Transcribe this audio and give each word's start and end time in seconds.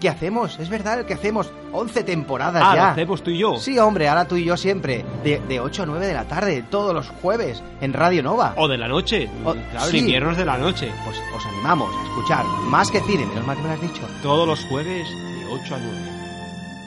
que 0.00 0.08
hacemos, 0.08 0.58
es 0.58 0.68
verdad, 0.68 1.00
el 1.00 1.06
que 1.06 1.14
hacemos. 1.14 1.50
11 1.72 2.04
temporadas 2.04 2.62
Ah, 2.64 2.74
ya. 2.74 2.82
lo 2.84 2.88
hacemos 2.90 3.22
tú 3.22 3.30
y 3.30 3.38
yo. 3.38 3.56
Sí, 3.58 3.78
hombre, 3.78 4.08
ahora 4.08 4.26
tú 4.26 4.36
y 4.36 4.44
yo 4.44 4.56
siempre. 4.56 5.04
De, 5.22 5.40
de 5.40 5.60
8 5.60 5.82
a 5.82 5.86
9 5.86 6.06
de 6.06 6.14
la 6.14 6.24
tarde, 6.24 6.62
todos 6.70 6.94
los 6.94 7.08
jueves, 7.20 7.62
en 7.80 7.92
Radio 7.92 8.22
Nova. 8.22 8.54
O 8.56 8.66
de 8.68 8.78
la 8.78 8.88
noche. 8.88 9.28
O- 9.44 9.52
claro, 9.54 9.86
sí. 9.90 9.98
inviernos 9.98 10.36
de 10.36 10.44
la 10.46 10.56
noche. 10.58 10.90
Pues 11.04 11.16
os 11.36 11.44
animamos 11.46 11.94
a 11.94 12.02
escuchar 12.04 12.44
más 12.68 12.90
que 12.90 13.00
cine, 13.02 13.26
menos 13.26 13.46
mal 13.46 13.56
que 13.56 13.62
me 13.62 13.68
lo 13.68 13.74
has 13.74 13.80
dicho. 13.80 14.02
Todos 14.22 14.46
los 14.46 14.60
jueves 14.66 15.06
de 15.08 15.46
8 15.62 15.74
a 15.74 15.78
9. 15.78 15.98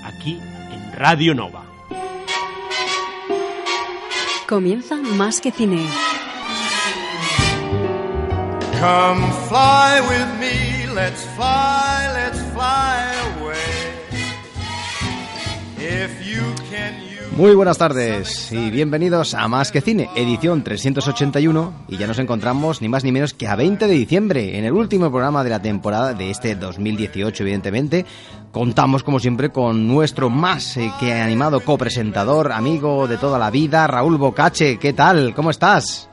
Aquí 0.06 0.40
en 0.72 0.92
Radio 0.94 1.36
Nova. 1.36 1.64
Comienza 4.48 4.96
Más 4.96 5.40
que 5.42 5.52
Cine. 5.52 5.88
Come 8.80 9.22
fly 9.50 10.00
with 10.10 10.40
me, 10.40 10.88
let's 10.96 11.22
fly, 11.36 12.08
let's 12.14 12.28
Muy 17.40 17.56
buenas 17.56 17.78
tardes 17.78 18.52
y 18.52 18.70
bienvenidos 18.70 19.34
a 19.34 19.48
Más 19.48 19.72
que 19.72 19.80
Cine, 19.80 20.10
edición 20.14 20.62
381 20.62 21.86
y 21.88 21.96
ya 21.96 22.06
nos 22.06 22.20
encontramos 22.20 22.82
ni 22.82 22.90
más 22.90 23.06
ni 23.06 23.14
menos 23.14 23.34
que 23.34 23.48
a 23.48 23.56
20 23.56 23.88
de 23.88 23.94
diciembre, 23.94 24.58
en 24.58 24.66
el 24.66 24.74
último 24.74 25.10
programa 25.10 25.42
de 25.46 25.52
la 25.52 25.62
temporada 25.62 26.14
de 26.14 26.32
este 26.32 26.56
2018 26.56 27.44
evidentemente. 27.44 28.06
Contamos 28.52 29.04
como 29.04 29.22
siempre 29.22 29.52
con 29.52 29.88
nuestro 29.88 30.30
más 30.30 30.76
eh, 30.76 30.92
que 31.00 31.14
animado 31.14 31.62
copresentador, 31.62 32.52
amigo 32.52 33.08
de 33.08 33.18
toda 33.18 33.40
la 33.40 33.52
vida, 33.52 33.88
Raúl 33.88 34.18
Bocache. 34.18 34.78
¿Qué 34.78 34.92
tal? 34.92 35.34
¿Cómo 35.34 35.50
estás? 35.52 36.10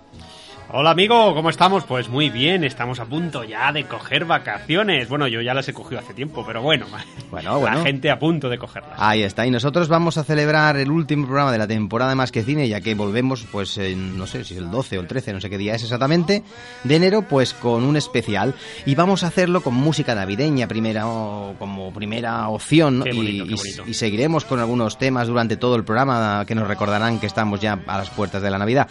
Hola 0.69 0.91
amigo, 0.91 1.33
¿cómo 1.33 1.49
estamos? 1.49 1.85
Pues 1.85 2.09
muy 2.09 2.29
bien, 2.29 2.65
estamos 2.65 2.99
a 2.99 3.05
punto 3.05 3.45
ya 3.45 3.73
de 3.73 3.85
coger 3.85 4.25
vacaciones. 4.25 5.09
Bueno, 5.09 5.29
yo 5.29 5.41
ya 5.41 5.55
las 5.55 5.69
he 5.69 5.73
cogido 5.73 6.01
hace 6.01 6.13
tiempo, 6.13 6.45
pero 6.45 6.61
bueno, 6.61 6.87
Bueno, 7.31 7.61
bueno. 7.61 7.79
la 7.79 7.85
gente 7.85 8.11
a 8.11 8.19
punto 8.19 8.49
de 8.49 8.59
cogerlas. 8.59 8.95
Ahí 8.99 9.23
está, 9.23 9.47
y 9.47 9.51
nosotros 9.53 9.89
vamos 9.89 10.19
a 10.19 10.25
celebrar 10.25 10.77
el 10.77 10.91
último 10.91 11.25
programa 11.27 11.53
de 11.53 11.59
la 11.59 11.69
temporada 11.69 12.11
de 12.11 12.17
Más 12.17 12.33
que 12.33 12.43
Cine, 12.43 12.69
ya 12.69 12.81
que 12.81 12.97
volvemos, 12.97 13.45
pues, 13.53 13.79
en, 13.79 14.19
no 14.19 14.27
sé 14.27 14.43
si 14.45 14.55
es 14.55 14.61
el 14.61 14.71
12 14.71 14.99
o 14.99 15.01
el 15.03 15.07
13, 15.07 15.33
no 15.35 15.41
sé 15.41 15.49
qué 15.49 15.57
día 15.57 15.77
es 15.77 15.85
exactamente, 15.85 16.43
de 16.83 16.97
enero, 16.97 17.23
pues 17.23 17.55
con 17.55 17.85
un 17.85 17.97
especial. 17.97 18.53
Y 18.85 18.97
vamos 18.97 19.23
a 19.23 19.29
hacerlo 19.29 19.61
con 19.61 19.75
música 19.75 20.17
navideña, 20.17 20.67
primera 20.67 21.07
o- 21.07 21.55
como 21.61 21.93
primera 21.95 22.49
opción, 22.49 22.99
¿no? 22.99 23.05
Qué 23.05 23.13
bonito, 23.13 23.45
y, 23.45 23.49
qué 23.49 23.55
y- 23.55 23.57
bonito. 23.57 23.85
y 23.87 23.95
seguiremos 23.95 24.45
con 24.45 24.59
algunos 24.59 24.99
temas 24.99 25.29
durante 25.29 25.57
todo 25.57 25.77
el 25.77 25.85
programa 25.85 26.45
que 26.45 26.57
nos 26.57 26.67
recordarán 26.67 27.21
que 27.21 27.27
estamos 27.27 27.61
ya 27.61 27.79
a 27.87 27.99
las 27.99 28.11
puertas 28.11 28.43
de 28.43 28.51
la 28.51 28.59
Navidad. 28.59 28.89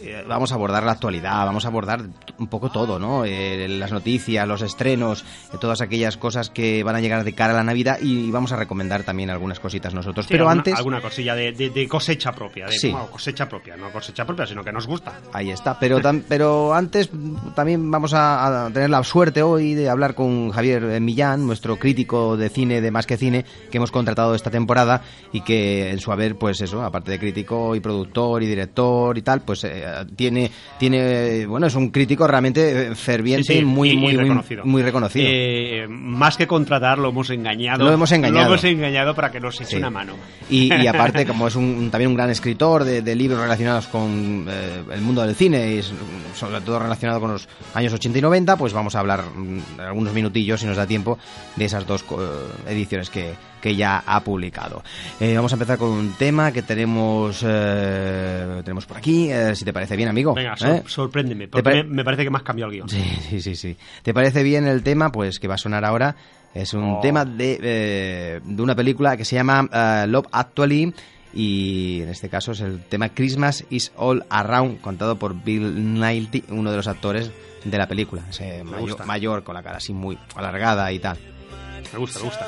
Eh, 0.00 0.24
Vamos 0.28 0.52
a 0.52 0.54
abordar 0.54 0.84
la 0.84 0.92
actualidad, 0.92 1.44
vamos 1.46 1.64
a 1.64 1.68
abordar 1.68 2.02
un 2.38 2.46
poco 2.48 2.70
todo, 2.70 2.98
¿no? 2.98 3.24
Eh, 3.24 3.66
las 3.68 3.90
noticias, 3.92 4.46
los 4.46 4.62
estrenos, 4.62 5.24
eh, 5.52 5.56
todas 5.60 5.80
aquellas 5.80 6.16
cosas 6.16 6.50
que 6.50 6.82
van 6.84 6.94
a 6.96 7.00
llegar 7.00 7.24
de 7.24 7.32
cara 7.34 7.52
a 7.52 7.56
la 7.56 7.64
Navidad 7.64 7.98
y 8.00 8.30
vamos 8.30 8.52
a 8.52 8.56
recomendar 8.56 9.02
también 9.02 9.30
algunas 9.30 9.58
cositas 9.60 9.94
nosotros. 9.94 10.26
Sí, 10.26 10.32
Pero 10.32 10.44
alguna, 10.44 10.60
antes, 10.60 10.74
alguna 10.76 11.00
cosilla 11.00 11.34
de, 11.34 11.52
de- 11.52 11.70
de 11.70 11.88
cosecha 11.88 12.32
propia, 12.32 12.66
de 12.66 12.72
Sí. 12.78 12.90
bueno, 12.90 13.06
cosecha 13.10 13.48
propia, 13.48 13.76
no 13.76 13.90
cosecha 13.90 14.24
propia, 14.24 14.46
sino 14.46 14.62
que 14.62 14.72
nos 14.72 14.86
gusta. 14.86 15.12
ahí 15.32 15.50
está. 15.50 15.78
Pero, 15.78 16.00
tam- 16.00 16.22
pero 16.28 16.74
antes 16.74 17.10
también 17.54 17.90
vamos 17.90 18.14
a, 18.14 18.66
a 18.66 18.70
tener 18.70 18.90
la 18.90 19.02
suerte 19.02 19.42
hoy 19.42 19.74
de 19.74 19.88
hablar 19.88 20.14
con 20.14 20.50
Javier 20.50 21.00
Millán, 21.00 21.46
nuestro 21.46 21.76
crítico 21.78 22.36
de 22.36 22.48
cine, 22.48 22.80
de 22.80 22.90
Más 22.90 23.06
que 23.06 23.16
Cine, 23.16 23.44
que 23.70 23.78
hemos 23.78 23.90
contratado 23.90 24.34
esta 24.34 24.50
temporada 24.50 25.02
y 25.32 25.40
que 25.40 25.90
en 25.90 25.98
su 25.98 26.12
haber, 26.12 26.36
pues 26.36 26.60
eso, 26.60 26.82
aparte 26.82 27.10
de 27.10 27.18
crítico 27.18 27.74
y 27.74 27.80
productor 27.80 28.42
y 28.42 28.46
director 28.46 29.16
y 29.18 29.22
tal, 29.22 29.42
pues 29.42 29.64
eh, 29.64 29.84
tiene, 30.16 30.50
tiene, 30.78 31.46
bueno, 31.46 31.66
es 31.66 31.74
un 31.74 31.90
crítico 31.90 32.26
realmente 32.26 32.88
eh, 32.88 32.94
ferviente 32.94 33.44
Sí, 33.44 33.52
sí, 33.54 33.58
y 33.60 33.64
muy, 33.64 33.90
y- 33.90 33.96
muy, 33.96 34.12
muy 34.14 34.22
reconocido. 34.22 34.64
muy 34.64 34.82
reconocido. 34.82 35.26
Eh, 35.28 35.86
más 35.88 36.36
que 36.36 36.46
contratar, 36.46 36.98
lo 36.98 37.10
hemos 37.10 37.30
engañado. 37.30 37.84
Lo 37.84 37.92
hemos 37.92 38.10
engañado. 38.12 38.40
Lo 38.48 38.54
hemos 38.54 38.64
engañado 38.64 39.14
para 39.14 39.30
que 39.30 39.40
nos 39.40 39.54
eche 39.60 39.70
Sí. 39.72 39.76
una 39.76 39.90
mano. 39.90 40.14
Y, 40.50 40.72
y 40.74 40.86
aparte, 40.88 41.26
como 41.26 41.48
es 41.48 41.56
un, 41.56 41.90
también 41.90 42.10
un 42.10 42.16
gran 42.16 42.30
escritor 42.30 42.84
de, 42.84 43.02
de 43.02 43.14
libros 43.14 43.40
relacionados 43.40 43.86
con 43.88 44.46
eh, 44.48 44.82
el 44.94 45.00
mundo 45.00 45.22
del 45.22 45.34
cine 45.34 45.74
y 45.74 45.82
sobre 46.34 46.60
todo 46.60 46.78
relacionado 46.78 47.20
con 47.20 47.32
los 47.32 47.48
años 47.74 47.92
80 47.92 48.18
y 48.18 48.22
90, 48.22 48.56
pues 48.56 48.72
vamos 48.72 48.94
a 48.94 49.00
hablar 49.00 49.24
mm, 49.34 49.80
algunos 49.80 50.12
minutillos, 50.14 50.60
si 50.60 50.66
nos 50.66 50.76
da 50.76 50.86
tiempo, 50.86 51.18
de 51.56 51.64
esas 51.64 51.86
dos 51.86 52.04
ediciones 52.68 53.10
que, 53.10 53.32
que 53.60 53.74
ya 53.76 54.02
ha 54.06 54.20
publicado. 54.20 54.82
Eh, 55.20 55.34
vamos 55.36 55.52
a 55.52 55.56
empezar 55.56 55.78
con 55.78 55.88
un 55.90 56.12
tema 56.14 56.52
que 56.52 56.62
tenemos, 56.62 57.42
eh, 57.46 58.60
tenemos 58.64 58.86
por 58.86 58.96
aquí, 58.98 59.30
eh, 59.30 59.54
si 59.54 59.64
te 59.64 59.72
parece 59.72 59.96
bien, 59.96 60.08
amigo. 60.08 60.34
Venga, 60.34 60.56
sor- 60.56 60.82
sorpréndeme, 60.86 61.48
porque 61.48 61.62
pare- 61.62 61.84
me, 61.84 61.96
me 61.96 62.04
parece 62.04 62.24
que 62.24 62.30
me 62.30 62.36
has 62.38 62.42
cambiado 62.44 62.70
el 62.70 62.76
guion. 62.76 62.88
Sí, 62.88 63.02
sí, 63.30 63.40
sí, 63.40 63.54
sí. 63.56 63.76
¿Te 64.02 64.14
parece 64.14 64.42
bien 64.42 64.66
el 64.66 64.82
tema? 64.82 65.10
Pues 65.12 65.38
que 65.38 65.48
va 65.48 65.54
a 65.54 65.58
sonar 65.58 65.84
ahora. 65.84 66.16
Es 66.54 66.72
un 66.74 66.94
Oh. 66.96 67.00
tema 67.00 67.24
de, 67.24 68.40
de 68.42 68.62
una 68.62 68.74
película 68.74 69.16
que 69.16 69.24
se 69.24 69.36
llama 69.36 69.68
Love 70.06 70.26
Actually 70.32 70.92
y 71.34 72.00
en 72.02 72.08
este 72.08 72.30
caso 72.30 72.52
es 72.52 72.60
el 72.60 72.80
tema 72.84 73.10
Christmas 73.10 73.64
is 73.68 73.92
All 73.96 74.24
Around 74.30 74.80
contado 74.80 75.16
por 75.18 75.34
Bill 75.44 75.94
Nighy, 76.00 76.44
uno 76.48 76.70
de 76.70 76.76
los 76.78 76.88
actores 76.88 77.30
de 77.64 77.76
la 77.78 77.86
película. 77.86 78.22
Ese 78.30 78.64
mayor, 78.64 79.04
mayor 79.04 79.44
con 79.44 79.54
la 79.54 79.62
cara 79.62 79.76
así 79.76 79.92
muy 79.92 80.18
alargada 80.34 80.90
y 80.90 80.98
tal. 81.00 81.18
Me 81.92 81.98
gusta, 81.98 82.18
me 82.20 82.24
gusta. 82.24 82.46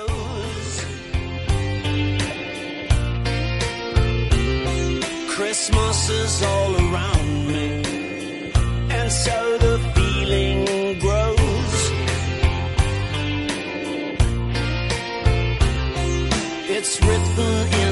Christmas 5.51 6.09
is 6.11 6.43
all 6.45 6.77
around 6.77 7.49
me, 7.49 7.83
and 8.99 9.11
so 9.11 9.59
the 9.59 9.79
feeling 9.97 10.65
grows. 11.01 11.77
It's 16.77 16.95
written 17.03 17.55
in 17.83 17.90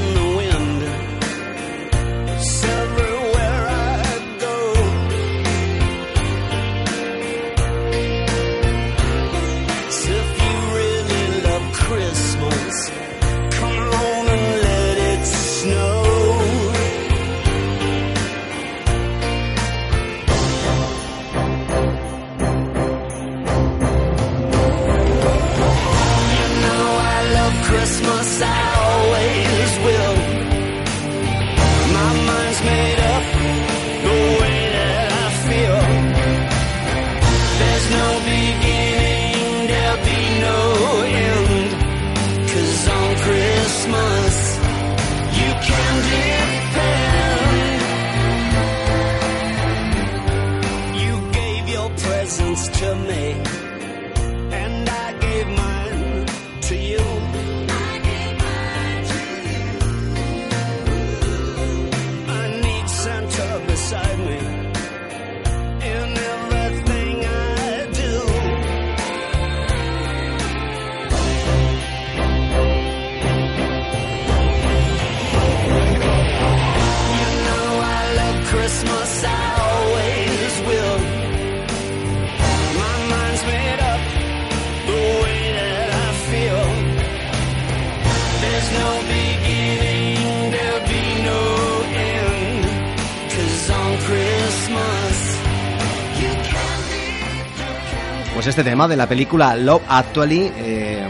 Pues 98.38 98.46
este 98.46 98.62
tema 98.62 98.86
de 98.86 98.96
la 98.96 99.08
película 99.08 99.56
Love 99.56 99.82
Actually, 99.88 100.52
eh, 100.56 101.04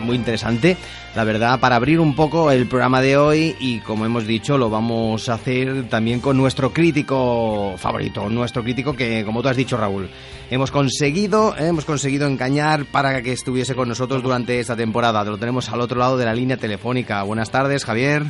muy 0.00 0.16
interesante. 0.16 0.76
La 1.16 1.24
verdad, 1.24 1.58
para 1.58 1.76
abrir 1.76 1.98
un 1.98 2.14
poco 2.14 2.50
el 2.50 2.68
programa 2.68 3.00
de 3.00 3.16
hoy 3.16 3.56
y 3.58 3.80
como 3.80 4.04
hemos 4.04 4.26
dicho, 4.26 4.58
lo 4.58 4.68
vamos 4.68 5.30
a 5.30 5.34
hacer 5.34 5.88
también 5.88 6.20
con 6.20 6.36
nuestro 6.36 6.74
crítico 6.74 7.74
favorito, 7.78 8.28
nuestro 8.28 8.62
crítico 8.62 8.94
que, 8.94 9.24
como 9.24 9.40
tú 9.40 9.48
has 9.48 9.56
dicho, 9.56 9.78
Raúl, 9.78 10.10
hemos 10.50 10.70
conseguido, 10.70 11.56
eh, 11.56 11.68
hemos 11.68 11.86
conseguido 11.86 12.26
engañar 12.26 12.84
para 12.84 13.22
que 13.22 13.32
estuviese 13.32 13.74
con 13.74 13.88
nosotros 13.88 14.22
durante 14.22 14.60
esta 14.60 14.76
temporada. 14.76 15.24
Lo 15.24 15.38
tenemos 15.38 15.70
al 15.70 15.80
otro 15.80 15.98
lado 15.98 16.18
de 16.18 16.26
la 16.26 16.34
línea 16.34 16.58
telefónica. 16.58 17.22
Buenas 17.22 17.50
tardes, 17.50 17.86
Javier. 17.86 18.22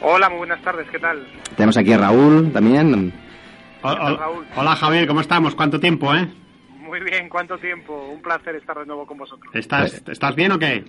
Hola, 0.00 0.28
muy 0.28 0.38
buenas 0.38 0.62
tardes, 0.62 0.86
¿qué 0.88 1.00
tal? 1.00 1.26
Tenemos 1.56 1.76
aquí 1.78 1.92
a 1.92 1.98
Raúl 1.98 2.52
también. 2.52 3.12
Hola, 3.82 4.16
Raúl. 4.16 4.46
hola, 4.54 4.76
Javier, 4.76 5.08
¿cómo 5.08 5.20
estamos? 5.20 5.56
¿Cuánto 5.56 5.80
tiempo, 5.80 6.14
eh? 6.14 6.28
Muy 6.78 7.00
bien, 7.00 7.28
¿cuánto 7.28 7.58
tiempo? 7.58 7.92
Un 7.92 8.22
placer 8.22 8.54
estar 8.54 8.78
de 8.78 8.86
nuevo 8.86 9.04
con 9.04 9.18
vosotros. 9.18 9.52
¿Estás, 9.52 10.00
¿estás 10.06 10.36
bien 10.36 10.52
o 10.52 10.58
qué? 10.60 10.84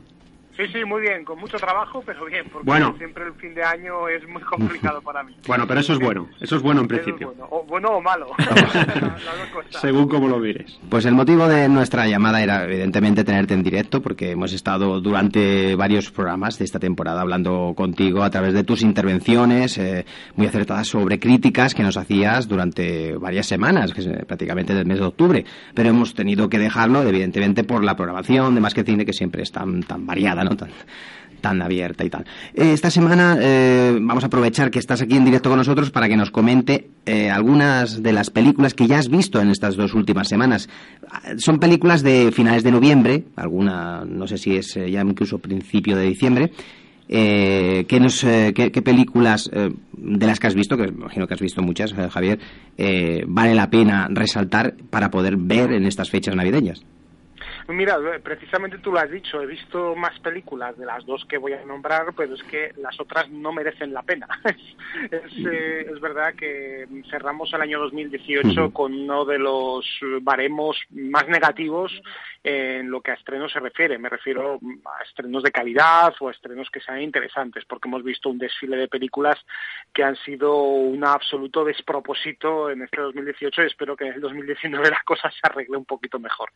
Sí, 0.57 0.63
sí, 0.73 0.83
muy 0.85 1.01
bien, 1.01 1.23
con 1.23 1.39
mucho 1.39 1.57
trabajo, 1.57 2.03
pero 2.05 2.25
bien, 2.25 2.45
porque 2.51 2.65
Bueno. 2.65 2.93
siempre 2.97 3.25
el 3.25 3.33
fin 3.33 3.53
de 3.53 3.63
año 3.63 4.07
es 4.09 4.27
muy 4.27 4.41
complicado 4.41 5.01
para 5.01 5.23
mí. 5.23 5.35
Bueno, 5.47 5.65
pero 5.67 5.79
eso 5.79 5.93
es 5.93 5.99
bueno, 5.99 6.27
eso 6.39 6.55
es 6.57 6.61
bueno 6.61 6.81
en 6.81 6.85
es 6.85 6.89
principio, 6.89 7.27
bueno. 7.29 7.47
O, 7.49 7.63
bueno 7.63 7.89
o 7.89 8.01
malo. 8.01 8.27
Según 9.69 10.07
como 10.07 10.27
lo 10.27 10.39
mires. 10.39 10.79
Pues 10.89 11.05
el 11.05 11.13
motivo 11.15 11.47
de 11.47 11.67
nuestra 11.69 12.07
llamada 12.07 12.41
era 12.41 12.63
evidentemente 12.65 13.23
tenerte 13.23 13.53
en 13.53 13.63
directo 13.63 14.01
porque 14.01 14.31
hemos 14.31 14.53
estado 14.53 14.99
durante 14.99 15.75
varios 15.75 16.11
programas 16.11 16.57
de 16.59 16.65
esta 16.65 16.79
temporada 16.79 17.21
hablando 17.21 17.73
contigo 17.75 18.23
a 18.23 18.29
través 18.29 18.53
de 18.53 18.63
tus 18.63 18.81
intervenciones 18.81 19.77
eh, 19.77 20.05
muy 20.35 20.47
acertadas 20.47 20.87
sobre 20.87 21.19
críticas 21.19 21.73
que 21.73 21.83
nos 21.83 21.97
hacías 21.97 22.47
durante 22.47 23.15
varias 23.17 23.45
semanas, 23.47 23.93
que 23.93 24.01
es 24.01 24.07
eh, 24.07 24.23
prácticamente 24.27 24.73
del 24.73 24.85
mes 24.85 24.99
de 24.99 25.05
octubre, 25.05 25.45
pero 25.73 25.89
hemos 25.89 26.13
tenido 26.13 26.49
que 26.49 26.59
dejarlo 26.59 27.01
evidentemente 27.03 27.63
por 27.63 27.83
la 27.83 27.95
programación 27.95 28.53
de 28.55 28.61
Más 28.61 28.73
que 28.73 28.83
Cine 28.83 29.05
que 29.05 29.13
siempre 29.13 29.43
es 29.43 29.51
tan, 29.51 29.83
tan 29.83 30.05
variada, 30.05 30.40
¿no? 30.43 30.55
Tan, 31.41 31.61
abierta 31.61 32.05
y 32.05 32.09
tal. 32.09 32.25
Eh, 32.53 32.73
esta 32.73 32.91
semana 32.91 33.35
eh, 33.41 33.97
vamos 33.99 34.23
a 34.23 34.27
aprovechar 34.27 34.69
que 34.69 34.77
estás 34.77 35.01
aquí 35.01 35.15
en 35.15 35.25
directo 35.25 35.49
con 35.49 35.57
nosotros 35.57 35.89
para 35.89 36.07
que 36.07 36.15
nos 36.15 36.29
comente 36.29 36.91
eh, 37.05 37.31
algunas 37.31 38.03
de 38.03 38.13
las 38.13 38.29
películas 38.29 38.75
que 38.75 38.85
ya 38.85 38.99
has 38.99 39.09
visto 39.09 39.41
en 39.41 39.49
estas 39.49 39.75
dos 39.75 39.95
últimas 39.95 40.27
semanas. 40.27 40.69
Son 41.37 41.59
películas 41.59 42.03
de 42.03 42.31
finales 42.31 42.63
de 42.63 42.71
noviembre, 42.71 43.23
alguna 43.35 44.05
no 44.05 44.27
sé 44.27 44.37
si 44.37 44.55
es 44.55 44.75
ya 44.75 45.01
incluso 45.01 45.39
principio 45.39 45.97
de 45.97 46.03
diciembre. 46.03 46.51
¿qué, 47.07 47.85
qué, 48.53 48.81
películas 48.81 49.49
de 49.51 50.25
las 50.27 50.39
que 50.39 50.47
has 50.47 50.55
visto, 50.55 50.77
que 50.77 50.85
imagino 50.85 51.27
que 51.27 51.33
has 51.33 51.41
visto 51.41 51.61
muchas, 51.61 51.93
Javier, 51.93 52.39
vale 53.27 53.53
la 53.53 53.69
pena 53.69 54.07
resaltar 54.09 54.75
para 54.89 55.11
poder 55.11 55.35
ver 55.35 55.73
en 55.73 55.85
estas 55.85 56.09
fechas 56.09 56.35
navideñas? 56.35 56.85
Mira, 57.71 57.97
eh, 57.97 58.19
precisamente 58.19 58.77
tú 58.79 58.91
lo 58.91 58.99
has 58.99 59.09
dicho, 59.09 59.41
he 59.41 59.45
visto 59.45 59.95
más 59.95 60.19
películas 60.19 60.77
de 60.77 60.85
las 60.85 61.05
dos 61.05 61.25
que 61.25 61.37
voy 61.37 61.53
a 61.53 61.65
nombrar, 61.65 62.13
pero 62.15 62.35
es 62.35 62.43
que 62.43 62.73
las 62.77 62.99
otras 62.99 63.29
no 63.29 63.51
merecen 63.51 63.93
la 63.93 64.03
pena. 64.03 64.27
es, 65.11 65.31
eh, 65.45 65.87
es 65.91 65.99
verdad 65.99 66.33
que 66.35 66.87
cerramos 67.09 67.53
el 67.53 67.61
año 67.61 67.79
2018 67.79 68.47
Ujú. 68.47 68.73
con 68.73 68.93
uno 68.93 69.25
de 69.25 69.39
los 69.39 69.85
baremos 70.21 70.77
más 70.91 71.27
negativos 71.27 71.91
en 72.43 72.89
lo 72.89 73.01
que 73.01 73.11
a 73.11 73.15
estrenos 73.15 73.51
se 73.51 73.59
refiere. 73.59 73.97
Me 73.97 74.09
refiero 74.09 74.59
a 74.85 75.03
estrenos 75.03 75.43
de 75.43 75.51
calidad 75.51 76.13
o 76.19 76.29
a 76.29 76.31
estrenos 76.31 76.69
que 76.69 76.81
sean 76.81 77.01
interesantes, 77.01 77.65
porque 77.65 77.87
hemos 77.87 78.03
visto 78.03 78.29
un 78.29 78.37
desfile 78.37 78.77
de 78.77 78.87
películas 78.87 79.37
que 79.93 80.03
han 80.03 80.15
sido 80.17 80.55
un 80.55 81.03
absoluto 81.03 81.63
despropósito 81.63 82.69
en 82.69 82.81
este 82.81 83.01
2018 83.01 83.63
y 83.63 83.65
espero 83.67 83.95
que 83.95 84.07
en 84.07 84.13
el 84.13 84.21
2019 84.21 84.89
la 84.89 85.01
cosa 85.05 85.29
se 85.29 85.39
arregle 85.43 85.77
un 85.77 85.85
poquito 85.85 86.19
mejor. 86.19 86.51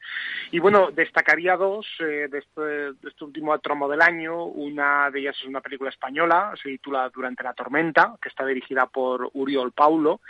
Y 0.51 0.59
bueno, 0.59 0.89
destacaría 1.05 1.55
dos 1.55 1.85
eh, 1.99 2.27
de, 2.29 2.39
este, 2.39 2.61
de 2.61 3.09
este 3.09 3.23
último 3.23 3.57
tramo 3.59 3.87
del 3.87 4.01
año. 4.01 4.45
Una 4.45 5.09
de 5.11 5.19
ellas 5.19 5.37
es 5.39 5.47
una 5.47 5.61
película 5.61 5.89
española, 5.89 6.53
se 6.61 6.69
titula 6.69 7.09
Durante 7.09 7.43
la 7.43 7.53
tormenta, 7.53 8.17
que 8.21 8.29
está 8.29 8.45
dirigida 8.45 8.87
por 8.87 9.29
Uriol 9.33 9.71
Paulo. 9.71 10.21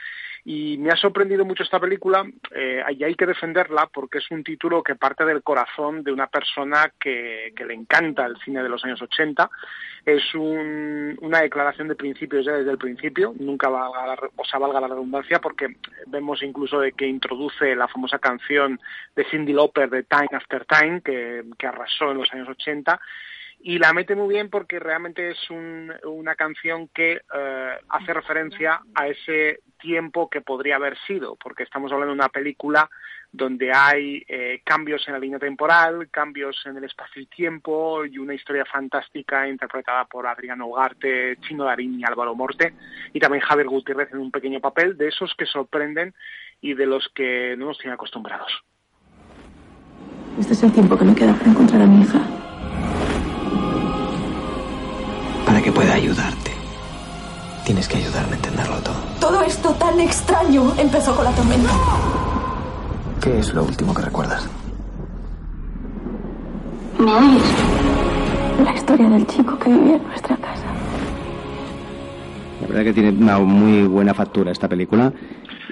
Y 0.47 0.77
me 0.77 0.91
ha 0.91 0.95
sorprendido 0.95 1.43
mucho 1.43 1.63
esta 1.63 1.79
película 1.79 2.23
eh, 2.51 2.83
y 2.95 3.03
hay 3.03 3.15
que 3.15 3.25
defenderla 3.25 3.89
porque 3.91 4.19
es 4.19 4.29
un 4.29 4.43
título 4.43 4.83
que 4.83 4.93
parte 4.93 5.25
del 5.25 5.41
corazón 5.41 6.03
de 6.03 6.11
una 6.11 6.27
persona 6.27 6.93
que, 6.99 7.51
que 7.55 7.65
le 7.65 7.73
encanta 7.73 8.27
el 8.27 8.37
cine 8.45 8.61
de 8.61 8.69
los 8.69 8.85
años 8.85 9.01
80. 9.01 9.49
Es 10.05 10.35
un- 10.35 11.17
una 11.21 11.41
declaración 11.41 11.87
de 11.87 11.95
principios 11.95 12.45
ya 12.45 12.51
desde 12.51 12.69
el 12.69 12.77
principio, 12.77 13.33
nunca 13.39 13.69
valga 13.69 14.05
la, 14.05 14.17
o 14.35 14.45
sea, 14.45 14.59
valga 14.59 14.79
la 14.79 14.87
redundancia, 14.89 15.39
porque 15.41 15.77
vemos 16.05 16.43
incluso 16.43 16.79
de 16.79 16.91
que 16.91 17.07
introduce 17.07 17.75
la 17.75 17.87
famosa 17.87 18.19
canción 18.19 18.79
de 19.15 19.25
Cindy 19.31 19.51
Lauper 19.51 19.89
de 19.89 20.03
Time 20.03 20.29
After 20.31 20.63
Time, 20.65 21.01
que, 21.01 21.43
que 21.57 21.65
arrasó 21.65 22.11
en 22.11 22.19
los 22.19 22.31
años 22.31 22.47
80 22.49 22.99
y 23.59 23.79
la 23.79 23.93
mete 23.93 24.15
muy 24.15 24.29
bien 24.33 24.49
porque 24.49 24.79
realmente 24.79 25.31
es 25.31 25.49
un- 25.49 25.91
una 26.05 26.35
canción 26.35 26.87
que 26.89 27.13
eh, 27.33 27.77
hace 27.89 28.13
referencia 28.13 28.81
a 28.93 29.07
ese 29.07 29.59
tiempo 29.79 30.29
que 30.29 30.41
podría 30.41 30.75
haber 30.77 30.97
sido, 31.07 31.35
porque 31.35 31.63
estamos 31.63 31.91
hablando 31.91 32.13
de 32.13 32.19
una 32.19 32.29
película 32.29 32.89
donde 33.31 33.71
hay 33.73 34.23
eh, 34.29 34.61
cambios 34.63 35.05
en 35.07 35.13
la 35.13 35.19
línea 35.19 35.39
temporal, 35.39 36.07
cambios 36.09 36.61
en 36.65 36.77
el 36.77 36.85
espacio 36.85 37.21
y 37.21 37.25
tiempo 37.25 38.05
y 38.05 38.17
una 38.17 38.33
historia 38.33 38.63
fantástica 38.65 39.47
interpretada 39.47 40.05
por 40.05 40.25
Adriano 40.25 40.67
Ugarte, 40.67 41.37
Chino 41.41 41.65
Darín 41.65 41.99
y 41.99 42.03
Álvaro 42.05 42.33
Morte 42.33 42.73
y 43.13 43.19
también 43.19 43.41
Javier 43.43 43.67
Gutiérrez 43.67 44.09
en 44.13 44.19
un 44.19 44.31
pequeño 44.31 44.61
papel 44.61 44.95
de 44.95 45.09
esos 45.09 45.33
que 45.37 45.45
sorprenden 45.45 46.13
y 46.61 46.73
de 46.75 46.85
los 46.85 47.09
que 47.13 47.55
no 47.57 47.65
nos 47.65 47.77
tienen 47.77 47.95
acostumbrados. 47.95 48.51
Este 50.39 50.53
es 50.53 50.63
el 50.63 50.71
tiempo 50.71 50.97
que 50.97 51.05
me 51.05 51.15
queda 51.15 51.33
para 51.33 51.51
encontrar 51.51 51.81
a 51.81 51.85
mi 51.85 52.01
hija. 52.01 52.19
Que 55.65 55.71
pueda 55.71 55.95
ayudarte. 55.95 56.51
Tienes 57.65 57.87
que 57.87 57.97
ayudarme 57.97 58.33
a 58.33 58.35
entenderlo 58.35 58.75
todo. 58.83 58.97
Todo 59.19 59.41
esto 59.41 59.71
tan 59.71 59.99
extraño 59.99 60.71
empezó 60.77 61.15
con 61.15 61.25
la 61.25 61.31
tormenta. 61.31 61.71
¿Qué 63.19 63.39
es 63.39 63.51
lo 63.51 63.63
último 63.63 63.91
que 63.91 64.03
recuerdas? 64.03 64.47
¿Me 66.99 67.11
oyes? 67.11 67.41
La 68.63 68.75
historia 68.75 69.09
del 69.09 69.25
chico 69.25 69.57
que 69.57 69.71
vivía 69.71 69.95
en 69.95 70.03
nuestra 70.03 70.37
casa. 70.37 70.67
La 72.61 72.67
verdad 72.67 72.83
que 72.83 72.93
tiene 72.93 73.09
una 73.09 73.39
muy 73.39 73.87
buena 73.87 74.13
factura 74.13 74.51
esta 74.51 74.69
película. 74.69 75.11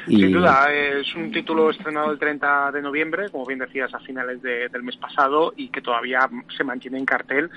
Y... 0.07 0.21
Sin 0.21 0.31
duda, 0.33 0.71
es 0.73 1.13
un 1.15 1.31
título 1.31 1.69
estrenado 1.69 2.11
el 2.11 2.19
30 2.19 2.71
de 2.71 2.81
noviembre, 2.81 3.29
como 3.29 3.45
bien 3.45 3.59
decías, 3.59 3.93
a 3.93 3.99
finales 3.99 4.41
de- 4.41 4.69
del 4.69 4.83
mes 4.83 4.97
pasado 4.97 5.53
y 5.55 5.69
que 5.69 5.81
todavía 5.81 6.29
se 6.55 6.63
mantiene 6.63 6.97
en 6.97 7.05
cartel. 7.05 7.49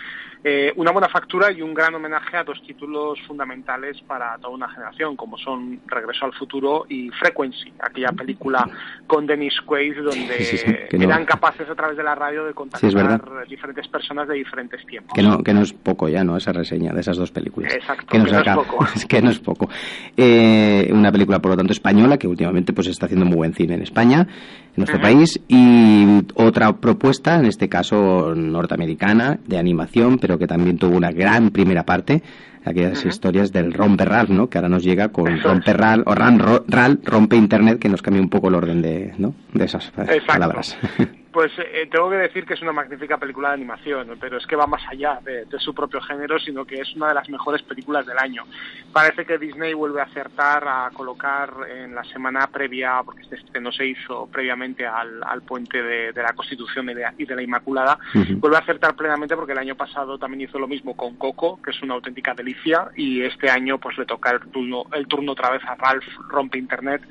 Eh, 0.45 0.73
una 0.77 0.93
buena 0.93 1.09
factura 1.09 1.51
y 1.51 1.61
un 1.63 1.75
gran 1.75 1.95
homenaje 1.95 2.37
a 2.37 2.45
dos 2.45 2.63
títulos 2.65 3.19
fundamentales 3.27 4.01
para 4.03 4.37
toda 4.39 4.55
una 4.55 4.69
generación, 4.69 5.17
como 5.17 5.37
son 5.39 5.81
Regreso 5.87 6.25
al 6.27 6.33
Futuro 6.35 6.87
y 6.89 7.11
Frequency, 7.11 7.73
aquella 7.81 8.11
película 8.13 8.69
con 9.07 9.27
Dennis 9.27 9.61
Quaid 9.63 9.97
donde 10.03 10.39
Sí, 10.39 10.45
sí, 10.45 10.59
sí, 10.59 10.75
que 10.91 10.99
no- 10.99 11.05
eran 11.05 11.25
capaces 11.25 11.69
a 11.69 11.75
través 11.75 11.97
de 11.97 12.03
la 12.05 12.15
radio 12.15 12.45
de 12.45 12.51
Sí, 12.51 12.55
contactar 12.55 13.47
diferentes 13.49 13.89
personas 13.89 14.29
de 14.29 14.35
diferentes 14.35 14.85
tiempos. 14.87 15.13
Que 15.15 15.23
no, 15.23 15.43
que 15.43 15.53
no 15.53 15.63
es 15.63 15.73
poco 15.73 16.09
ya, 16.09 16.23
¿no? 16.23 16.37
Esa 16.37 16.53
reseña 16.53 16.93
de 16.93 17.01
esas 17.01 17.17
dos 17.17 17.31
películas. 17.33 17.75
Exacto, 17.75 18.07
que 18.07 18.19
nos 18.19 18.29
que 18.29 18.33
no 18.33 18.41
es 18.41 18.55
poco. 18.67 18.87
que 19.09 19.23
no 19.23 19.31
es 19.31 19.39
poco. 19.41 19.69
Eh, 20.17 20.89
una 20.93 21.11
película, 21.11 21.41
por 21.41 21.51
lo 21.53 21.57
tanto, 21.57 21.73
española, 21.73 22.19
que 22.19 22.26
últimamente 22.27 22.73
pues 22.73 22.87
está 22.89 23.07
haciendo 23.07 23.27
muy 23.27 23.37
buen 23.37 23.55
cine 23.55 23.75
en 23.75 23.83
España, 23.83 24.21
en 24.29 24.75
nuestro 24.77 25.01
país, 25.01 25.41
y 25.49 26.23
otra 26.35 26.77
propuesta, 26.77 27.37
en 27.39 27.47
este 27.47 27.69
caso 27.69 28.35
norteamericana, 28.35 29.39
de 29.47 29.59
animación, 29.59 30.19
pero 30.19 30.39
que 30.39 30.47
también 30.47 30.79
tuvo 30.79 30.97
una 30.97 31.11
gran 31.13 31.51
primera 31.51 31.85
parte, 31.85 32.23
aquellas 32.65 33.05
historias 33.05 33.53
del 33.53 33.73
romperral, 33.73 34.27
¿no? 34.31 34.49
Que 34.49 34.59
ahora 34.59 34.69
nos 34.69 34.83
llega 34.83 35.09
con 35.09 35.41
romperral, 35.41 36.03
o 36.07 36.15
ran, 36.15 36.39
ro- 36.39 36.65
ral, 36.67 37.01
rompe 37.05 37.37
internet, 37.37 37.79
que 37.79 37.89
nos 37.89 38.03
cambia 38.03 38.21
un 38.21 38.29
poco 38.29 38.49
el 38.49 38.55
orden 38.57 38.83
de, 38.83 39.13
¿no? 39.19 39.35
de 39.55 39.65
esas 39.65 39.93
palabras. 40.27 40.77
Pues 41.37 41.53
eh, 41.59 41.87
tengo 41.93 42.09
que 42.09 42.17
decir 42.17 42.47
que 42.47 42.55
es 42.55 42.63
una 42.63 42.73
magnífica 42.73 43.19
película 43.19 43.49
de 43.49 43.57
animación, 43.57 44.17
pero 44.19 44.39
es 44.39 44.47
que 44.47 44.57
va 44.57 44.67
más 44.67 44.81
allá 44.89 45.21
de, 45.23 45.45
de 45.45 45.59
su 45.59 45.75
propio 45.75 46.01
género, 46.01 46.39
sino 46.39 46.65
que 46.65 46.81
es 46.81 46.97
una 46.97 47.09
de 47.09 47.15
las 47.15 47.29
mejores 47.29 47.61
películas 47.61 48.07
del 48.07 48.17
año. 48.17 48.45
Parece 48.91 49.27
que 49.27 49.37
Disney 49.37 49.75
vuelve 49.75 50.01
a 50.01 50.05
acertar 50.05 50.65
a 50.67 50.89
colocar 50.95 51.53
en 51.69 51.95
la 51.95 52.05
semana 52.05 52.47
previa, 52.47 53.03
porque 53.05 53.21
este 53.21 53.37
estreno 53.37 53.71
se 53.71 53.85
hizo 53.85 54.27
previamente 54.33 54.87
al, 54.87 55.23
al 55.23 55.43
puente 55.43 55.83
de, 55.83 56.13
de 56.15 56.23
la 56.23 56.33
Constitución 56.33 56.89
y 56.89 56.95
de, 56.95 57.07
y 57.19 57.27
de 57.27 57.37
la 57.37 57.43
Inmaculada, 57.43 57.99
vuelve 58.37 58.57
a 58.57 58.61
acertar 58.61 58.97
plenamente 58.97 59.37
porque 59.37 59.53
el 59.53 59.59
año 59.59 59.75
pasado 59.75 60.17
también 60.17 60.49
hizo 60.49 60.59
lo 60.59 60.67
mismo 60.67 60.97
con 60.97 61.17
Coco, 61.17 61.61
que 61.63 61.73
es 61.73 61.83
una 61.83 61.93
auténtica 61.93 62.33
delicia, 62.33 62.89
y 62.97 63.21
este 63.21 63.51
año 63.51 63.77
pues 63.77 63.99
le 63.99 64.07
toca 64.07 64.31
el 64.31 64.41
turno, 64.41 64.85
el 64.91 65.07
turno 65.07 65.33
otra 65.33 65.51
vez 65.51 65.63
a 65.65 65.75
Ralph 65.75 66.09
Rompe 66.31 66.57
Internet, 66.57 67.03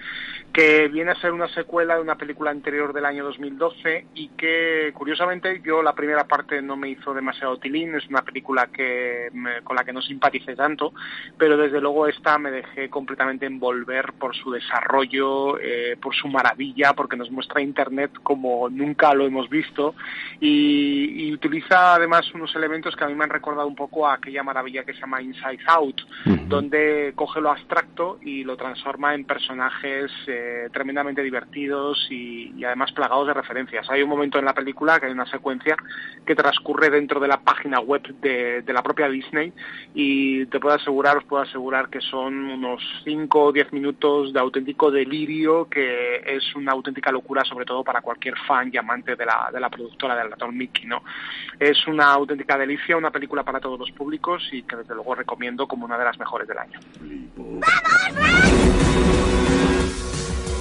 que 0.55 0.87
viene 0.87 1.11
a 1.11 1.15
ser 1.19 1.33
una 1.33 1.49
secuela 1.49 1.95
de 1.97 2.01
una 2.01 2.15
película 2.15 2.49
anterior 2.49 2.93
del 2.93 3.03
año 3.03 3.25
2012 3.25 4.05
y 4.15 4.29
que 4.29 4.91
curiosamente 4.93 5.61
yo 5.65 5.83
la 5.83 5.91
primera 5.93 6.23
parte 6.23 6.61
no 6.61 6.77
me 6.77 6.87
hizo 6.87 7.13
demasiado 7.13 7.57
tilín, 7.57 7.93
es 7.93 8.07
una 8.07 8.21
película 8.21 8.67
que 8.67 9.27
me- 9.33 9.61
con 9.63 9.75
la 9.75 9.83
que 9.83 9.91
no 9.91 10.01
simpaticé 10.01 10.55
tanto, 10.55 10.93
pero 11.37 11.57
desde 11.57 11.81
luego 11.81 12.07
esta 12.07 12.37
me 12.37 12.51
dejé 12.51 12.89
completamente 12.89 13.45
envolver 13.45 14.13
por 14.13 14.33
su 14.33 14.49
desarrollo, 14.49 15.59
eh, 15.59 15.97
por 16.01 16.15
su 16.15 16.29
maravilla, 16.29 16.93
porque 16.93 17.17
nos 17.17 17.29
muestra 17.31 17.59
Internet 17.61 18.11
como 18.23 18.69
nunca 18.69 19.13
lo 19.13 19.25
hemos 19.25 19.49
visto 19.49 19.93
y, 20.39 21.25
y 21.27 21.33
utiliza 21.33 21.95
además 21.95 22.33
unos 22.33 22.55
elementos 22.55 22.95
que 22.95 23.03
a 23.03 23.07
mí 23.07 23.15
me 23.15 23.25
han 23.25 23.29
recordado 23.29 23.67
un 23.67 23.75
poco 23.75 24.07
a 24.07 24.13
aquella 24.13 24.41
maravilla 24.41 24.85
que 24.85 24.93
se 24.93 25.01
llama 25.01 25.21
Inside 25.21 25.59
Out, 25.67 26.01
donde 26.47 27.11
coge 27.13 27.41
lo 27.41 27.51
abstracto 27.51 28.19
y 28.21 28.45
lo 28.45 28.55
transforma 28.55 29.13
en 29.15 29.25
personajes 29.25 30.09
eh, 30.27 30.43
tremendamente 30.71 31.21
divertidos 31.21 32.07
y, 32.09 32.63
además 32.63 32.91
plagados 32.91 33.27
de 33.27 33.33
referencias. 33.33 33.89
Hay 33.89 34.01
un 34.01 34.09
momento 34.09 34.39
en 34.39 34.45
la 34.45 34.53
película 34.53 34.99
que 34.99 35.05
hay 35.05 35.11
una 35.11 35.25
secuencia 35.27 35.75
que 36.25 36.35
transcurre 36.35 36.89
dentro 36.89 37.19
de 37.19 37.27
la 37.27 37.39
página 37.39 37.79
web 37.79 38.01
de, 38.19 38.63
la 38.73 38.83
propia 38.83 39.07
Disney 39.07 39.53
y 39.93 40.45
te 40.47 40.59
puedo 40.59 40.75
asegurar, 40.75 41.17
os 41.17 41.23
puedo 41.23 41.43
asegurar 41.43 41.89
que 41.89 42.01
son 42.01 42.33
unos 42.33 42.81
5 43.05 43.43
o 43.43 43.51
10 43.53 43.71
minutos 43.71 44.33
de 44.33 44.39
auténtico 44.39 44.91
delirio 44.91 45.69
que 45.69 46.17
es 46.25 46.55
una 46.55 46.73
auténtica 46.73 47.11
locura 47.11 47.45
sobre 47.45 47.65
todo 47.65 47.83
para 47.83 48.01
cualquier 48.01 48.35
fan 48.45 48.69
y 48.73 48.77
amante 48.77 49.15
de 49.15 49.25
la, 49.25 49.49
de 49.53 49.59
la 49.59 49.69
productora 49.69 50.15
del 50.15 50.31
ratón 50.31 50.57
Mickey, 50.57 50.85
¿no? 50.85 51.03
Es 51.59 51.87
una 51.87 52.11
auténtica 52.11 52.57
delicia, 52.57 52.97
una 52.97 53.11
película 53.11 53.43
para 53.43 53.59
todos 53.61 53.79
los 53.79 53.91
públicos 53.91 54.43
y 54.51 54.63
que 54.63 54.75
desde 54.75 54.93
luego 54.93 55.15
recomiendo 55.15 55.67
como 55.67 55.85
una 55.85 55.97
de 55.97 56.03
las 56.03 56.19
mejores 56.19 56.47
del 56.47 56.57
año. 56.57 56.79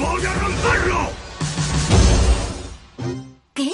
¡Voy 0.05 0.23
a 0.27 0.35
romperlo! 0.35 0.99
¿Qué? 3.55 3.71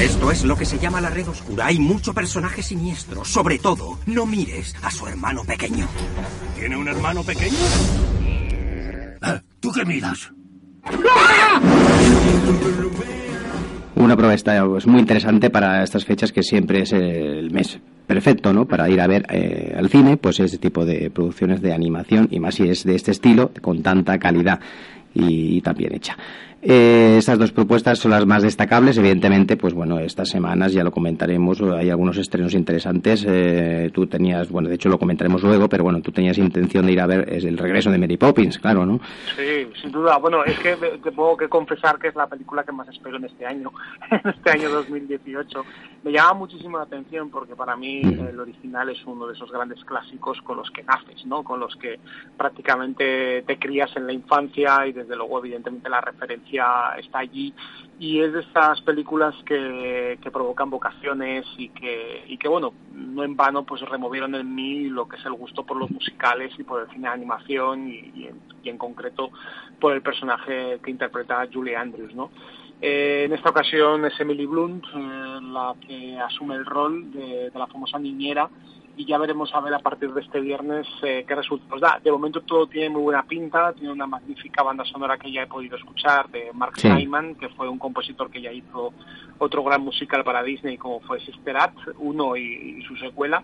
Esto 0.00 0.30
es 0.32 0.44
lo 0.44 0.56
que 0.56 0.64
se 0.64 0.78
llama 0.78 1.00
la 1.00 1.10
red 1.10 1.28
oscura. 1.28 1.66
Hay 1.66 1.78
mucho 1.78 2.12
personaje 2.12 2.62
siniestro. 2.62 3.24
Sobre 3.24 3.58
todo, 3.58 3.98
no 4.06 4.26
mires 4.26 4.74
a 4.82 4.90
su 4.90 5.06
hermano 5.06 5.44
pequeño. 5.44 5.86
¿Tiene 6.58 6.76
un 6.76 6.88
hermano 6.88 7.22
pequeño? 7.22 7.56
¿Tú 9.60 9.70
qué 9.70 9.84
miras? 9.84 10.32
Una 13.94 14.16
prueba 14.16 14.34
esta 14.34 14.64
es 14.76 14.86
muy 14.86 15.00
interesante 15.00 15.50
para 15.50 15.84
estas 15.84 16.04
fechas 16.04 16.32
que 16.32 16.42
siempre 16.42 16.82
es 16.82 16.92
el 16.92 17.50
mes 17.52 17.78
perfecto, 18.10 18.52
¿no? 18.52 18.66
Para 18.66 18.90
ir 18.90 19.00
a 19.00 19.06
ver 19.06 19.24
eh, 19.30 19.72
al 19.78 19.88
cine, 19.88 20.16
pues 20.16 20.40
ese 20.40 20.58
tipo 20.58 20.84
de 20.84 21.10
producciones 21.10 21.62
de 21.62 21.72
animación 21.72 22.26
y 22.32 22.40
más 22.40 22.56
si 22.56 22.68
es 22.68 22.82
de 22.82 22.96
este 22.96 23.12
estilo, 23.12 23.52
con 23.62 23.84
tanta 23.84 24.18
calidad 24.18 24.58
y, 25.14 25.60
tan 25.60 25.76
bien 25.76 25.94
hecha. 25.94 26.16
Eh, 26.62 27.16
estas 27.18 27.38
dos 27.38 27.52
propuestas 27.52 27.98
son 27.98 28.10
las 28.10 28.26
más 28.26 28.42
destacables. 28.42 28.98
Evidentemente, 28.98 29.56
pues 29.56 29.72
bueno, 29.72 29.98
estas 29.98 30.28
semanas 30.28 30.72
ya 30.74 30.84
lo 30.84 30.90
comentaremos. 30.90 31.60
Hay 31.62 31.88
algunos 31.88 32.18
estrenos 32.18 32.52
interesantes. 32.52 33.24
Eh, 33.26 33.90
tú 33.94 34.06
tenías, 34.06 34.50
bueno, 34.50 34.68
de 34.68 34.74
hecho 34.74 34.90
lo 34.90 34.98
comentaremos 34.98 35.42
luego, 35.42 35.68
pero 35.70 35.84
bueno, 35.84 36.02
tú 36.02 36.12
tenías 36.12 36.36
intención 36.36 36.84
de 36.84 36.92
ir 36.92 37.00
a 37.00 37.06
ver 37.06 37.32
el 37.32 37.56
regreso 37.56 37.90
de 37.90 37.96
Mary 37.98 38.18
Poppins, 38.18 38.58
claro, 38.58 38.84
¿no? 38.84 39.00
Sí, 39.36 39.68
sin 39.80 39.90
duda. 39.90 40.18
Bueno, 40.18 40.44
es 40.44 40.58
que 40.58 40.76
me- 40.76 40.98
te 40.98 41.12
puedo 41.12 41.34
que 41.36 41.48
confesar 41.48 41.98
que 41.98 42.08
es 42.08 42.14
la 42.14 42.26
película 42.26 42.62
que 42.62 42.72
más 42.72 42.88
espero 42.88 43.16
en 43.16 43.24
este 43.24 43.46
año, 43.46 43.72
en 44.10 44.30
este 44.30 44.50
año 44.50 44.68
2018. 44.68 45.64
Me 46.04 46.12
llama 46.12 46.34
muchísimo 46.34 46.76
la 46.76 46.84
atención 46.84 47.30
porque 47.30 47.54
para 47.56 47.74
mí 47.76 48.00
el 48.02 48.38
original 48.38 48.88
es 48.90 48.98
uno 49.06 49.26
de 49.26 49.32
esos 49.34 49.50
grandes 49.50 49.82
clásicos 49.84 50.40
con 50.42 50.58
los 50.58 50.70
que 50.70 50.82
naces, 50.82 51.24
¿no? 51.24 51.42
Con 51.42 51.58
los 51.60 51.74
que 51.76 51.98
prácticamente 52.36 53.42
te 53.46 53.58
crías 53.58 53.90
en 53.96 54.06
la 54.06 54.12
infancia 54.12 54.86
y 54.86 54.92
desde 54.92 55.16
luego 55.16 55.38
evidentemente 55.38 55.88
la 55.88 56.00
referencia 56.00 56.49
está 56.58 57.18
allí 57.20 57.54
y 57.98 58.20
es 58.20 58.32
de 58.32 58.40
estas 58.40 58.80
películas 58.80 59.34
que, 59.44 60.18
provocan 60.32 60.70
vocaciones 60.70 61.44
y 61.58 61.68
que, 61.68 62.24
y 62.28 62.38
que 62.38 62.48
bueno, 62.48 62.72
no 62.94 63.24
en 63.24 63.36
vano 63.36 63.64
pues 63.64 63.82
removieron 63.82 64.34
en 64.34 64.54
mí 64.54 64.88
lo 64.88 65.06
que 65.06 65.16
es 65.16 65.26
el 65.26 65.34
gusto 65.34 65.66
por 65.66 65.76
los 65.76 65.90
musicales 65.90 66.52
y 66.58 66.62
por 66.62 66.80
el 66.80 66.88
cine 66.88 67.08
de 67.08 67.14
animación 67.14 67.88
y, 67.88 68.26
en, 68.26 68.40
y 68.62 68.68
en 68.70 68.78
concreto 68.78 69.30
por 69.78 69.92
el 69.92 70.00
personaje 70.00 70.80
que 70.82 70.90
interpreta 70.90 71.46
Julie 71.52 71.76
Andrews, 71.76 72.14
¿no? 72.14 72.30
Eh, 72.80 73.24
en 73.26 73.34
esta 73.34 73.50
ocasión 73.50 74.06
es 74.06 74.18
Emily 74.18 74.46
Blunt 74.46 74.84
eh, 74.86 75.38
la 75.42 75.74
que 75.86 76.18
asume 76.18 76.54
el 76.54 76.64
rol 76.64 77.12
de 77.12 77.50
la 77.54 77.66
famosa 77.66 77.98
niñera 77.98 78.48
y 79.00 79.06
ya 79.06 79.16
veremos 79.16 79.54
a 79.54 79.60
ver 79.60 79.72
a 79.72 79.78
partir 79.78 80.12
de 80.12 80.20
este 80.20 80.40
viernes 80.40 80.86
eh, 81.02 81.24
qué 81.26 81.34
resultados 81.34 81.80
da. 81.80 81.98
De 82.04 82.12
momento 82.12 82.42
todo 82.42 82.66
tiene 82.66 82.90
muy 82.90 83.00
buena 83.00 83.22
pinta, 83.22 83.72
tiene 83.72 83.92
una 83.92 84.06
magnífica 84.06 84.62
banda 84.62 84.84
sonora 84.84 85.16
que 85.16 85.32
ya 85.32 85.44
he 85.44 85.46
podido 85.46 85.78
escuchar 85.78 86.28
de 86.28 86.50
Mark 86.52 86.74
Sí. 86.76 86.86
Simon, 86.94 87.34
que 87.36 87.48
fue 87.48 87.66
un 87.66 87.78
compositor 87.78 88.30
que 88.30 88.42
ya 88.42 88.52
hizo 88.52 88.92
otro 89.38 89.64
gran 89.64 89.80
musical 89.80 90.22
para 90.22 90.42
Disney 90.42 90.76
como 90.76 91.00
fue 91.00 91.18
Sister 91.20 91.56
Act 91.56 91.78
1 91.98 92.36
y, 92.36 92.42
y 92.42 92.82
su 92.82 92.94
secuela. 92.96 93.42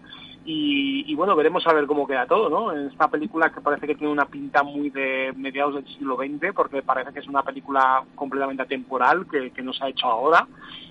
Y, 0.49 1.05
y 1.11 1.15
bueno, 1.17 1.35
veremos 1.35 1.67
a 1.67 1.73
ver 1.73 1.87
cómo 1.87 2.07
queda 2.07 2.25
todo, 2.27 2.49
¿no? 2.49 2.73
En 2.73 2.87
esta 2.89 3.09
película 3.09 3.51
que 3.51 3.61
parece 3.61 3.87
que 3.87 3.97
tiene 3.97 4.13
una 4.13 4.27
pinta 4.27 4.63
muy 4.63 4.91
de 4.91 5.33
mediados 5.37 5.75
del 5.75 5.87
siglo 5.89 6.17
XX, 6.17 6.53
porque 6.55 6.83
parece 6.83 7.13
que 7.13 7.19
es 7.19 7.27
una 7.27 7.43
película 7.43 8.05
completamente 8.15 8.63
atemporal 8.63 9.27
que, 9.29 9.51
que 9.51 9.63
no 9.63 9.73
se 9.73 9.85
ha 9.85 9.89
hecho 9.89 10.07
ahora. 10.07 10.47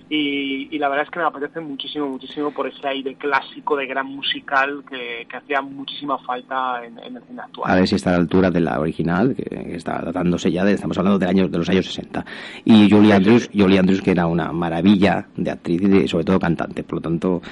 Y, 0.08 0.68
y 0.70 0.78
la 0.78 0.88
verdad 0.88 1.04
es 1.06 1.10
que 1.10 1.18
me 1.18 1.24
apetece 1.24 1.58
muchísimo, 1.60 2.06
muchísimo 2.06 2.52
por 2.52 2.66
ese 2.68 2.86
aire 2.86 3.14
clásico 3.16 3.74
de 3.76 3.86
gran 3.86 4.06
musical 4.06 4.84
que, 4.88 5.26
que 5.28 5.36
hacía 5.36 5.62
muchísima 5.62 6.16
falta 6.18 6.84
en, 6.84 6.98
en 6.98 7.16
el 7.16 7.22
cine 7.24 7.40
actual. 7.42 7.70
A 7.72 7.74
ver 7.76 7.88
si 7.88 7.96
está 7.96 8.10
a 8.10 8.12
la 8.12 8.18
altura 8.20 8.50
de 8.50 8.60
la 8.60 8.78
original, 8.78 9.34
que 9.34 9.44
que 9.44 9.74
está 9.74 10.00
datándose 10.02 10.52
ya, 10.52 10.64
de, 10.64 10.72
estamos 10.74 10.96
hablando 10.98 11.18
de, 11.18 11.26
años, 11.26 11.50
de 11.50 11.58
los 11.58 11.68
años 11.70 11.86
60. 11.86 12.24
Y 12.66 12.88
Julie 12.90 13.14
Andrews, 13.14 13.50
Julie 13.52 13.78
Andrews, 13.80 14.00
que 14.02 14.12
era 14.12 14.26
una 14.26 14.52
maravilla 14.52 15.26
de 15.36 15.50
actriz 15.50 15.80
y 15.82 15.86
de- 15.88 16.06
sobre 16.08 16.24
todo 16.24 16.38
cantante, 16.38 16.84
por 16.84 16.96
lo 16.96 17.00
tanto 17.00 17.42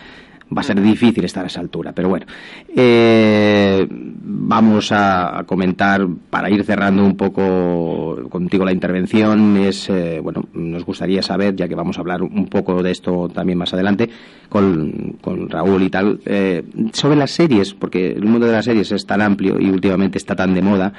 va 0.56 0.60
a 0.60 0.64
ser 0.64 0.80
difícil 0.80 1.24
estar 1.24 1.44
a 1.44 1.48
esa 1.48 1.60
altura. 1.60 1.92
Pero 1.92 2.08
bueno, 2.08 2.26
eh, 2.74 3.86
vamos 3.90 4.92
a, 4.92 5.38
a 5.38 5.44
comentar, 5.44 6.06
para 6.30 6.50
ir 6.50 6.64
cerrando 6.64 7.04
un 7.04 7.16
poco 7.16 8.28
contigo 8.28 8.64
la 8.64 8.72
intervención, 8.72 9.56
es, 9.56 9.88
eh, 9.90 10.20
bueno, 10.22 10.44
nos 10.54 10.84
gustaría 10.84 11.22
saber, 11.22 11.56
ya 11.56 11.68
que 11.68 11.74
vamos 11.74 11.98
a 11.98 12.00
hablar 12.00 12.22
un 12.22 12.46
poco 12.46 12.82
de 12.82 12.90
esto 12.90 13.28
también 13.28 13.58
más 13.58 13.72
adelante, 13.74 14.08
con, 14.48 15.16
con 15.20 15.48
Raúl 15.48 15.82
y 15.82 15.90
tal, 15.90 16.20
eh, 16.26 16.62
sobre 16.92 17.16
las 17.16 17.30
series, 17.30 17.74
porque 17.74 18.12
el 18.12 18.24
mundo 18.24 18.46
de 18.46 18.52
las 18.52 18.64
series 18.64 18.92
es 18.92 19.06
tan 19.06 19.20
amplio 19.20 19.58
y 19.60 19.70
últimamente 19.70 20.18
está 20.18 20.34
tan 20.36 20.54
de 20.54 20.62
moda, 20.62 20.92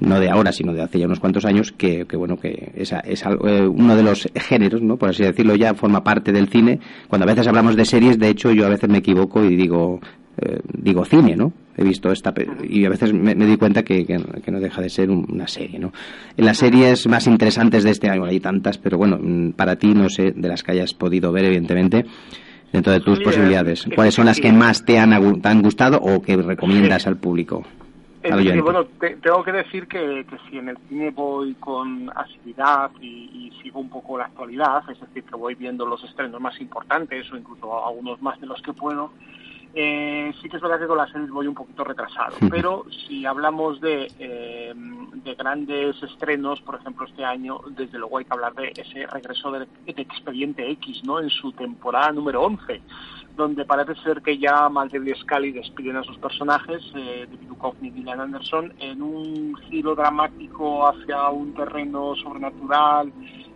no 0.00 0.18
de 0.18 0.30
ahora, 0.30 0.52
sino 0.52 0.72
de 0.72 0.82
hace 0.82 0.98
ya 0.98 1.06
unos 1.06 1.20
cuantos 1.20 1.44
años, 1.44 1.72
que, 1.72 2.06
que 2.06 2.16
bueno, 2.16 2.36
que 2.36 2.72
es, 2.74 2.92
es 3.04 3.24
algo- 3.24 3.48
eh, 3.48 3.66
uno 3.66 3.94
de 3.96 4.02
los 4.02 4.28
géneros, 4.34 4.82
¿no? 4.82 4.96
Por 4.96 5.10
así 5.10 5.22
decirlo, 5.22 5.54
ya 5.54 5.74
forma 5.74 6.02
parte 6.02 6.32
del 6.32 6.48
cine. 6.48 6.80
Cuando 7.08 7.24
a 7.24 7.28
veces 7.28 7.46
hablamos 7.46 7.76
de 7.76 7.84
series, 7.84 8.18
de 8.18 8.28
hecho, 8.28 8.50
yo 8.52 8.66
a 8.66 8.68
veces 8.70 8.88
me 8.90 8.98
equivoco 8.98 9.44
y 9.44 9.54
digo, 9.54 10.00
eh, 10.38 10.58
digo 10.76 11.04
cine, 11.04 11.36
¿no? 11.36 11.52
He 11.76 11.84
visto 11.84 12.10
esta, 12.12 12.34
y 12.68 12.84
a 12.84 12.88
veces 12.90 13.12
me, 13.14 13.34
me 13.34 13.46
di 13.46 13.56
cuenta 13.56 13.82
que, 13.82 14.04
que, 14.04 14.20
que 14.44 14.50
no 14.50 14.60
deja 14.60 14.82
de 14.82 14.90
ser 14.90 15.08
un- 15.10 15.26
una 15.30 15.46
serie, 15.46 15.78
¿no? 15.78 15.92
En 16.36 16.44
las 16.46 16.58
series 16.58 17.06
más 17.06 17.26
interesantes 17.28 17.84
de 17.84 17.90
este 17.90 18.10
año, 18.10 18.24
hay 18.24 18.40
tantas, 18.40 18.78
pero 18.78 18.98
bueno, 18.98 19.18
mm, 19.22 19.52
para 19.52 19.76
ti, 19.76 19.94
no 19.94 20.08
sé, 20.10 20.32
de 20.32 20.48
las 20.48 20.62
que 20.64 20.72
hayas 20.72 20.92
podido 20.94 21.30
ver, 21.32 21.44
evidentemente, 21.44 22.04
dentro 22.72 22.92
de 22.92 23.00
tus 23.00 23.18
Sí, 23.18 23.24
posibilidades, 23.24 23.86
eh, 23.86 23.90
¿cuáles 23.94 24.14
son 24.14 24.26
las 24.26 24.40
que 24.40 24.52
más 24.52 24.84
te 24.84 24.98
han, 24.98 25.40
te 25.40 25.48
han 25.48 25.62
gustado 25.62 25.98
o 25.98 26.20
que 26.20 26.36
recomiendas 26.36 27.06
al 27.06 27.16
público? 27.18 27.62
Es 28.22 28.30
decir, 28.36 28.62
bueno, 28.62 28.84
te- 29.00 29.16
tengo 29.16 29.42
que 29.42 29.52
decir 29.52 29.88
que, 29.88 30.24
que 30.28 30.36
si 30.48 30.58
en 30.58 30.68
el 30.68 30.78
cine 30.88 31.10
voy 31.10 31.54
con 31.54 32.10
asiduidad 32.14 32.90
y, 33.00 33.06
y 33.34 33.52
sigo 33.62 33.80
un 33.80 33.88
poco 33.90 34.16
la 34.16 34.26
actualidad, 34.26 34.82
es 34.90 35.00
decir, 35.00 35.24
que 35.24 35.36
voy 35.36 35.54
viendo 35.56 35.84
los 35.84 36.02
estrenos 36.04 36.40
más 36.40 36.60
importantes 36.60 37.30
o 37.32 37.36
incluso 37.36 37.84
algunos 37.86 38.22
más 38.22 38.40
de 38.40 38.46
los 38.46 38.62
que 38.62 38.72
puedo, 38.72 39.12
Eh, 39.74 40.34
sí 40.42 40.50
que 40.50 40.56
es 40.56 40.62
verdad 40.62 40.78
que 40.78 40.86
con 40.86 40.98
las 40.98 41.10
series 41.10 41.30
voy 41.30 41.46
un 41.46 41.54
poquito 41.54 41.82
retrasado, 41.82 42.36
pero 42.50 42.84
si 43.06 43.24
hablamos 43.24 43.80
de, 43.80 44.12
eh, 44.18 44.74
de 44.74 45.34
grandes 45.34 46.02
estrenos, 46.02 46.60
por 46.60 46.74
ejemplo, 46.74 47.06
este 47.06 47.24
año, 47.24 47.58
desde 47.70 47.98
luego 47.98 48.18
hay 48.18 48.26
que 48.26 48.34
hablar 48.34 48.54
de 48.54 48.72
ese 48.76 49.06
regreso 49.06 49.50
de, 49.50 49.60
de 49.60 50.02
Expediente 50.02 50.70
X, 50.72 51.02
¿no? 51.04 51.20
En 51.20 51.30
su 51.30 51.52
temporada 51.52 52.12
número 52.12 52.42
11, 52.42 52.82
donde 53.34 53.64
parece 53.64 53.94
ser 54.02 54.20
que 54.20 54.36
ya 54.36 54.68
Maltese 54.68 55.10
y 55.10 55.14
Scully 55.14 55.52
despiden 55.52 55.96
a 55.96 56.04
sus 56.04 56.18
personajes, 56.18 56.82
eh, 56.94 57.26
David 57.30 57.48
Duchovny 57.48 57.88
y 57.88 57.92
Gillian 57.92 58.20
Anderson, 58.20 58.74
en 58.78 59.00
un 59.00 59.56
giro 59.70 59.94
dramático 59.94 60.86
hacia 60.86 61.30
un 61.30 61.54
terreno 61.54 62.14
sobrenatural 62.16 63.10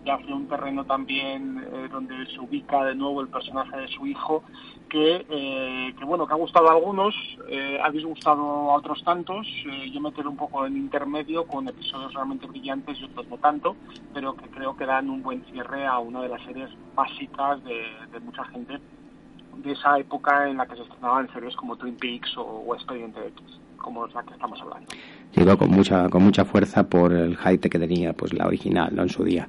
y 0.06 0.10
hacia 0.10 0.34
un 0.34 0.46
terreno 0.46 0.84
también 0.84 1.66
eh, 1.72 1.88
donde 1.90 2.14
se 2.26 2.38
ubica 2.38 2.84
de 2.84 2.94
nuevo 2.94 3.20
el 3.20 3.28
personaje 3.28 3.76
de 3.76 3.88
su 3.88 4.06
hijo, 4.06 4.44
que, 4.88 5.26
eh, 5.28 5.94
que 5.98 6.04
bueno, 6.04 6.26
que 6.26 6.32
ha 6.32 6.36
gustado 6.36 6.68
a 6.68 6.72
algunos, 6.74 7.14
eh, 7.48 7.78
ha 7.82 7.90
disgustado 7.90 8.70
a 8.70 8.76
otros 8.76 9.02
tantos. 9.02 9.46
Eh, 9.66 9.90
yo 9.90 10.00
me 10.00 10.10
un 10.16 10.36
poco 10.36 10.64
en 10.64 10.76
intermedio 10.76 11.44
con 11.44 11.68
episodios 11.68 12.14
realmente 12.14 12.46
brillantes 12.46 12.98
y 13.00 13.04
otros 13.04 13.28
no 13.28 13.38
tanto, 13.38 13.76
pero 14.14 14.34
que 14.36 14.48
creo 14.48 14.76
que 14.76 14.86
dan 14.86 15.10
un 15.10 15.22
buen 15.22 15.44
cierre 15.46 15.84
a 15.86 15.98
una 15.98 16.22
de 16.22 16.28
las 16.28 16.42
series 16.42 16.70
básicas 16.94 17.62
de, 17.64 17.82
de 18.12 18.20
mucha 18.20 18.44
gente 18.44 18.78
de 19.56 19.72
esa 19.72 19.98
época 19.98 20.48
en 20.48 20.58
la 20.58 20.66
que 20.66 20.76
se 20.76 20.82
estrenaban 20.82 21.28
series 21.32 21.56
como 21.56 21.76
Twin 21.76 21.96
Peaks 21.96 22.36
o, 22.36 22.42
o 22.42 22.74
Expediente 22.74 23.20
X, 23.26 23.42
como 23.76 24.06
es 24.06 24.14
la 24.14 24.22
que 24.22 24.34
estamos 24.34 24.60
hablando. 24.60 24.86
Llegó 25.34 25.58
con 25.58 25.70
mucha, 25.70 26.08
con 26.08 26.22
mucha 26.22 26.44
fuerza 26.44 26.88
por 26.88 27.12
el 27.12 27.36
hype 27.36 27.68
que 27.68 27.78
tenía 27.78 28.12
pues 28.12 28.32
la 28.32 28.46
original, 28.46 28.94
¿no? 28.94 29.02
En 29.02 29.08
su 29.08 29.24
día. 29.24 29.48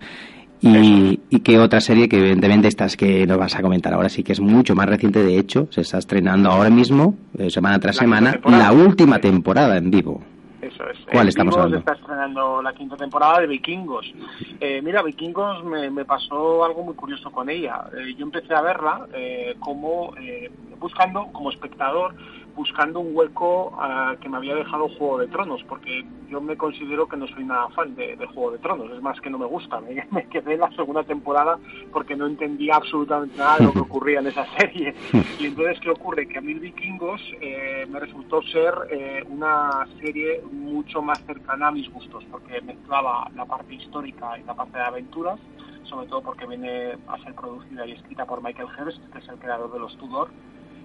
Y, 0.59 1.19
y 1.29 1.39
que 1.41 1.59
otra 1.59 1.79
serie 1.81 2.09
que 2.09 2.17
evidentemente 2.17 2.67
estas 2.67 2.97
que 2.97 3.27
nos 3.27 3.37
vas 3.37 3.55
a 3.55 3.61
comentar 3.61 3.93
ahora 3.93 4.09
sí 4.09 4.23
que 4.23 4.31
es 4.31 4.39
mucho 4.39 4.73
más 4.75 4.87
reciente, 4.87 5.23
de 5.23 5.37
hecho, 5.37 5.67
se 5.71 5.81
está 5.81 5.99
estrenando 5.99 6.49
ahora 6.49 6.69
mismo, 6.69 7.15
eh, 7.37 7.49
semana 7.49 7.79
tras 7.79 7.97
La 7.97 8.01
semana, 8.01 8.39
la 8.45 8.71
última 8.71 9.19
temporada 9.19 9.77
en 9.77 9.91
vivo. 9.91 10.21
Eso 10.61 10.89
es. 10.89 10.97
¿Cuál 11.11 11.27
estamos 11.27 11.53
Vikingos 11.53 11.57
hablando? 11.57 11.77
está 11.77 11.93
estrenando 11.93 12.61
la 12.61 12.73
quinta 12.73 12.97
temporada 12.97 13.39
de 13.41 13.47
Vikingos. 13.47 14.11
Eh, 14.59 14.81
mira, 14.81 15.03
Vikingos 15.03 15.63
me, 15.63 15.89
me 15.91 16.03
pasó 16.03 16.65
algo 16.65 16.83
muy 16.83 16.95
curioso 16.95 17.31
con 17.31 17.49
ella. 17.49 17.85
Eh, 17.95 18.15
yo 18.17 18.25
empecé 18.25 18.55
a 18.55 18.61
verla 18.61 19.07
eh, 19.13 19.55
como 19.59 20.13
eh, 20.19 20.51
buscando, 20.79 21.27
como 21.31 21.51
espectador, 21.51 22.15
buscando 22.57 22.99
un 22.99 23.15
hueco 23.15 23.71
ah, 23.79 24.15
que 24.19 24.27
me 24.27 24.37
había 24.37 24.55
dejado 24.55 24.89
Juego 24.89 25.19
de 25.19 25.27
Tronos, 25.27 25.63
porque 25.69 26.03
yo 26.27 26.41
me 26.41 26.57
considero 26.57 27.07
que 27.07 27.15
no 27.15 27.27
soy 27.27 27.45
nada 27.45 27.69
fan 27.69 27.95
de, 27.95 28.17
de 28.17 28.25
Juego 28.25 28.51
de 28.51 28.57
Tronos, 28.57 28.91
es 28.91 29.01
más 29.01 29.21
que 29.21 29.29
no 29.29 29.37
me 29.37 29.45
gusta. 29.45 29.79
Me, 29.87 30.05
me 30.11 30.27
quedé 30.27 30.55
en 30.55 30.61
la 30.61 30.71
segunda 30.71 31.03
temporada 31.03 31.59
porque 31.93 32.15
no 32.15 32.25
entendía 32.25 32.75
absolutamente 32.75 33.37
nada 33.37 33.57
de 33.57 33.65
lo 33.65 33.73
que 33.73 33.79
ocurría 33.87 34.19
en 34.19 34.27
esa 34.27 34.45
serie. 34.57 34.93
Y 35.39 35.45
entonces, 35.45 35.79
¿qué 35.79 35.91
ocurre? 35.91 36.27
Que 36.27 36.39
a 36.39 36.41
mí 36.41 36.55
Vikingos 36.55 37.21
eh, 37.39 37.85
me 37.89 37.99
resultó 37.99 38.41
ser 38.41 38.73
eh, 38.89 39.23
una 39.29 39.87
serie 40.01 40.41
mucho 40.51 41.01
más 41.01 41.23
cercana 41.25 41.67
a 41.67 41.71
mis 41.71 41.89
gustos, 41.91 42.25
porque 42.31 42.59
mezclaba 42.61 43.29
la 43.35 43.45
parte 43.45 43.75
histórica 43.75 44.37
y 44.39 44.43
la 44.43 44.55
parte 44.55 44.77
de 44.77 44.83
aventuras, 44.83 45.39
sobre 45.83 46.07
todo 46.07 46.21
porque 46.21 46.47
viene 46.47 46.97
a 47.07 47.17
ser 47.23 47.35
producida 47.35 47.85
y 47.85 47.91
escrita 47.91 48.25
por 48.25 48.41
Michael 48.41 48.69
Hearst, 48.77 48.99
que 49.11 49.19
es 49.19 49.29
el 49.29 49.37
creador 49.37 49.71
de 49.71 49.79
los 49.79 49.95
Tudor, 49.97 50.29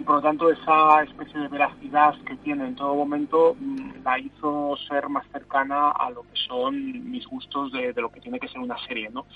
y 0.03 0.05
por 0.05 0.17
lo 0.17 0.23
tanto 0.23 0.51
esa 0.51 1.05
especie 1.05 1.39
de 1.39 1.47
veracidad 1.47 2.13
que 2.27 2.35
tiene 2.39 2.67
en 2.67 2.75
todo 2.75 2.93
momento 2.97 3.55
mm, 3.57 4.03
la 4.03 4.19
hizo 4.19 4.77
ser 4.89 5.09
más 5.09 5.25
cercana 5.31 5.93
a 5.93 6.11
lo 6.11 6.23
que 6.23 6.37
son 6.49 7.09
mis 7.09 7.25
gustos 7.29 7.71
de, 7.71 7.93
lo 7.95 8.11
que 8.11 8.21
tiene 8.21 8.41
que 8.41 8.49
ser 8.49 8.59
una 8.59 8.77
serie, 8.89 9.11
¿no? 9.11 9.27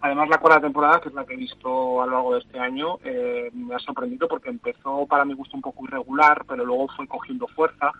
Además 0.00 0.28
la 0.28 0.38
cuarta 0.38 0.62
temporada, 0.62 1.00
que 1.00 1.10
es 1.10 1.14
la 1.14 1.24
que 1.24 1.34
he 1.34 1.36
visto 1.36 2.02
a 2.02 2.06
lo 2.06 2.12
largo 2.12 2.34
de 2.34 2.40
este 2.40 2.58
año, 2.58 2.98
eh, 3.04 3.50
me 3.52 3.76
ha 3.76 3.78
sorprendido 3.78 4.26
porque 4.26 4.50
empezó 4.50 5.06
para 5.06 5.24
mi 5.24 5.34
gusto 5.34 5.56
un 5.56 5.62
poco 5.62 5.84
irregular, 5.84 6.44
pero 6.48 6.64
luego 6.64 6.88
fue 6.96 7.06
cogiendo 7.06 7.46
fuerza 7.46 7.92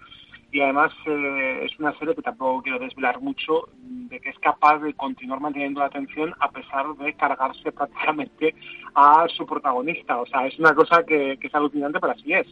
y 0.50 0.60
además 0.60 0.90
eh, 1.06 1.60
es 1.64 1.78
una 1.78 1.96
serie 1.98 2.14
que 2.14 2.22
tampoco 2.22 2.62
quiero 2.62 2.78
desvelar 2.80 3.20
mucho 3.20 3.68
de 3.78 4.18
que 4.18 4.30
es 4.30 4.38
capaz 4.38 4.78
de 4.78 4.94
continuar 4.94 5.40
manteniendo 5.40 5.80
la 5.80 5.86
atención 5.86 6.34
a 6.40 6.50
pesar 6.50 6.86
de 6.96 7.12
cargarse 7.14 7.70
prácticamente 7.72 8.54
a 8.96 9.28
su 9.28 9.44
protagonista. 9.44 10.18
O 10.18 10.26
sea, 10.26 10.46
es 10.46 10.58
una 10.58 10.74
cosa 10.74 11.04
que, 11.04 11.38
es 11.40 11.54
alucinante, 11.54 12.00
pero 12.00 12.14
así 12.14 12.32
es. 12.32 12.46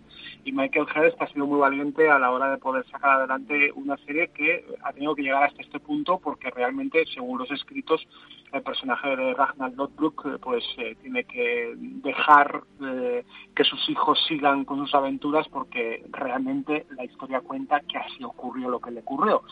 Y 0.45 0.53
Michael 0.53 0.87
Hearst 0.95 1.21
ha 1.23 1.27
sido 1.29 1.47
muy 1.47 1.59
valiente 1.59 2.09
a 2.11 2.19
la 2.19 2.31
hora 2.31 2.51
de 2.51 2.59
poder 2.59 2.85
sacar 2.91 3.13
adelante 3.13 3.73
una 3.75 3.97
serie 4.05 4.29
que 4.29 4.63
ha 4.83 4.93
tenido 4.93 5.15
que 5.15 5.23
llegar 5.23 5.45
hasta 5.45 5.63
este 5.63 5.81
punto 5.81 6.21
porque 6.23 6.51
realmente, 6.51 7.03
según 7.15 7.39
los 7.39 7.51
escritos, 7.51 8.07
el 8.53 8.63
personaje 8.63 9.17
de 9.17 9.35
Ragnar 9.35 9.73
Lothbrok 9.73 10.27
eh, 10.27 10.39
pues 10.41 10.63
eh, 10.77 10.97
tiene 11.01 11.25
que 11.25 11.73
dejar 11.77 12.63
eh, 12.83 13.25
que 13.57 13.65
sus 13.65 13.89
hijos 13.89 14.19
sigan 14.29 14.65
con 14.65 14.79
sus 14.81 14.95
aventuras 14.95 15.49
porque 15.49 16.05
realmente 16.11 16.87
la 16.97 17.05
historia 17.05 17.41
cuenta 17.41 17.81
que 17.81 17.99
así 17.99 18.23
ocurrió 18.23 18.69
lo 18.69 18.81
que 18.81 18.91
le 18.91 19.01
ocurrió. 19.01 19.43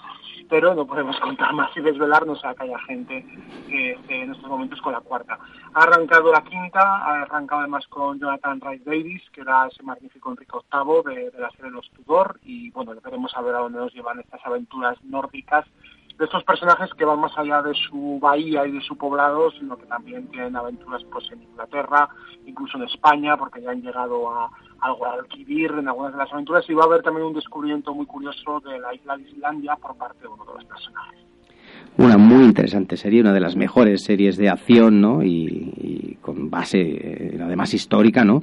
Pero 0.50 0.74
no 0.74 0.87
podemos 0.87 1.18
contar 1.20 1.55
más 1.55 1.74
y 1.74 1.81
desvelarnos 1.81 2.44
a 2.44 2.55
que 2.55 2.64
haya 2.64 2.78
gente 2.81 3.24
que 3.66 3.98
en 4.09 4.33
estos 4.33 4.48
momentos 4.48 4.81
con 4.83 4.92
la 4.92 5.00
cuarta. 5.00 5.38
Ha 5.74 5.83
arrancado 5.83 6.31
la 6.31 6.42
quinta, 6.42 6.81
ha 6.82 7.22
arrancado 7.22 7.60
además 7.60 7.86
con 7.88 8.18
Jonathan 8.18 8.60
Rice 8.60 8.84
Davis, 8.84 9.22
que 9.32 9.40
era 9.42 9.66
ese 9.66 9.82
magnífico 9.82 10.30
Enrique 10.30 10.56
VIII 10.72 11.30
de, 11.30 11.38
la 11.38 11.50
serie 11.50 11.70
Los 11.70 11.90
Tudor, 11.90 12.38
y 12.42 12.70
bueno, 12.70 12.92
veremos 13.02 13.32
a 13.36 13.42
ver 13.42 13.54
a 13.54 13.60
dónde 13.60 13.78
nos 13.78 13.92
llevan 13.92 14.20
estas 14.20 14.40
aventuras 14.44 15.02
nórdicas 15.04 15.66
de 16.18 16.24
estos 16.26 16.44
personajes 16.44 16.92
que 16.94 17.04
van 17.04 17.20
más 17.20 17.36
allá 17.36 17.62
de 17.62 17.74
su 17.74 18.18
bahía 18.20 18.66
y 18.66 18.72
de 18.72 18.80
su 18.82 18.96
poblado, 18.96 19.50
sino 19.52 19.76
que 19.76 19.86
también 19.86 20.28
tienen 20.28 20.54
aventuras 20.54 21.02
pues 21.10 21.30
en 21.32 21.42
Inglaterra, 21.42 22.08
incluso 22.46 22.76
en 22.76 22.84
España, 22.84 23.36
porque 23.36 23.62
ya 23.62 23.70
han 23.70 23.82
llegado 23.82 24.30
a, 24.30 24.50
a 24.80 24.90
Guadalquivir 24.90 25.72
en 25.72 25.88
algunas 25.88 26.12
de 26.12 26.18
las 26.18 26.32
aventuras, 26.32 26.68
y 26.68 26.74
va 26.74 26.84
a 26.84 26.86
haber 26.86 27.02
también 27.02 27.26
un 27.26 27.34
descubrimiento 27.34 27.94
muy 27.94 28.06
curioso 28.06 28.60
de 28.60 28.78
la 28.78 28.94
isla 28.94 29.16
de 29.16 29.30
Islandia 29.30 29.76
por 29.76 29.96
parte 29.96 30.20
de 30.20 30.28
uno 30.28 30.44
de 30.44 30.54
los 30.54 30.64
personajes. 30.64 31.31
Una 31.98 32.16
muy 32.16 32.44
interesante 32.44 32.96
serie, 32.96 33.20
una 33.20 33.33
de 33.33 33.40
las 33.40 33.57
mejores 33.57 34.02
series 34.02 34.37
de 34.37 34.48
acción, 34.48 35.00
¿no? 35.00 35.22
Y, 35.22 35.72
y 35.76 36.18
con 36.20 36.48
base, 36.50 36.81
eh, 36.81 37.38
además 37.40 37.74
histórica, 37.74 38.24
¿no? 38.24 38.42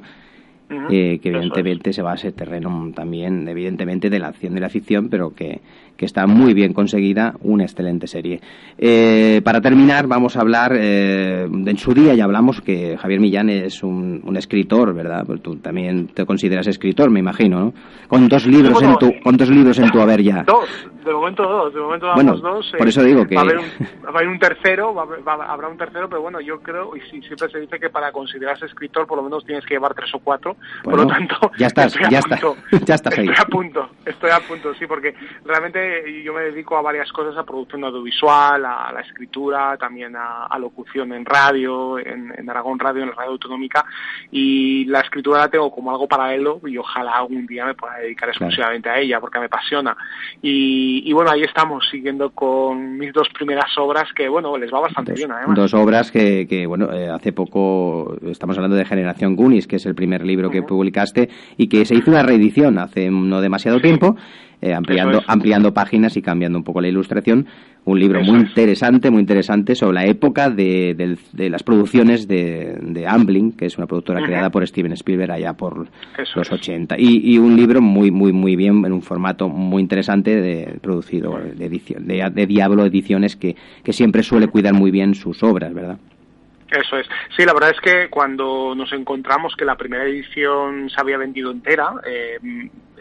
Eh, 0.88 1.18
que 1.20 1.30
evidentemente 1.30 1.92
se 1.92 2.00
va 2.00 2.12
a 2.12 2.14
ese 2.14 2.30
terreno 2.30 2.92
también, 2.94 3.48
evidentemente, 3.48 4.08
de 4.08 4.20
la 4.20 4.28
acción 4.28 4.54
de 4.54 4.60
la 4.60 4.68
ficción, 4.68 5.08
pero 5.08 5.34
que, 5.34 5.60
que 5.96 6.04
está 6.04 6.28
muy 6.28 6.54
bien 6.54 6.72
conseguida, 6.72 7.34
una 7.42 7.64
excelente 7.64 8.06
serie. 8.06 8.40
Eh, 8.78 9.40
para 9.42 9.60
terminar, 9.60 10.06
vamos 10.06 10.36
a 10.36 10.42
hablar, 10.42 10.76
eh, 10.78 11.48
en 11.50 11.76
su 11.76 11.92
día 11.92 12.14
ya 12.14 12.22
hablamos 12.22 12.60
que 12.60 12.96
Javier 12.96 13.18
Millán 13.18 13.50
es 13.50 13.82
un, 13.82 14.20
un 14.24 14.36
escritor, 14.36 14.94
¿verdad? 14.94 15.24
Pues 15.26 15.42
tú 15.42 15.56
también 15.56 16.06
te 16.14 16.24
consideras 16.24 16.68
escritor, 16.68 17.10
me 17.10 17.18
imagino, 17.18 17.58
¿no? 17.58 17.74
Con 18.06 18.28
dos 18.28 18.46
libros 18.46 18.80
en 18.80 18.96
tu, 18.96 19.12
con 19.24 19.36
dos 19.36 19.50
libros 19.50 19.76
en 19.80 19.90
tu 19.90 20.00
haber 20.00 20.22
ya. 20.22 20.44
Dos, 20.46 20.68
de 21.04 21.12
momento 21.12 21.42
dos, 21.42 21.72
de 21.74 21.80
momento 21.80 22.12
Bueno, 22.14 22.32
vamos 22.40 22.42
dos. 22.42 22.72
por 22.78 22.88
eso 22.88 23.02
digo 23.02 23.26
que- 23.26 23.34
Va 23.34 23.40
a 23.42 23.44
haber 23.44 23.58
un, 23.58 23.64
va 24.04 24.08
a 24.08 24.10
haber 24.10 24.28
un 24.28 24.38
tercero, 24.38 24.94
va 24.94 25.02
a 25.02 25.04
haber- 25.06 25.26
va- 25.26 25.46
habrá 25.52 25.68
un 25.68 25.76
tercero, 25.78 26.08
pero 26.08 26.20
bueno, 26.22 26.40
yo 26.40 26.60
creo, 26.60 26.94
y 26.96 27.00
siempre 27.20 27.48
se 27.50 27.60
dice 27.60 27.78
que 27.80 27.90
para 27.90 28.12
considerarse 28.12 28.66
escritor 28.66 29.06
por 29.06 29.18
lo 29.18 29.24
menos 29.24 29.44
tienes 29.44 29.64
que 29.66 29.74
llevar 29.74 29.94
tres 29.94 30.12
o 30.14 30.18
cuatro, 30.18 30.56
por 30.82 30.94
Bueno, 30.96 31.04
lo 31.04 31.08
tanto, 31.16 31.36
ya 31.58 31.66
estás, 31.68 31.94
estoy 31.94 32.10
ya 32.10 32.18
está, 32.18 32.36
punto. 32.36 32.56
ya 32.86 32.94
estás 32.94 33.18
ahí. 33.18 33.28
Estoy 33.28 33.36
a 33.44 33.46
punto, 33.48 33.88
estoy 34.04 34.30
a 34.30 34.40
punto, 34.40 34.74
sí, 34.74 34.86
porque 34.86 35.14
realmente 35.44 36.22
yo 36.22 36.32
me 36.34 36.42
dedico 36.42 36.76
a 36.76 36.82
varias 36.82 37.10
cosas, 37.12 37.36
a 37.36 37.44
producción 37.44 37.84
audiovisual, 37.84 38.64
a 38.64 38.92
la 38.92 39.00
escritura, 39.00 39.76
también 39.76 40.16
a, 40.16 40.46
a 40.46 40.58
locución 40.58 41.12
en 41.12 41.24
radio, 41.24 41.98
en, 41.98 42.32
en 42.36 42.50
Aragón 42.50 42.78
Radio, 42.78 43.02
en 43.02 43.10
la 43.10 43.14
radio 43.14 43.30
autonómica, 43.32 43.84
y 44.30 44.84
la 44.86 45.00
escritura 45.00 45.38
la 45.40 45.48
tengo 45.48 45.70
como 45.70 45.90
algo 45.90 46.06
paralelo 46.08 46.60
y 46.66 46.76
ojalá 46.78 47.12
algún 47.16 47.46
día 47.46 47.64
me 47.64 47.74
pueda 47.74 47.96
dedicar 47.96 48.28
exclusivamente 48.28 48.88
a 48.88 48.98
ella, 48.98 49.20
porque 49.20 49.38
me 49.38 49.46
apasiona. 49.46 49.96
Y, 50.42 50.89
y 50.98 51.12
bueno, 51.12 51.30
ahí 51.30 51.42
estamos, 51.42 51.88
siguiendo 51.90 52.30
con 52.30 52.98
mis 52.98 53.12
dos 53.12 53.28
primeras 53.32 53.70
obras, 53.78 54.08
que 54.14 54.28
bueno, 54.28 54.56
les 54.56 54.72
va 54.72 54.80
bastante 54.80 55.12
bien 55.12 55.30
además. 55.32 55.56
Dos 55.56 55.74
obras 55.74 56.10
que, 56.10 56.46
que, 56.46 56.66
bueno, 56.66 56.92
eh, 56.92 57.08
hace 57.08 57.32
poco 57.32 58.16
estamos 58.26 58.56
hablando 58.56 58.76
de 58.76 58.84
Generación 58.84 59.36
Goonies, 59.36 59.66
que 59.66 59.76
es 59.76 59.86
el 59.86 59.94
primer 59.94 60.24
libro 60.24 60.50
que 60.50 60.62
publicaste 60.62 61.28
y 61.56 61.68
que 61.68 61.84
se 61.84 61.94
hizo 61.94 62.10
una 62.10 62.22
reedición 62.22 62.78
hace 62.78 63.10
no 63.10 63.40
demasiado 63.40 63.80
tiempo, 63.80 64.16
eh, 64.60 64.74
ampliando, 64.74 65.18
es. 65.18 65.24
ampliando 65.26 65.72
páginas 65.72 66.16
y 66.16 66.22
cambiando 66.22 66.58
un 66.58 66.64
poco 66.64 66.80
la 66.80 66.88
ilustración. 66.88 67.46
Un 67.86 67.98
libro 67.98 68.22
muy 68.22 68.40
es. 68.42 68.48
interesante, 68.48 69.10
muy 69.10 69.20
interesante 69.20 69.74
sobre 69.74 69.94
la 69.94 70.04
época 70.06 70.50
de, 70.50 70.94
del- 70.94 71.18
de 71.32 71.48
las 71.50 71.62
producciones 71.62 72.28
de, 72.28 72.76
de 72.80 73.06
Amblin, 73.06 73.52
que 73.52 73.66
es 73.66 73.78
una 73.78 73.86
productora 73.86 74.22
creada 74.24 74.50
por 74.50 74.66
Steven 74.66 74.92
Spielberg 74.92 75.32
allá 75.32 75.54
por 75.54 75.88
Eso 76.18 76.38
los 76.38 76.52
80. 76.52 76.96
Y, 76.98 77.32
y 77.34 77.38
un 77.38 77.56
libro 77.56 77.80
muy, 77.80 78.10
muy, 78.10 78.32
muy 78.32 78.54
bien, 78.54 78.84
en 78.84 78.92
un 78.92 79.02
formato 79.02 79.48
muy 79.48 79.80
interesante, 79.82 80.40
de, 80.40 80.78
producido 80.80 81.38
de, 81.38 81.64
edición, 81.64 82.06
de, 82.06 82.30
de 82.32 82.46
Diablo 82.46 82.84
Ediciones, 82.84 83.34
que, 83.36 83.56
que 83.82 83.92
siempre 83.92 84.22
suele 84.22 84.48
cuidar 84.48 84.74
muy 84.74 84.90
bien 84.90 85.14
sus 85.14 85.42
obras, 85.42 85.72
¿verdad? 85.72 85.98
Eso 86.70 86.98
es. 86.98 87.06
Sí, 87.36 87.44
la 87.44 87.52
verdad 87.52 87.70
es 87.70 87.80
que 87.80 88.08
cuando 88.08 88.76
nos 88.76 88.92
encontramos 88.92 89.56
que 89.56 89.64
la 89.64 89.76
primera 89.76 90.04
edición 90.04 90.88
se 90.88 91.00
había 91.00 91.16
vendido 91.18 91.50
entera, 91.50 91.94
eh, 92.08 92.38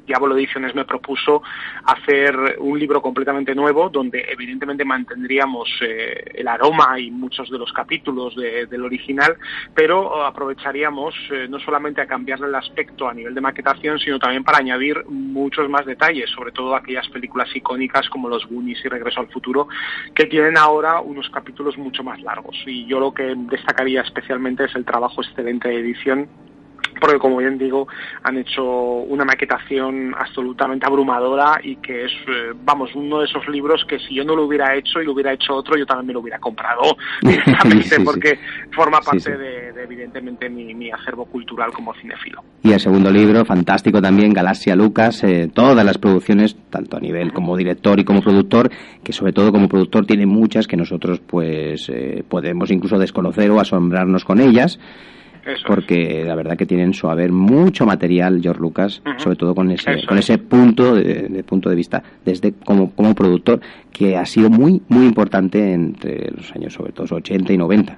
Diablo 0.09 0.35
Ediciones 0.35 0.73
me 0.73 0.85
propuso 0.85 1.43
hacer 1.85 2.35
un 2.57 2.79
libro 2.79 2.99
completamente 2.99 3.53
nuevo 3.53 3.89
donde 3.89 4.25
evidentemente 4.27 4.83
mantendríamos 4.83 5.69
eh, 5.81 6.31
el 6.33 6.47
aroma 6.47 6.99
y 6.99 7.11
muchos 7.11 7.47
de 7.51 7.59
los 7.59 7.71
capítulos 7.71 8.35
de- 8.35 8.65
del 8.65 8.83
original, 8.85 9.37
pero 9.75 10.25
aprovecharíamos 10.25 11.13
eh, 11.31 11.47
no 11.47 11.59
solamente 11.59 12.01
a 12.01 12.07
cambiarle 12.07 12.47
el 12.47 12.55
aspecto 12.55 13.07
a 13.07 13.13
nivel 13.13 13.35
de 13.35 13.41
maquetación, 13.41 13.99
sino 13.99 14.17
también 14.17 14.43
para 14.43 14.57
añadir 14.57 15.05
muchos 15.07 15.69
más 15.69 15.85
detalles, 15.85 16.27
sobre 16.31 16.51
todo 16.53 16.73
aquellas 16.75 17.07
películas 17.09 17.55
icónicas 17.55 18.09
como 18.09 18.29
Los 18.29 18.47
Goonies 18.47 18.83
y 18.83 18.87
Regreso 18.89 19.19
al 19.19 19.27
Futuro, 19.27 19.67
que 20.15 20.25
tienen 20.25 20.57
ahora 20.57 21.01
unos 21.01 21.29
capítulos 21.29 21.77
mucho 21.77 22.03
más 22.03 22.19
largos. 22.21 22.57
Y 22.65 22.87
yo 22.87 22.99
lo 22.99 23.13
que 23.13 23.35
destacaría 23.37 24.01
especialmente 24.01 24.65
es 24.65 24.75
el 24.75 24.85
trabajo 24.85 25.21
excelente 25.21 25.67
de 25.69 25.79
edición 25.81 26.27
porque 26.99 27.19
como 27.19 27.37
bien 27.37 27.57
digo 27.57 27.87
han 28.23 28.37
hecho 28.37 28.63
una 28.63 29.25
maquetación 29.25 30.13
absolutamente 30.17 30.85
abrumadora 30.85 31.59
y 31.63 31.77
que 31.77 32.05
es 32.05 32.11
eh, 32.27 32.53
vamos 32.63 32.93
uno 32.95 33.19
de 33.19 33.25
esos 33.25 33.47
libros 33.47 33.85
que 33.87 33.99
si 33.99 34.15
yo 34.15 34.23
no 34.23 34.35
lo 34.35 34.45
hubiera 34.45 34.75
hecho 34.75 35.01
y 35.01 35.05
lo 35.05 35.13
hubiera 35.13 35.33
hecho 35.33 35.55
otro 35.55 35.77
yo 35.77 35.85
también 35.85 36.07
me 36.07 36.13
lo 36.13 36.19
hubiera 36.19 36.39
comprado 36.39 36.97
directamente 37.21 37.89
Sí, 37.89 37.95
sí. 37.95 38.03
porque 38.03 38.39
forma 38.71 38.99
parte 38.99 39.19
sí. 39.19 39.31
De, 39.31 39.71
de, 39.73 39.83
evidentemente 39.83 40.49
mi, 40.49 40.73
mi 40.73 40.91
acervo 40.91 41.25
cultural 41.25 41.71
como 41.71 41.93
cinefilo 41.95 42.43
Y 42.63 42.71
el 42.71 42.79
segundo 42.79 43.11
libro, 43.11 43.45
fantástico 43.45 44.01
también, 44.01 44.33
Galaxia 44.33 44.75
Lucas, 44.75 45.23
eh, 45.23 45.49
todas 45.53 45.85
las 45.85 45.97
producciones, 45.97 46.55
tanto 46.69 46.97
a 46.97 46.99
nivel 46.99 47.33
como 47.33 47.55
director 47.55 47.99
y 47.99 48.03
como 48.03 48.21
productor, 48.21 48.69
que 49.03 49.13
sobre 49.13 49.33
todo 49.33 49.51
como 49.51 49.67
productor 49.67 50.05
tiene 50.05 50.25
muchas 50.25 50.67
que 50.67 50.77
nosotros 50.77 51.19
pues 51.19 51.89
eh, 51.89 52.23
podemos 52.27 52.71
incluso 52.71 52.97
desconocer 52.97 53.49
o 53.51 53.59
asombrarnos 53.59 54.25
con 54.25 54.39
ellas. 54.39 54.79
Eso 55.49 55.63
porque 55.67 56.23
la 56.25 56.35
verdad 56.35 56.57
que 56.57 56.65
tienen 56.65 56.93
su 56.93 57.09
haber 57.09 57.31
mucho 57.31 57.85
material 57.85 58.39
George 58.41 58.61
Lucas, 58.61 59.01
sobre 59.17 59.35
todo 59.35 59.55
con 59.55 59.71
ese 59.71 59.91
Eso 59.93 60.07
con 60.07 60.17
es. 60.17 60.25
ese 60.29 60.37
punto 60.37 60.95
de, 60.95 61.27
de 61.29 61.43
punto 61.43 61.69
de 61.69 61.75
vista 61.75 62.03
desde 62.25 62.53
como 62.53 62.91
como 62.91 63.15
productor 63.15 63.59
que 63.91 64.17
ha 64.17 64.25
sido 64.25 64.49
muy 64.49 64.81
muy 64.87 65.05
importante 65.05 65.73
entre 65.73 66.31
los 66.31 66.51
años 66.53 66.73
sobre 66.73 66.91
todo 66.91 67.15
80 67.15 67.53
y 67.53 67.57
90. 67.57 67.97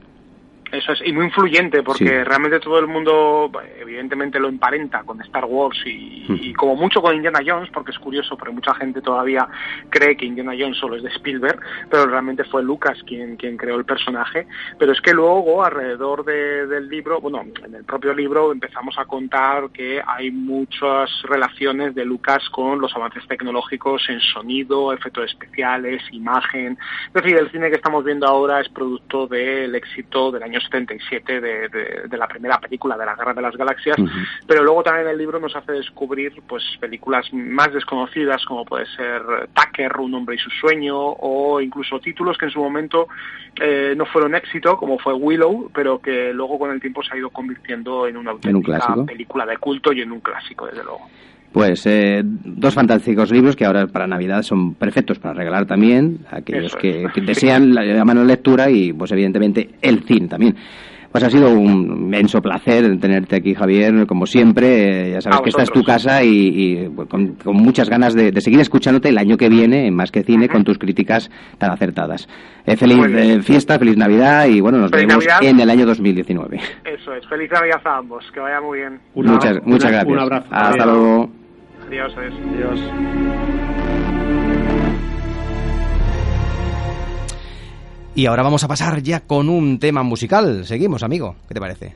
Eso 0.72 0.94
es, 0.94 1.02
y 1.06 1.12
muy 1.12 1.26
influyente, 1.26 1.84
porque 1.84 2.06
Sí. 2.06 2.24
realmente 2.24 2.60
todo 2.62 2.80
el 2.80 2.88
mundo, 2.88 3.52
evidentemente, 3.80 4.40
lo 4.40 4.48
emparenta 4.48 5.04
con 5.04 5.20
Star 5.22 5.44
Wars 5.46 5.78
y, 5.86 6.26
y 6.30 6.54
como 6.54 6.76
mucho 6.78 7.02
con 7.02 7.14
Indiana 7.14 7.40
Jones, 7.46 7.70
porque 7.74 7.92
es 7.92 8.00
curioso, 8.00 8.38
porque 8.38 8.54
mucha 8.54 8.74
gente 8.76 9.02
todavía 9.02 9.46
cree 9.90 10.16
que 10.16 10.26
Indiana 10.26 10.54
Jones 10.58 10.78
solo 10.78 10.96
es 10.96 11.04
de 11.04 11.10
Spielberg, 11.10 11.60
pero 11.90 12.06
realmente 12.06 12.46
fue 12.46 12.64
Lucas 12.64 12.98
quien, 13.06 13.36
quien 13.36 13.58
creó 13.58 13.76
el 13.76 13.84
personaje. 13.84 14.48
Pero 14.80 14.94
es 14.94 15.02
que 15.02 15.14
luego, 15.14 15.64
alrededor 15.66 16.24
de- 16.24 16.68
del 16.68 16.88
libro, 16.88 17.20
bueno, 17.20 17.42
en 17.66 17.76
el 17.76 17.84
propio 17.84 18.14
libro 18.14 18.54
empezamos 18.54 18.98
a 18.98 19.04
contar 19.06 19.72
que 19.72 20.02
hay 20.08 20.32
muchas 20.32 21.10
relaciones 21.24 21.94
de 21.96 22.06
Lucas 22.06 22.48
con 22.50 22.80
los 22.80 22.96
avances 22.96 23.28
tecnológicos 23.28 24.08
en 24.10 24.22
sonido, 24.22 24.94
efectos 24.94 25.26
especiales, 25.26 26.02
imagen. 26.14 26.78
Es 27.08 27.14
decir, 27.14 27.36
el 27.36 27.52
cine 27.52 27.70
que 27.70 27.76
estamos 27.76 28.06
viendo 28.06 28.26
ahora 28.26 28.62
es 28.62 28.70
producto 28.70 29.28
del 29.28 29.76
éxito 29.76 30.32
del 30.32 30.44
año 30.44 30.61
77 30.62 31.41
de, 31.41 31.67
de- 31.69 32.02
de 32.08 32.17
la 32.17 32.28
primera 32.28 32.60
película 32.60 32.97
de 32.97 33.06
la 33.06 33.15
Guerra 33.15 33.34
de 33.34 33.41
las 33.41 33.56
Galaxias, 33.56 33.97
pero 34.47 34.63
luego 34.63 34.84
también 34.84 35.08
el 35.08 35.17
libro 35.17 35.39
nos 35.39 35.56
hace 35.56 35.71
descubrir 35.74 36.34
pues 36.47 36.63
películas 36.80 37.26
más 37.34 37.74
desconocidas 37.74 38.43
como 38.45 38.65
puede 38.65 38.86
ser 38.95 39.21
Tucker, 39.54 39.97
Un 40.00 40.13
hombre 40.15 40.36
y 40.36 40.39
su 40.39 40.50
sueño 40.50 40.97
o 40.97 41.60
incluso 41.62 42.00
títulos 42.00 42.38
que 42.38 42.45
en 42.45 42.52
su 42.52 42.60
momento 42.60 43.08
eh, 43.60 43.93
no 43.97 44.06
fueron 44.06 44.36
éxito 44.36 44.78
como 44.78 44.97
fue 45.00 45.13
Willow, 45.13 45.69
pero 45.74 46.00
que 46.00 46.34
luego 46.34 46.58
con 46.60 46.71
el 46.71 46.80
tiempo 46.80 47.04
se 47.04 47.13
ha 47.13 47.17
ido 47.17 47.30
convirtiendo 47.30 48.08
en 48.08 48.17
una 48.17 48.32
auténtica 48.32 48.78
película 49.06 49.45
de 49.45 49.58
culto 49.58 49.91
y 49.93 50.02
en 50.02 50.12
un 50.12 50.19
clásico 50.21 50.65
desde 50.67 50.84
luego. 50.84 51.10
Pues 51.52 51.86
eh, 51.86 52.22
dos 52.24 52.74
fantásticos 52.74 53.30
libros 53.32 53.56
que 53.58 53.66
ahora 53.66 53.88
para 53.88 54.08
Navidad 54.08 54.42
son 54.42 54.74
perfectos 54.76 55.20
para 55.20 55.34
regalar 55.34 55.66
también 55.66 56.20
a 56.32 56.38
aquellos 56.38 56.76
que, 56.78 57.04
es. 57.04 57.12
que 57.14 57.22
desean 57.22 57.74
la, 57.76 57.84
la 57.84 58.06
mano 58.06 58.22
de 58.22 58.28
lectura 58.28 58.70
y 58.70 58.94
pues 58.94 59.12
evidentemente 59.12 59.70
el 59.82 60.04
cine 60.04 60.28
también. 60.30 60.56
Pues 61.12 61.26
ha 61.26 61.30
sido 61.30 61.50
un 61.54 61.68
inmenso 62.06 62.42
placer 62.42 62.98
tenerte 62.98 63.36
aquí, 63.36 63.54
Javier, 63.54 64.08
como 64.08 64.26
siempre. 64.26 65.10
eh, 65.10 65.12
ya 65.12 65.20
sabes 65.20 65.40
A 65.40 65.44
que 65.44 65.50
esta 65.50 65.64
es 65.64 65.70
tu 65.70 65.84
casa 65.84 66.24
y, 66.24 66.30
y, 66.30 66.88
pues, 66.88 67.10
con, 67.10 67.34
con 67.36 67.58
muchas 67.58 67.90
ganas 67.90 68.14
de, 68.14 68.32
de 68.32 68.40
seguir 68.40 68.62
escuchándote 68.62 69.10
el 69.10 69.18
año 69.18 69.36
que 69.36 69.50
viene 69.50 69.88
en 69.88 69.94
Más 69.94 70.10
que 70.10 70.24
Cine 70.24 70.48
con 70.48 70.64
tus 70.64 70.78
críticas 70.78 71.30
tan 71.58 71.70
acertadas. 71.72 72.30
Eh, 72.66 72.78
feliz 72.78 72.98
eh, 73.10 73.42
fiesta, 73.42 73.78
feliz 73.78 73.98
Navidad 73.98 74.46
y 74.46 74.62
bueno, 74.62 74.78
nos 74.78 74.90
Feliz 74.90 75.08
vemos 75.08 75.26
Navidad. 75.28 75.50
en 75.52 75.60
el 75.60 75.70
año 75.70 75.86
2019. 75.86 76.58
Eso 76.86 77.14
es. 77.14 77.28
Feliz 77.28 77.52
Navidad 77.52 77.82
a 77.84 77.98
ambos. 77.98 78.24
Que 78.34 78.40
vaya 78.40 78.62
muy 78.62 78.80
bien. 78.80 78.98
muchas 79.14 79.58
muchas 79.66 79.92
gracias. 79.92 80.14
un 80.14 80.20
abrazo. 80.20 80.48
Hasta 80.50 80.86
luego. 80.86 81.40
Adiós. 81.91 82.13
Adiós. 82.15 82.80
Y 88.15 88.25
ahora 88.27 88.43
vamos 88.43 88.63
a 88.63 88.69
pasar 88.69 89.04
ya 89.04 89.19
con 89.19 89.49
un 89.49 89.77
tema 89.77 90.01
musical. 90.01 90.65
Seguimos, 90.65 91.04
amigo. 91.04 91.36
¿Qué 91.49 91.54
te 91.54 91.60
parece? 91.60 91.93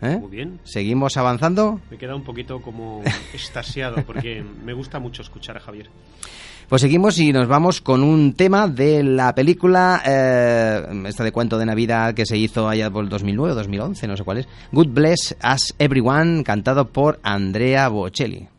¿Eh? 0.00 0.18
Muy 0.20 0.30
bien. 0.30 0.60
¿Seguimos 0.62 1.16
avanzando? 1.16 1.80
Me 1.90 1.98
queda 1.98 2.14
un 2.14 2.22
poquito 2.22 2.62
como 2.62 3.02
extasiado 3.34 3.96
porque 4.06 4.44
me 4.64 4.74
gusta 4.74 5.00
mucho 5.00 5.22
escuchar 5.22 5.56
a 5.56 5.60
Javier. 5.60 5.88
Pues 6.68 6.80
seguimos 6.80 7.18
y 7.18 7.32
nos 7.32 7.48
vamos 7.48 7.80
con 7.80 8.04
un 8.04 8.34
tema 8.34 8.68
de 8.68 9.02
la 9.02 9.34
película, 9.34 10.02
eh, 10.06 11.02
esta 11.06 11.24
de 11.24 11.32
cuento 11.32 11.58
de 11.58 11.66
Navidad 11.66 12.14
que 12.14 12.26
se 12.26 12.38
hizo 12.38 12.68
allá 12.68 12.88
por 12.90 13.02
el 13.02 13.10
2009 13.10 13.52
o 13.52 13.56
2011, 13.56 14.06
no 14.06 14.16
sé 14.16 14.22
cuál 14.22 14.38
es. 14.38 14.48
Good 14.70 14.88
Bless 14.88 15.36
Us 15.42 15.74
Everyone, 15.80 16.44
cantado 16.44 16.86
por 16.88 17.18
Andrea 17.24 17.88
Bocelli. 17.88 18.51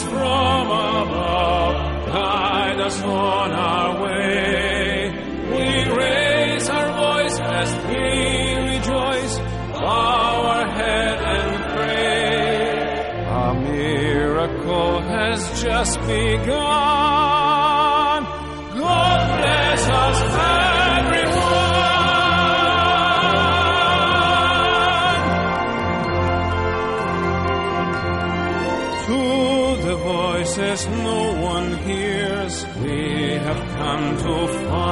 Us 0.00 0.08
from 0.08 0.66
above, 0.70 2.06
guide 2.06 2.80
us 2.80 3.02
on 3.02 3.52
our 3.52 4.02
way. 4.02 5.10
We 5.50 5.96
raise 5.96 6.68
our 6.68 6.92
voice 6.92 7.38
as 7.40 7.74
we 7.86 8.76
rejoice, 8.76 9.38
bow 9.72 10.46
our 10.54 10.68
head 10.70 11.18
and 11.36 11.50
pray. 11.74 12.80
A 13.28 13.54
miracle 13.54 15.00
has 15.02 15.62
just 15.62 16.00
begun. 16.00 17.09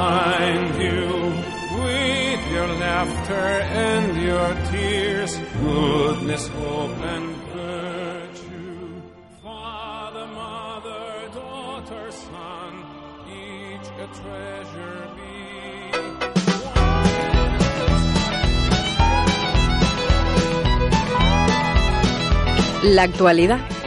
Find 0.09 0.73
you. 0.87 1.07
With 1.83 2.41
your 2.55 2.69
laughter 2.85 3.47
and 3.85 4.07
your 4.29 4.49
tears, 4.71 5.33
goodness, 5.61 6.43
hope, 6.59 6.97
and 7.15 7.27
virtue. 7.53 8.89
Father, 9.43 10.25
mother, 10.41 11.07
daughter, 11.41 12.05
son, 12.25 12.71
each 13.41 13.87
a 14.05 14.07
treasure 14.19 15.01
be. 15.15 15.29
La 22.95 23.03
actualidad. 23.03 23.78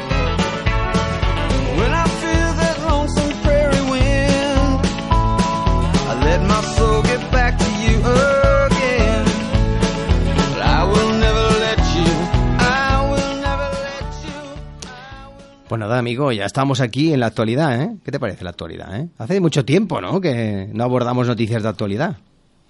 Pues 15.68 15.80
nada, 15.80 15.98
amigo, 15.98 16.32
ya 16.32 16.44
estamos 16.44 16.82
aquí 16.82 17.14
en 17.14 17.20
la 17.20 17.26
actualidad, 17.28 17.80
¿eh? 17.80 17.96
¿Qué 18.04 18.12
te 18.12 18.20
parece 18.20 18.44
la 18.44 18.50
actualidad, 18.50 18.94
eh? 18.94 19.08
Hace 19.16 19.40
mucho 19.40 19.64
tiempo, 19.64 20.02
¿no? 20.02 20.20
Que 20.20 20.68
no 20.74 20.84
abordamos 20.84 21.26
noticias 21.26 21.62
de 21.62 21.68
actualidad. 21.70 22.18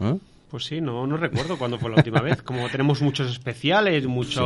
¿eh? 0.01 0.19
Pues 0.53 0.65
sí, 0.67 0.83
no, 0.83 1.07
no 1.07 1.17
recuerdo 1.17 1.57
cuándo 1.57 1.79
fue 1.79 1.89
la 1.89 1.97
última 1.97 2.21
vez. 2.21 2.43
Como 2.43 2.69
tenemos 2.69 3.01
muchos 3.01 3.31
especiales, 3.31 4.07
mucho, 4.07 4.43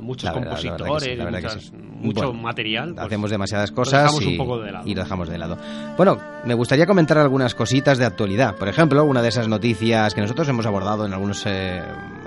muchos 0.00 0.24
verdad, 0.32 0.42
compositores, 0.42 1.18
muchas- 1.30 1.62
sí. 1.64 1.72
mucho 1.76 2.20
Bueno, 2.28 2.42
material. 2.42 2.94
pues 2.94 3.06
Hacemos 3.06 3.30
demasiadas 3.30 3.70
cosas 3.70 4.10
y, 4.22 4.26
un 4.26 4.36
poco 4.38 4.58
de 4.60 4.72
lado. 4.72 4.88
y 4.88 4.94
lo 4.94 5.02
dejamos 5.02 5.28
de 5.28 5.36
lado. 5.36 5.58
Bueno, 5.98 6.16
me 6.46 6.54
gustaría 6.54 6.86
comentar 6.86 7.18
algunas 7.18 7.54
cositas 7.54 7.98
de 7.98 8.06
actualidad. 8.06 8.56
Por 8.56 8.68
ejemplo, 8.68 9.04
una 9.04 9.20
de 9.20 9.28
esas 9.28 9.48
noticias 9.48 10.14
que 10.14 10.22
nosotros 10.22 10.48
hemos 10.48 10.64
abordado 10.64 11.04
en 11.04 11.12
algunas 11.12 11.44
eh, 11.44 11.82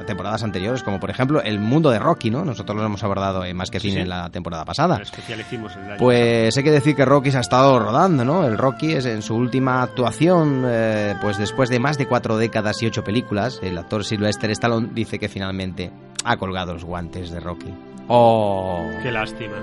temporadas 0.06 0.44
anteriores, 0.44 0.84
como 0.84 1.00
por 1.00 1.10
ejemplo 1.10 1.42
el 1.42 1.60
mundo 1.60 1.90
de 1.90 2.00
Rocky, 2.00 2.30
¿no? 2.30 2.44
Nosotros 2.46 2.78
lo 2.78 2.86
hemos 2.86 3.04
abordado 3.04 3.44
en 3.46 3.56
Más 3.56 3.70
que 3.70 3.80
Sí, 3.80 3.90
Cine 3.90 4.02
sí. 4.02 4.04
en 4.04 4.10
la 4.10 4.30
temporada 4.30 4.66
pasada. 4.66 4.98
El 4.98 5.40
el 5.40 5.98
Pues 5.98 6.58
hay 6.58 6.64
que 6.64 6.72
decir 6.72 6.96
que 6.96 7.06
Rocky 7.06 7.32
se 7.32 7.38
ha 7.38 7.42
estado 7.42 7.80
rodando, 7.80 8.26
¿no? 8.26 8.46
El 8.46 8.58
Rocky 8.58 8.94
es 8.94 9.06
en 9.06 9.22
su 9.22 9.36
última 9.36 9.82
actuación, 9.84 10.64
eh, 10.66 11.16
pues 11.22 11.38
después 11.38 11.70
de 11.70 11.80
más 11.80 11.98
de 11.98 12.08
cuatro 12.08 12.38
décadas 12.38 12.82
y 12.84 12.88
ocho 12.88 13.04
películas, 13.04 13.60
el 13.62 13.78
actor 13.78 14.04
Sylvester 14.04 14.52
Stallone 14.52 14.90
dice 14.94 15.20
que 15.20 15.30
finalmente 15.30 15.92
ha 16.24 16.38
colgado 16.38 16.74
los 16.74 16.84
guantes 16.84 17.32
de 17.32 17.40
Rocky. 17.40 17.74
¡Oh! 18.08 18.84
Qué 19.02 19.12
lástima. 19.12 19.58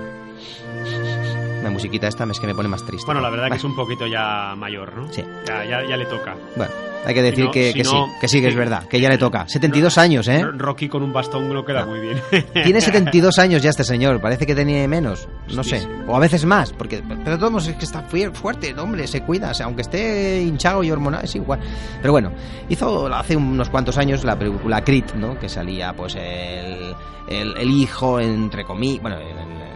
La 1.63 1.69
musiquita 1.69 2.07
esta 2.07 2.23
es 2.25 2.39
que 2.39 2.47
me 2.47 2.55
pone 2.55 2.69
más 2.69 2.83
triste. 2.85 3.05
Bueno, 3.05 3.21
la 3.21 3.29
verdad 3.29 3.49
que 3.49 3.57
es 3.57 3.63
un 3.63 3.75
poquito 3.75 4.07
ya 4.07 4.53
mayor, 4.57 4.95
¿no? 4.95 5.11
Sí. 5.11 5.23
Ya, 5.45 5.63
ya, 5.65 5.83
ya 5.87 5.97
le 5.97 6.05
toca. 6.05 6.35
Bueno, 6.55 6.71
hay 7.05 7.13
que 7.13 7.21
decir 7.21 7.37
Si 7.39 7.43
no- 7.45 7.51
que, 7.51 7.67
si 7.71 7.77
que 7.79 7.83
no- 7.83 7.89
sí, 7.89 8.11
que 8.21 8.27
sí, 8.27 8.41
que 8.41 8.47
es 8.47 8.55
verdad, 8.55 8.87
que 8.87 8.99
ya 9.01 9.09
le 9.09 9.17
toca. 9.17 9.47
72 9.47 9.97
años, 9.97 10.27
¿eh? 10.29 10.41
Rocky 10.43 10.87
con 10.87 11.03
un 11.03 11.11
bastón 11.11 11.53
lo 11.53 11.65
queda 11.65 11.85
muy 11.85 11.99
bien. 11.99 12.21
Tiene 12.63 12.79
72 12.81 13.39
años 13.39 13.61
ya 13.61 13.69
este 13.71 13.83
señor, 13.83 14.21
parece 14.21 14.45
que 14.45 14.55
tenía 14.55 14.87
menos, 14.87 15.27
no 15.53 15.63
sé, 15.63 15.81
sí. 15.81 15.87
o 16.07 16.15
a 16.15 16.19
veces 16.19 16.45
más, 16.45 16.71
porque 16.73 17.03
pero 17.25 17.37
todos 17.37 17.67
es 17.67 17.75
que 17.75 17.85
está 17.85 18.07
fuer- 18.07 18.33
fuerte, 18.33 18.69
el 18.69 18.79
hombre, 18.79 19.05
se 19.07 19.21
cuida, 19.23 19.51
o 19.51 19.53
sea, 19.53 19.65
aunque 19.65 19.81
esté 19.81 20.41
hinchado 20.41 20.83
y 20.83 20.91
hormonal, 20.91 21.25
es 21.25 21.35
igual. 21.35 21.59
Pero 22.01 22.13
bueno, 22.13 22.31
hizo 22.69 23.07
hace 23.13 23.35
unos 23.35 23.69
cuantos 23.69 23.97
años 23.97 24.23
la 24.23 24.37
película 24.37 24.81
Creed, 24.83 25.13
¿no? 25.15 25.37
Que 25.39 25.49
salía 25.49 25.93
pues 25.93 26.15
el, 26.15 26.93
el, 27.27 27.57
el 27.57 27.69
hijo, 27.71 28.19
entre 28.19 28.63
comillas, 28.63 29.01
bueno, 29.01 29.17
el- 29.17 29.68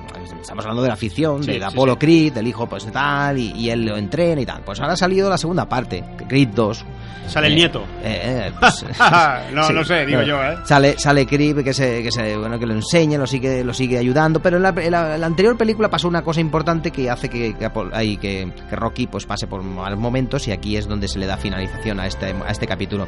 estamos 0.43 0.63
hablando 0.65 0.83
de 0.83 0.89
la 0.89 0.95
ficción, 0.95 1.43
Sí, 1.43 1.57
de 1.57 1.65
Apolo. 1.65 1.97
Creed, 1.97 2.33
del 2.33 2.47
hijo 2.47 2.67
pues 2.67 2.85
tal, 2.91 3.37
y, 3.39 3.51
y 3.53 3.69
él 3.71 3.85
lo 3.85 3.97
entrena 3.97 4.39
y 4.41 4.45
tal. 4.45 4.61
Pues 4.63 4.79
ahora 4.79 4.93
ha 4.93 4.97
salido 4.97 5.29
la 5.29 5.37
segunda 5.37 5.67
parte, 5.67 6.03
Creed 6.27 6.49
2. 6.49 6.85
Sale 7.27 7.47
el 7.47 7.53
Eh, 7.53 7.55
nieto. 7.55 7.83
eh, 8.03 8.49
eh, 8.49 8.51
pues, 8.59 8.85
no, 9.53 9.63
Sí, 9.67 9.73
no 9.73 9.83
sé, 9.83 10.05
digo 10.05 10.19
no. 10.21 10.27
yo, 10.27 10.43
¿eh? 10.43 10.57
Sale, 10.65 10.95
sale 10.99 11.25
Creed 11.25 11.63
que 11.63 11.73
se, 11.73 12.03
que 12.03 12.11
se, 12.11 12.37
bueno, 12.37 12.59
que 12.59 12.65
lo 12.65 12.73
enseña, 12.73 13.17
lo 13.17 13.25
sigue, 13.25 13.63
lo 13.63 13.73
sigue 13.73 13.97
ayudando, 13.97 14.41
pero 14.41 14.57
en 14.57 14.63
la, 14.63 14.69
en 14.77 14.91
la- 14.91 15.15
en 15.15 15.21
la 15.21 15.27
anterior 15.27 15.57
película 15.57 15.89
pasó 15.89 16.07
una 16.07 16.21
cosa 16.21 16.41
importante 16.41 16.91
que 16.91 17.09
hace 17.09 17.29
que, 17.29 17.55
que, 17.55 17.65
Apol- 17.65 17.91
ay, 17.93 18.17
que- 18.17 18.51
que 18.69 18.75
Rocky 18.75 19.07
pues 19.07 19.25
pase 19.25 19.47
por 19.47 19.63
malos 19.63 19.97
momentos 19.99 20.47
y 20.47 20.51
aquí 20.51 20.75
es 20.77 20.87
donde 20.87 21.07
se 21.07 21.17
le 21.17 21.25
da 21.25 21.37
finalización 21.37 21.99
a 22.01 22.07
este, 22.07 22.35
a 22.45 22.51
este 22.51 22.67
capítulo. 22.67 23.07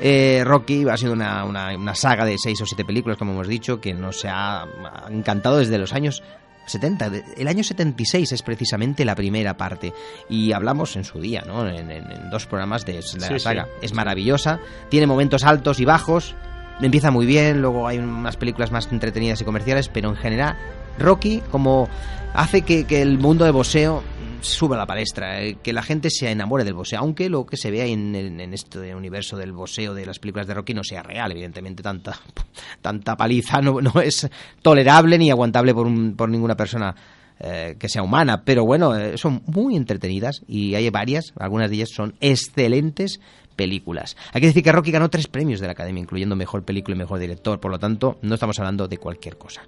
Eh, 0.00 0.42
Rocky 0.44 0.86
ha 0.88 0.96
sido 0.96 1.12
una, 1.12 1.44
una, 1.44 1.74
una 1.76 1.94
saga 1.94 2.24
de 2.24 2.36
seis 2.36 2.60
o 2.60 2.66
siete 2.66 2.84
películas, 2.84 3.16
como 3.16 3.32
hemos 3.32 3.46
dicho, 3.46 3.80
que 3.80 3.94
nos 3.94 4.24
ha 4.28 4.66
encantado 5.08 5.58
desde 5.58 5.78
los 5.78 5.92
años 5.92 6.22
70. 6.66 7.10
De- 7.10 7.24
El 7.36 7.48
año 7.48 7.62
76 7.64 8.32
es 8.32 8.42
precisamente 8.42 9.04
la 9.04 9.14
primera 9.14 9.56
parte 9.56 9.92
y 10.28 10.52
hablamos 10.52 10.96
en 10.96 11.04
su 11.04 11.20
día, 11.20 11.42
¿no? 11.46 11.66
En, 11.68 11.90
en- 11.90 12.10
en 12.10 12.30
dos 12.30 12.46
programas 12.46 12.84
de, 12.84 12.94
de 12.94 13.02
Sí, 13.02 13.18
la 13.18 13.28
sí. 13.28 13.38
saga. 13.38 13.68
Es 13.82 13.92
maravillosa, 13.94 14.60
tiene 14.88 15.06
momentos 15.06 15.44
altos 15.44 15.80
y 15.80 15.84
bajos, 15.84 16.34
empieza 16.80 17.10
muy 17.10 17.26
bien, 17.26 17.60
luego 17.62 17.86
hay 17.86 17.98
unas 17.98 18.36
películas 18.36 18.70
más 18.70 18.88
entretenidas 18.90 19.40
y 19.40 19.44
comerciales, 19.44 19.88
pero 19.88 20.08
en 20.10 20.16
general 20.16 20.56
Rocky 20.98 21.42
como 21.50 21.88
hace 22.34 22.62
que, 22.62 22.84
que 22.84 23.02
el 23.02 23.18
mundo 23.18 23.44
de 23.44 23.50
boxeo 23.50 24.02
suba 24.44 24.76
a 24.76 24.78
la 24.78 24.86
palestra, 24.86 25.42
eh, 25.42 25.56
que 25.62 25.72
la 25.72 25.82
gente 25.82 26.10
se 26.10 26.30
enamore 26.30 26.64
del 26.64 26.74
boxeo, 26.74 27.00
aunque 27.00 27.28
lo 27.28 27.44
que 27.46 27.56
se 27.56 27.70
vea 27.70 27.86
en, 27.86 28.14
en, 28.14 28.40
en 28.40 28.54
este 28.54 28.94
universo 28.94 29.36
del 29.36 29.52
boxeo 29.52 29.94
de 29.94 30.06
las 30.06 30.18
películas 30.18 30.46
de 30.46 30.54
Rocky 30.54 30.74
no 30.74 30.84
sea 30.84 31.02
real, 31.02 31.32
evidentemente 31.32 31.82
tanta, 31.82 32.18
tanta 32.82 33.16
paliza 33.16 33.60
no, 33.60 33.80
no 33.80 34.00
es 34.00 34.28
tolerable 34.62 35.18
ni 35.18 35.30
aguantable 35.30 35.74
por, 35.74 35.86
un- 35.86 36.14
por 36.16 36.28
ninguna 36.28 36.56
persona 36.56 36.94
eh, 37.40 37.76
que 37.78 37.88
sea 37.88 38.02
humana, 38.02 38.44
pero 38.44 38.64
bueno, 38.64 38.94
eh, 38.96 39.18
son 39.18 39.42
muy 39.46 39.74
entretenidas 39.76 40.42
y 40.46 40.74
hay 40.76 40.88
varias, 40.90 41.32
algunas 41.36 41.68
de 41.68 41.76
ellas 41.76 41.90
son 41.92 42.14
excelentes 42.20 43.18
películas. 43.54 44.16
Hay 44.32 44.40
que 44.40 44.48
decir 44.48 44.62
que 44.62 44.72
Rocky 44.72 44.90
ganó 44.90 45.08
tres 45.08 45.28
premios 45.28 45.60
de 45.60 45.66
la 45.66 45.72
Academia, 45.72 46.00
incluyendo 46.00 46.36
Mejor 46.36 46.64
Película 46.64 46.94
y 46.94 46.98
Mejor 46.98 47.18
Director, 47.18 47.60
por 47.60 47.70
lo 47.70 47.78
tanto, 47.78 48.18
no 48.22 48.34
estamos 48.34 48.58
hablando 48.58 48.88
de 48.88 48.98
cualquier 48.98 49.38
cosa. 49.38 49.62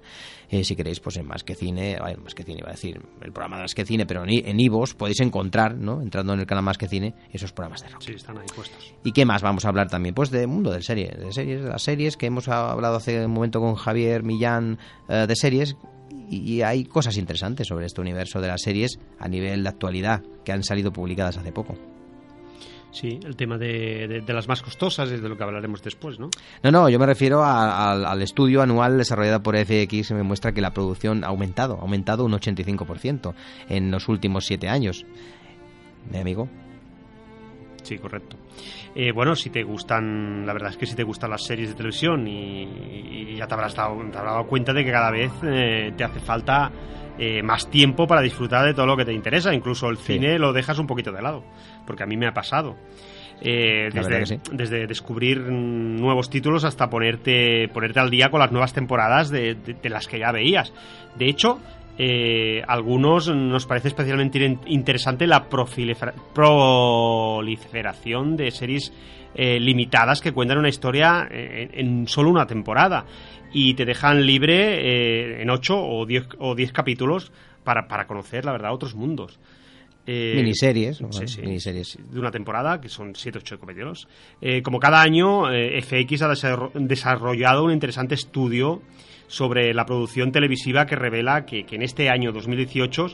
Eh, 0.49 0.63
si 0.63 0.75
queréis, 0.75 0.99
pues 0.99 1.17
en 1.17 1.25
Más 1.25 1.43
que 1.43 1.55
Cine, 1.55 1.97
ay, 2.01 2.15
Más 2.15 2.33
que 2.33 2.43
Cine, 2.43 2.59
iba 2.59 2.69
a 2.69 2.73
decir, 2.73 3.01
el 3.21 3.31
programa 3.31 3.57
de 3.57 3.63
Más 3.63 3.75
que 3.75 3.85
Cine, 3.85 4.05
pero 4.05 4.23
en, 4.25 4.59
Ivos 4.59 4.93
podéis 4.93 5.19
encontrar, 5.19 5.75
¿no? 5.75 6.01
Entrando 6.01 6.33
en 6.33 6.39
el 6.39 6.45
canal 6.45 6.63
Más 6.63 6.77
que 6.77 6.87
Cine, 6.87 7.13
esos 7.31 7.51
programas 7.51 7.81
de 7.81 7.89
Rocky. 7.89 8.05
Sí, 8.07 8.13
están 8.13 8.37
ahí 8.37 8.47
puestos. 8.55 8.93
¿Y 9.03 9.11
qué 9.11 9.25
más 9.25 9.41
vamos 9.41 9.65
a 9.65 9.69
hablar 9.69 9.89
también? 9.89 10.15
Pues 10.15 10.29
de 10.31 10.47
mundo 10.47 10.71
del 10.71 10.83
serie, 10.83 11.09
de 11.09 11.33
series, 11.33 11.63
de 11.63 11.69
las 11.69 11.83
series 11.83 12.17
que 12.17 12.27
hemos 12.27 12.47
hablado 12.47 12.97
hace 12.97 13.25
un 13.25 13.31
momento 13.31 13.59
con 13.59 13.75
Javier 13.75 14.23
Millán 14.23 14.79
eh, 15.09 15.25
de 15.27 15.35
series 15.35 15.75
y 16.29 16.61
hay 16.61 16.85
cosas 16.85 17.17
interesantes 17.17 17.67
sobre 17.67 17.85
este 17.85 18.01
universo 18.01 18.41
de 18.41 18.47
las 18.47 18.61
series 18.61 18.99
a 19.19 19.27
nivel 19.27 19.63
de 19.63 19.69
actualidad 19.69 20.23
que 20.43 20.51
han 20.51 20.63
salido 20.63 20.91
publicadas 20.91 21.37
hace 21.37 21.51
poco. 21.51 21.77
Sí, 22.99 23.19
el 23.23 23.35
tema 23.35 23.59
de, 23.59 24.07
de- 24.07 24.21
de 24.21 24.33
las 24.33 24.47
más 24.47 24.63
costosas 24.63 25.11
es 25.11 25.21
de 25.21 25.29
lo 25.29 25.37
que 25.37 25.43
hablaremos 25.43 25.83
después, 25.83 26.19
¿no? 26.19 26.31
No, 26.63 26.71
no, 26.71 26.89
yo 26.89 26.97
me 26.97 27.05
refiero 27.05 27.43
a- 27.43 27.91
al- 27.91 28.05
al 28.05 28.21
estudio 28.23 28.63
anual 28.63 28.97
desarrollado 28.97 29.43
por 29.43 29.55
FX 29.55 30.07
que 30.07 30.13
me 30.15 30.23
muestra 30.23 30.51
que 30.51 30.61
la 30.61 30.71
producción 30.71 31.23
ha 31.23 31.27
aumentado, 31.27 31.75
ha 31.77 31.81
aumentado 31.81 32.25
un 32.25 32.31
85% 32.33 33.35
en 33.69 33.91
los 33.91 34.07
últimos 34.09 34.45
siete 34.47 34.67
años. 34.67 35.05
¿Mi 36.11 36.17
amigo? 36.17 36.47
Sí, 37.83 37.97
correcto. 37.99 38.35
Eh, 38.95 39.11
bueno, 39.11 39.35
si 39.35 39.49
te 39.51 39.61
gustan, 39.63 40.45
la 40.47 40.53
verdad 40.53 40.71
es 40.71 40.77
que 40.77 40.87
si 40.87 40.95
te 40.95 41.03
gustan 41.03 41.29
las 41.29 41.43
series 41.43 41.69
de 41.69 41.75
televisión 41.75 42.27
y, 42.27 42.63
y 42.63 43.35
ya 43.37 43.47
te 43.47 43.53
habrás 43.53 43.75
dado, 43.75 43.95
te 44.11 44.17
habrás 44.17 44.33
dado 44.33 44.47
cuenta 44.47 44.73
de 44.73 44.83
que 44.83 44.91
cada 44.91 45.11
vez 45.11 45.31
eh, 45.43 45.93
te 45.95 46.03
hace 46.03 46.19
falta 46.19 46.71
eh, 47.17 47.41
más 47.43 47.69
tiempo 47.69 48.07
para 48.07 48.21
disfrutar 48.21 48.65
de 48.65 48.73
todo 48.73 48.85
lo 48.85 48.95
que 48.97 49.05
te 49.05 49.13
interesa. 49.13 49.53
Incluso 49.53 49.89
el 49.89 49.97
Sí. 49.97 50.13
cine 50.13 50.37
lo 50.39 50.53
dejas 50.53 50.79
un 50.79 50.87
poquito 50.87 51.11
de 51.11 51.21
lado, 51.21 51.43
porque 51.85 52.03
a 52.03 52.05
mí 52.05 52.15
me 52.17 52.27
ha 52.27 52.33
pasado. 52.33 52.75
Eh, 53.39 53.89
desde, 53.93 54.19
que 54.19 54.25
sí. 54.25 54.39
desde 54.51 54.87
descubrir 54.87 55.39
nuevos 55.41 56.27
títulos 56.29 56.63
hasta 56.63 56.89
ponerte, 56.89 57.67
ponerte 57.67 57.99
al 57.99 58.09
día 58.09 58.29
con 58.31 58.39
las 58.39 58.51
nuevas 58.51 58.73
temporadas 58.73 59.29
de, 59.29 59.53
de- 59.53 59.75
de 59.75 59.89
las 59.89 60.07
que 60.07 60.17
ya 60.17 60.31
veías. 60.31 60.73
De 61.19 61.29
hecho, 61.29 61.59
eh, 61.99 62.63
algunos 62.67 63.27
nos 63.27 63.67
parece 63.67 63.89
especialmente 63.89 64.43
in- 64.43 64.59
interesante 64.65 65.27
la 65.27 65.49
proliferación 67.37 68.35
de 68.37 68.51
series 68.51 68.91
eh, 69.37 69.59
limitadas 69.59 70.19
que 70.19 70.33
cuentan 70.33 70.57
una 70.57 70.67
historia 70.69 71.27
eh, 71.31 71.69
en, 71.73 71.87
en 72.01 72.07
solo 72.07 72.29
una 72.29 72.45
temporada 72.45 73.05
y 73.53 73.73
te 73.75 73.85
dejan 73.85 74.25
libre 74.25 75.37
eh, 75.37 75.41
en 75.41 75.49
8 75.49 75.73
o 75.77 76.05
10 76.05 76.27
o 76.39 76.55
10 76.55 76.71
capítulos 76.73 77.31
para, 77.63 77.87
para 77.87 78.05
conocer, 78.07 78.43
la 78.43 78.51
verdad, 78.51 78.73
otros 78.73 78.95
mundos. 78.95 79.39
Eh, 80.09 80.33
Miniseries, 80.37 80.97
sí, 80.97 81.03
bueno, 81.03 81.27
sí, 81.27 81.41
miniseries. 81.41 81.97
de 82.11 82.19
una 82.19 82.31
temporada, 82.31 82.79
que 82.79 82.87
son 82.87 83.13
7 83.13 83.37
o 83.39 83.41
8 83.41 83.59
capítulos. 83.59 84.07
Eh, 84.41 84.61
como 84.61 84.79
cada 84.79 85.01
año, 85.01 85.51
eh, 85.51 85.81
FX 85.81 86.21
ha 86.21 86.29
desarro- 86.29 86.71
desarrollado 86.73 87.65
un 87.65 87.73
interesante 87.73 88.15
estudio 88.15 88.81
sobre 89.27 89.73
la 89.73 89.85
producción 89.85 90.31
televisiva 90.31 90.85
que 90.85 90.95
revela 90.95 91.45
que, 91.45 91.65
que 91.65 91.75
en 91.75 91.81
este 91.81 92.09
año 92.09 92.31
2018 92.31 93.07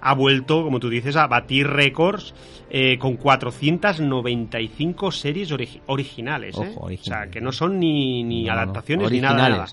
ha 0.00 0.14
vuelto, 0.14 0.62
como 0.64 0.80
tú 0.80 0.88
dices, 0.90 1.16
a 1.16 1.26
batir 1.26 1.66
récords 1.66 2.34
eh, 2.70 2.98
con 2.98 3.16
495 3.16 5.10
series 5.12 5.50
ori- 5.52 5.80
originales. 5.86 6.56
¿eh? 6.58 6.72
O 6.76 7.04
sea, 7.04 7.30
que 7.30 7.40
no 7.40 7.52
son 7.52 7.78
ni, 7.78 8.22
ni 8.22 8.44
No, 8.44 8.54
no, 8.54 8.60
adaptaciones 8.60 9.10
ni 9.10 9.20
nada, 9.20 9.48
nada. 9.48 9.66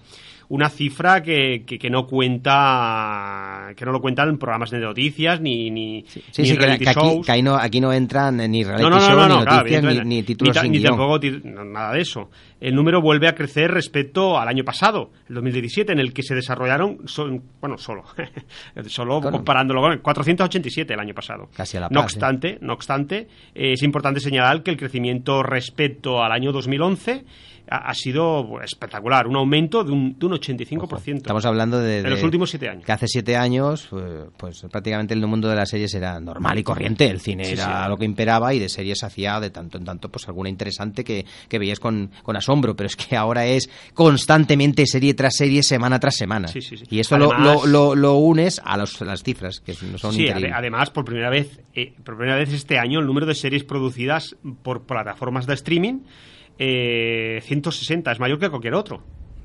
Una 0.49 0.69
cifra 0.69 1.21
que, 1.23 1.63
que, 1.65 1.77
que 1.79 1.89
no 1.89 2.05
cuenta 2.05 3.73
que 3.75 3.85
no 3.85 3.91
lo 3.91 4.01
cuentan 4.01 4.29
en 4.29 4.37
programas 4.37 4.69
de 4.69 4.79
noticias 4.79 5.41
ni, 5.41 5.69
ni, 5.71 6.03
Sí, 6.07 6.21
ni 6.37 6.45
sí, 6.47 6.53
que, 6.53 6.59
reality 6.59 6.83
que 6.83 6.89
aquí, 6.91 6.99
shows. 6.99 7.25
que 7.25 7.31
ahí 7.31 7.41
no, 7.41 7.55
aquí 7.55 7.81
no 7.81 7.91
entran 7.93 8.37
ni 8.37 8.63
reality 8.63 8.83
No, 8.83 8.89
no, 8.89 8.95
no, 8.97 9.01
show, 9.01 9.15
no, 9.15 9.23
ni 9.27 9.33
no, 9.35 9.41
claro, 9.43 9.57
noticias, 9.69 9.83
ni, 10.05 10.15
ni 10.15 10.23
títulos 10.23 10.55
ta- 10.55 10.61
sin 10.61 10.71
ni 10.71 10.79
guion. 10.79 10.89
tampoco 10.97 11.19
no, 11.43 11.65
nada 11.65 11.93
de 11.93 12.01
eso. 12.01 12.29
El 12.61 12.73
número 12.75 13.01
vuelve 13.01 13.27
a 13.27 13.35
crecer 13.35 13.69
respecto 13.71 14.37
al 14.39 14.47
año 14.47 14.63
pasado, 14.63 15.11
el 15.29 15.35
2017, 15.35 15.91
en 15.91 15.99
el 15.99 16.13
que 16.13 16.23
se 16.23 16.35
desarrollaron, 16.35 16.99
son, 17.07 17.43
bueno, 17.59 17.77
solo, 17.77 18.03
solo 18.87 19.19
Claro. 19.21 19.37
comparándolo 19.37 19.81
con 19.81 19.91
el 19.93 20.01
487 20.01 20.93
el 20.93 20.99
año 20.99 21.13
pasado. 21.13 21.49
Casi 21.55 21.77
a 21.77 21.81
la 21.81 21.89
no 21.89 22.01
par, 22.01 22.09
sí. 22.09 22.15
obstante, 22.15 22.57
no 22.61 22.73
obstante, 22.73 23.27
eh, 23.53 23.73
es 23.73 23.83
importante 23.83 24.19
señalar 24.19 24.63
que 24.63 24.71
el 24.71 24.77
crecimiento 24.77 25.43
respecto 25.43 26.23
al 26.23 26.31
año 26.31 26.51
2011 26.51 27.23
ha, 27.69 27.89
ha 27.89 27.93
sido 27.93 28.45
pues, 28.49 28.65
espectacular, 28.65 29.27
un 29.27 29.35
aumento 29.35 29.83
de 29.83 29.91
un, 29.91 30.17
de 30.17 30.25
un 30.25 30.31
85%. 30.33 31.17
Estamos 31.17 31.45
hablando 31.45 31.79
de, 31.79 31.99
En 31.99 32.09
los 32.09 32.19
de- 32.19 32.25
últimos 32.25 32.49
siete 32.49 32.69
años. 32.69 32.85
Que 32.85 32.91
hace 32.91 33.07
siete 33.07 33.35
años, 33.35 33.87
eh, 33.95 34.25
pues 34.37 34.65
prácticamente 34.71 35.13
el 35.13 35.25
mundo 35.27 35.47
de 35.49 35.55
las 35.55 35.69
series 35.69 35.93
era 35.93 36.19
normal 36.19 36.57
y 36.59 36.63
corriente. 36.63 37.09
El 37.09 37.19
cine 37.19 37.45
Sí, 37.45 37.53
era 37.53 37.83
sí. 37.83 37.89
lo 37.89 37.97
que 37.97 38.05
imperaba 38.05 38.53
y 38.53 38.59
de 38.59 38.69
series 38.69 39.03
hacía 39.03 39.39
de 39.39 39.49
tanto 39.49 39.77
en 39.77 39.85
tanto 39.85 40.09
pues 40.09 40.27
alguna 40.27 40.49
interesante 40.49 41.03
que, 41.03 41.25
que 41.49 41.59
veías 41.59 41.79
con, 41.79 42.11
con 42.23 42.35
asombro. 42.35 42.75
Pero 42.75 42.87
es 42.87 42.95
que 42.95 43.15
ahora 43.15 43.45
es 43.45 43.69
constantemente 43.93 44.85
serie 44.85 45.13
tras 45.13 45.35
serie, 45.35 45.63
semana 45.63 45.99
tras 45.99 46.15
semana. 46.15 46.47
Sí, 46.47 46.61
sí, 46.61 46.77
sí. 46.77 46.85
Y 46.89 46.99
esto 46.99 47.17
lo, 47.17 47.31
Además- 47.33 47.65
lo, 47.65 47.93
lo, 47.93 47.95
lo 47.95 48.13
unes 48.15 48.61
a, 48.63 48.77
los- 48.77 49.01
a 49.01 49.05
las 49.05 49.23
cifras, 49.23 49.59
que 49.59 49.73
son 49.73 50.13
Sí, 50.13 50.23
increíbles. 50.23 50.51
además, 50.55 50.89
por 50.91 51.05
primera 51.05 51.29
vez, 51.29 51.59
eh, 51.73 51.93
por 52.03 52.15
primera 52.17 52.37
vez 52.37 52.53
este 52.53 52.77
año, 52.79 52.99
el 52.99 53.05
número 53.05 53.25
de 53.25 53.35
series 53.35 53.63
producidas 53.63 54.35
por 54.63 54.83
plataformas 54.85 55.45
de 55.47 55.53
streaming 55.55 55.99
eh, 56.57 57.39
160, 57.41 58.11
es 58.11 58.19
mayor 58.19 58.39
que 58.39 58.49
cualquier 58.49 58.75
otro. 58.75 59.01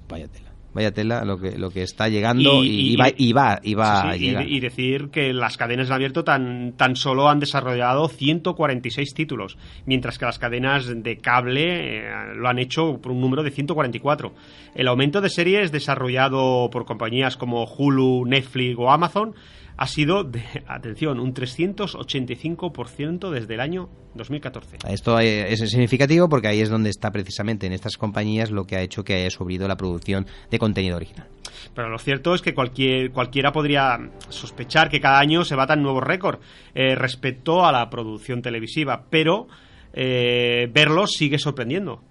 Vaya 0.08 0.28
tela. 0.28 0.50
Vaya 0.72 0.92
tela 0.92 1.24
lo 1.24 1.40
que, 1.40 1.58
lo 1.58 1.70
que 1.70 1.82
está 1.82 2.08
llegando 2.08 2.62
y, 2.62 2.92
y, 2.92 2.96
va, 2.96 3.08
y 3.16 3.32
va, 3.32 3.58
y 3.60 3.74
va 3.74 4.02
sí, 4.02 4.02
sí, 4.02 4.08
a 4.08 4.16
llegar. 4.16 4.48
Y, 4.48 4.56
y 4.56 4.60
decir 4.60 5.08
que 5.10 5.32
las 5.32 5.56
cadenas 5.56 5.88
de 5.88 5.94
abierto 5.94 6.22
tan, 6.22 6.74
tan 6.76 6.94
solo 6.94 7.28
han 7.28 7.40
desarrollado 7.40 8.08
146 8.08 9.12
títulos, 9.12 9.58
mientras 9.84 10.16
que 10.16 10.26
las 10.26 10.38
cadenas 10.38 10.86
de 11.02 11.16
cable 11.16 11.98
eh, 11.98 12.34
lo 12.36 12.48
han 12.48 12.60
hecho 12.60 13.00
por 13.02 13.10
un 13.10 13.20
número 13.20 13.42
de 13.42 13.50
144. 13.50 14.32
El 14.76 14.86
aumento 14.86 15.20
de 15.20 15.30
series 15.30 15.72
desarrollado 15.72 16.70
por 16.70 16.84
compañías 16.84 17.36
como 17.36 17.64
Hulu, 17.64 18.24
Netflix 18.26 18.76
o 18.78 18.92
Amazon 18.92 19.34
ha 19.80 19.86
sido, 19.86 20.24
de, 20.24 20.42
atención, 20.68 21.18
un 21.18 21.32
385% 21.32 23.30
desde 23.30 23.54
el 23.54 23.60
año 23.60 23.88
2014. 24.14 24.76
Esto 24.86 25.18
es 25.18 25.58
significativo 25.70 26.28
porque 26.28 26.48
ahí 26.48 26.60
es 26.60 26.68
donde 26.68 26.90
está 26.90 27.10
precisamente 27.10 27.66
en 27.66 27.72
estas 27.72 27.96
compañías 27.96 28.50
lo 28.50 28.66
que 28.66 28.76
ha 28.76 28.82
hecho 28.82 29.02
que 29.02 29.14
haya 29.14 29.30
subido 29.30 29.66
la 29.66 29.76
producción 29.76 30.26
de 30.50 30.58
contenido 30.58 30.96
original. 30.96 31.28
Pero 31.74 31.88
lo 31.88 31.98
cierto 31.98 32.34
es 32.34 32.42
que 32.42 32.52
cualquier, 32.52 33.10
cualquiera 33.10 33.52
podría 33.52 33.98
sospechar 34.28 34.90
que 34.90 35.00
cada 35.00 35.18
año 35.18 35.44
se 35.44 35.54
batan 35.54 35.82
nuevos 35.82 36.04
récords 36.04 36.40
eh, 36.74 36.94
respecto 36.94 37.64
a 37.64 37.72
la 37.72 37.88
producción 37.88 38.42
televisiva, 38.42 39.06
pero 39.08 39.48
eh, 39.94 40.68
verlos 40.70 41.12
sigue 41.12 41.38
sorprendiendo. 41.38 42.02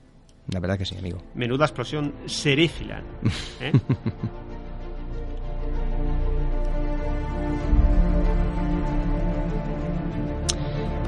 La 0.51 0.59
verdad 0.59 0.79
que 0.79 0.85
sí, 0.85 0.97
amigo. 0.97 1.21
Menuda 1.35 1.65
explosión 1.65 2.15
seréfila. 2.25 3.03
¿eh? 3.61 3.71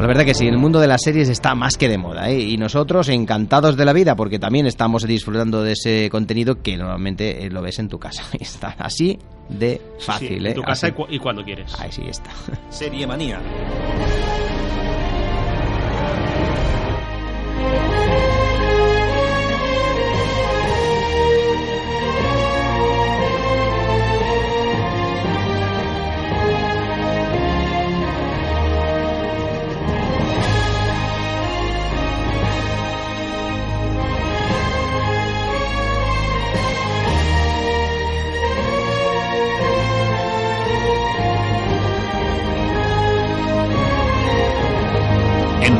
Pues 0.02 0.08
la 0.08 0.14
verdad 0.16 0.26
que 0.26 0.34
sí, 0.34 0.48
el 0.48 0.58
mundo 0.58 0.80
de 0.80 0.88
las 0.88 1.04
series 1.04 1.30
está 1.30 1.54
más 1.54 1.78
que 1.78 1.88
de 1.88 2.00
moda, 2.00 2.28
¿eh? 2.28 2.40
y 2.40 2.58
nosotros 2.58 3.08
encantados 3.10 3.78
de 3.78 3.86
la 3.86 3.94
vida 3.94 4.16
porque 4.16 4.40
también 4.40 4.66
estamos 4.66 5.06
disfrutando 5.06 5.62
de 5.62 5.74
ese 5.74 6.10
contenido 6.10 6.64
que 6.64 6.76
normalmente 6.76 7.46
eh, 7.46 7.52
lo 7.52 7.62
ves 7.62 7.78
en 7.78 7.88
tu 7.88 8.00
casa. 8.00 8.24
Está 8.40 8.70
así 8.80 9.20
de 9.48 9.80
fácil, 10.00 10.40
sí, 10.40 10.48
¿eh? 10.48 10.50
En 10.50 10.56
tu 10.56 10.64
casa 10.64 10.88
así. 10.88 10.96
y, 10.96 10.98
cu 10.98 11.06
y 11.08 11.20
cuando 11.20 11.44
quieres. 11.44 11.80
Ahí 11.80 11.92
sí 11.92 12.02
está. 12.08 12.32
Serie 12.72 13.06
Manía. 13.06 13.40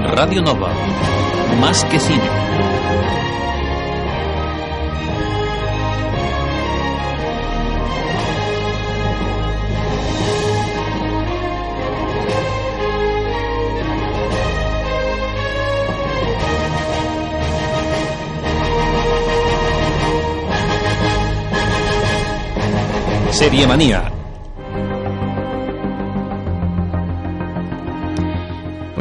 Radio 0.04 0.42
Nova, 0.42 0.70
más 1.60 1.86
que 1.86 2.00
cine. 2.00 2.22
Serie 23.32 23.66
Manía. 23.66 24.21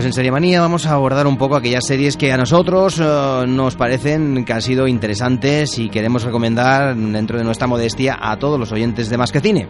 Pues 0.00 0.06
en 0.06 0.12
Serie 0.14 0.32
Manía 0.32 0.62
vamos 0.62 0.86
a 0.86 0.94
abordar 0.94 1.26
un 1.26 1.36
poco 1.36 1.56
aquellas 1.56 1.84
series 1.86 2.16
que 2.16 2.32
a 2.32 2.38
nosotros 2.38 2.98
uh, 2.98 3.44
nos 3.46 3.76
parecen 3.76 4.46
que 4.46 4.52
han 4.54 4.62
sido 4.62 4.88
interesantes 4.88 5.78
y 5.78 5.90
queremos 5.90 6.22
recomendar 6.22 6.96
dentro 6.96 7.36
de 7.36 7.44
nuestra 7.44 7.66
modestia 7.66 8.16
a 8.18 8.38
todos 8.38 8.58
los 8.58 8.72
oyentes 8.72 9.10
de 9.10 9.18
Más 9.18 9.30
que 9.30 9.40
Cine. 9.40 9.68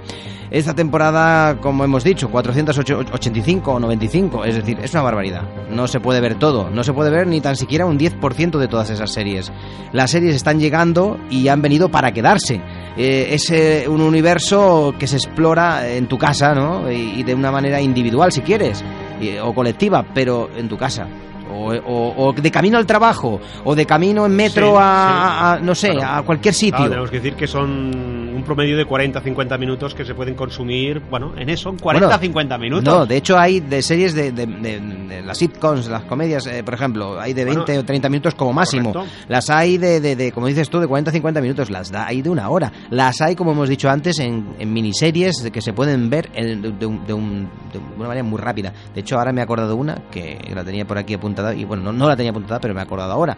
Esta 0.52 0.72
temporada, 0.72 1.58
como 1.60 1.82
hemos 1.82 2.04
dicho, 2.04 2.30
485 2.30 3.72
o 3.72 3.80
95, 3.80 4.44
es 4.44 4.54
decir, 4.54 4.78
es 4.80 4.92
una 4.92 5.02
barbaridad. 5.02 5.42
No 5.68 5.88
se 5.88 5.98
puede 5.98 6.20
ver 6.20 6.36
todo, 6.36 6.70
no 6.70 6.84
se 6.84 6.92
puede 6.92 7.10
ver 7.10 7.26
ni 7.26 7.40
tan 7.40 7.56
siquiera 7.56 7.86
un 7.86 7.98
10% 7.98 8.56
de 8.56 8.68
todas 8.68 8.88
esas 8.90 9.12
series. 9.12 9.50
Las 9.92 10.12
series 10.12 10.36
están 10.36 10.60
llegando 10.60 11.18
y 11.28 11.48
han 11.48 11.60
venido 11.60 11.88
para 11.88 12.12
quedarse. 12.12 12.62
Eh, 12.96 13.30
es 13.32 13.50
eh, 13.50 13.86
un 13.88 14.00
universo 14.00 14.94
que 14.96 15.08
se 15.08 15.16
explora 15.16 15.88
en 15.88 16.06
tu 16.06 16.18
casa, 16.18 16.54
¿no? 16.54 16.88
Y 16.88 17.24
de 17.24 17.34
una 17.34 17.50
manera 17.50 17.80
individual, 17.80 18.30
si 18.30 18.42
quieres 18.42 18.84
o 19.42 19.54
colectiva, 19.54 20.04
pero 20.14 20.50
en 20.56 20.68
tu 20.68 20.76
casa. 20.76 21.06
O, 21.50 21.72
o, 21.74 22.28
o, 22.28 22.32
de 22.32 22.50
camino 22.50 22.78
al 22.78 22.86
trabajo, 22.86 23.40
o 23.64 23.74
de 23.74 23.84
camino 23.86 24.26
en 24.26 24.34
metro 24.36 24.72
Sí, 24.72 24.76
a, 24.78 25.58
no 25.62 25.74
sé, 25.74 25.90
Claro. 25.92 26.18
a 26.20 26.22
cualquier 26.24 26.54
sitio. 26.54 26.76
Claro, 26.76 26.90
tenemos 26.90 27.10
que 27.10 27.16
decir 27.16 27.34
que 27.34 27.46
son 27.46 28.30
un 28.34 28.42
promedio 28.46 28.76
de 28.76 28.86
40-50 28.86 29.58
minutos 29.58 29.94
que 29.94 30.04
se 30.04 30.14
pueden 30.14 30.34
consumir, 30.34 31.00
bueno, 31.10 31.32
en 31.36 31.48
eso, 31.50 31.72
40-50 31.72 32.32
Bueno, 32.32 32.58
minutos. 32.58 32.84
No, 32.84 33.06
de 33.06 33.16
hecho 33.16 33.38
hay 33.38 33.60
de 33.60 33.82
series 33.82 34.14
de, 34.14 34.32
de- 34.32 34.46
de- 34.46 34.80
de 34.80 35.22
las 35.22 35.38
sitcoms, 35.38 35.88
las 35.88 36.04
comedias, 36.04 36.46
eh, 36.46 36.62
por 36.64 36.74
ejemplo, 36.74 37.20
hay 37.20 37.32
de 37.34 37.44
20 37.44 37.62
Bueno, 37.66 37.80
o 37.80 37.84
30 37.84 38.08
minutos 38.08 38.34
como 38.34 38.52
máximo. 38.52 38.92
correcto. 38.92 39.12
Las 39.28 39.50
hay 39.50 39.76
de, 39.78 40.32
como 40.32 40.46
dices 40.46 40.68
tú, 40.70 40.80
de 40.80 40.88
40-50 40.88 41.40
minutos. 41.42 41.70
Las 41.70 41.90
da- 41.90 42.06
hay 42.06 42.22
de 42.22 42.30
una 42.30 42.48
hora. 42.48 42.72
Las 42.90 43.20
hay, 43.20 43.34
como 43.36 43.52
hemos 43.52 43.68
dicho 43.68 43.90
antes, 43.90 44.18
en, 44.20 44.54
en 44.58 44.72
miniseries 44.72 45.48
que 45.52 45.60
se 45.60 45.72
pueden 45.72 46.08
ver 46.10 46.30
en- 46.34 46.64
un- 46.64 46.78
de 47.06 47.12
un- 47.14 47.48
de 47.72 47.78
una 47.98 48.08
manera 48.08 48.24
muy 48.24 48.38
rápida. 48.40 48.72
De 48.94 49.00
hecho, 49.00 49.18
ahora 49.18 49.32
me 49.32 49.40
he 49.40 49.44
acordado 49.44 49.68
de 49.68 49.74
una 49.74 49.94
que 50.10 50.38
la 50.54 50.64
tenía 50.64 50.84
por 50.86 50.98
aquí 50.98 51.14
apuntada 51.14 51.39
y 51.54 51.64
bueno, 51.64 51.84
no, 51.84 51.92
no 51.92 52.08
la 52.08 52.16
tenía 52.16 52.30
apuntada, 52.30 52.60
pero 52.60 52.74
me 52.74 52.80
he 52.80 52.82
acordado 52.82 53.12
ahora. 53.12 53.36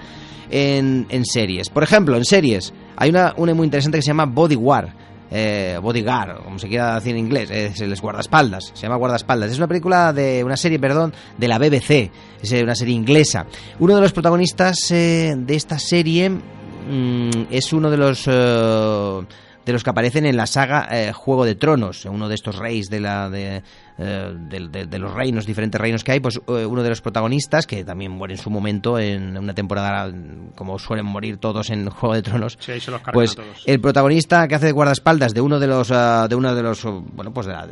En, 0.50 1.06
en 1.08 1.24
series. 1.24 1.70
Por 1.70 1.82
ejemplo, 1.82 2.16
en 2.16 2.24
series 2.24 2.74
hay 2.96 3.10
una, 3.10 3.32
una 3.36 3.54
muy 3.54 3.64
interesante 3.64 3.98
que 3.98 4.02
se 4.02 4.08
llama 4.08 4.26
Body 4.26 4.56
War 4.56 4.92
eh, 5.34 5.78
Bodyguard, 5.80 6.42
como 6.44 6.58
se 6.58 6.68
quiera 6.68 6.96
decir 6.96 7.12
en 7.12 7.18
inglés, 7.18 7.50
es 7.50 7.80
el 7.80 7.98
guardaespaldas, 7.98 8.70
se 8.74 8.82
llama 8.82 8.96
guardaespaldas. 8.96 9.50
Es 9.50 9.56
una 9.56 9.66
película 9.66 10.12
de 10.12 10.44
una 10.44 10.58
serie, 10.58 10.78
perdón, 10.78 11.14
de 11.38 11.48
la 11.48 11.58
BBC, 11.58 12.10
es 12.42 12.52
una 12.62 12.74
serie 12.74 12.94
inglesa. 12.94 13.46
Uno 13.78 13.94
de 13.94 14.02
los 14.02 14.12
protagonistas 14.12 14.90
eh, 14.90 15.32
de 15.34 15.54
esta 15.54 15.78
serie 15.78 16.28
mm, 16.28 17.46
es 17.50 17.72
uno 17.72 17.90
de 17.90 17.96
los 17.96 18.24
eh, 18.26 19.26
de 19.64 19.72
los 19.72 19.84
que 19.84 19.90
aparecen 19.90 20.26
en 20.26 20.36
la 20.36 20.46
saga 20.46 20.88
eh, 20.90 21.12
Juego 21.12 21.44
de 21.44 21.54
Tronos, 21.54 22.04
uno 22.04 22.28
de 22.28 22.34
estos 22.34 22.56
reyes 22.56 22.90
de 22.90 23.00
la 23.00 23.30
de, 23.30 23.62
eh, 23.98 24.34
de, 24.48 24.68
de- 24.68 24.86
de 24.86 24.98
los 24.98 25.12
reinos, 25.14 25.46
diferentes 25.46 25.80
reinos 25.80 26.02
que 26.02 26.12
hay, 26.12 26.20
pues 26.20 26.40
eh, 26.48 26.66
uno 26.66 26.82
de 26.82 26.88
los 26.88 27.00
protagonistas, 27.00 27.66
que 27.66 27.84
también 27.84 28.10
muere 28.10 28.34
en 28.34 28.40
su 28.40 28.50
momento 28.50 28.98
en 28.98 29.36
una 29.38 29.54
temporada, 29.54 30.12
como 30.56 30.78
suelen 30.78 31.06
morir 31.06 31.36
todos 31.36 31.70
en 31.70 31.88
Juego 31.90 32.14
de 32.14 32.22
Tronos, 32.22 32.58
Sí, 32.60 32.72
ahí 32.72 32.80
se 32.80 32.90
los 32.90 33.00
pues 33.12 33.36
todos. 33.36 33.62
el 33.66 33.80
protagonista 33.80 34.48
que 34.48 34.54
hace 34.56 34.66
de 34.66 34.72
guardaespaldas 34.72 35.32
de 35.34 35.40
uno 35.40 35.60
de 35.60 35.66
los 35.68 35.90
ah, 35.92 36.26
de 36.28 36.34
uno 36.34 36.54
de 36.54 36.62
los 36.62 36.82
bueno 36.84 37.32
pues 37.32 37.46
de, 37.46 37.52
la- 37.52 37.66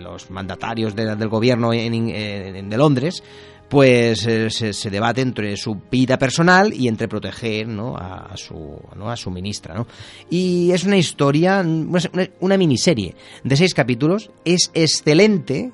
los 0.00 0.30
mandatarios 0.30 0.94
del 0.94 1.28
gobierno 1.28 1.72
en, 1.72 1.92
en- 1.94 2.08
en- 2.56 2.70
de 2.70 2.76
Londres 2.76 3.22
pues 3.68 4.26
eh, 4.26 4.48
se, 4.50 4.72
se 4.72 4.90
debate 4.90 5.20
entre 5.20 5.56
su 5.56 5.76
vida 5.90 6.18
personal 6.18 6.72
y 6.72 6.88
entre 6.88 7.06
proteger 7.08 7.68
¿no? 7.68 7.96
a, 7.96 8.26
a 8.32 8.36
su 8.36 8.78
¿no? 8.96 9.10
a 9.10 9.16
su 9.16 9.30
ministra 9.30 9.74
¿no? 9.74 9.86
y 10.30 10.70
es 10.72 10.84
una 10.84 10.96
historia 10.96 11.60
una, 11.60 12.00
una 12.40 12.56
miniserie 12.56 13.14
de 13.44 13.56
seis 13.56 13.74
capítulos 13.74 14.30
es 14.44 14.70
excelente 14.74 15.70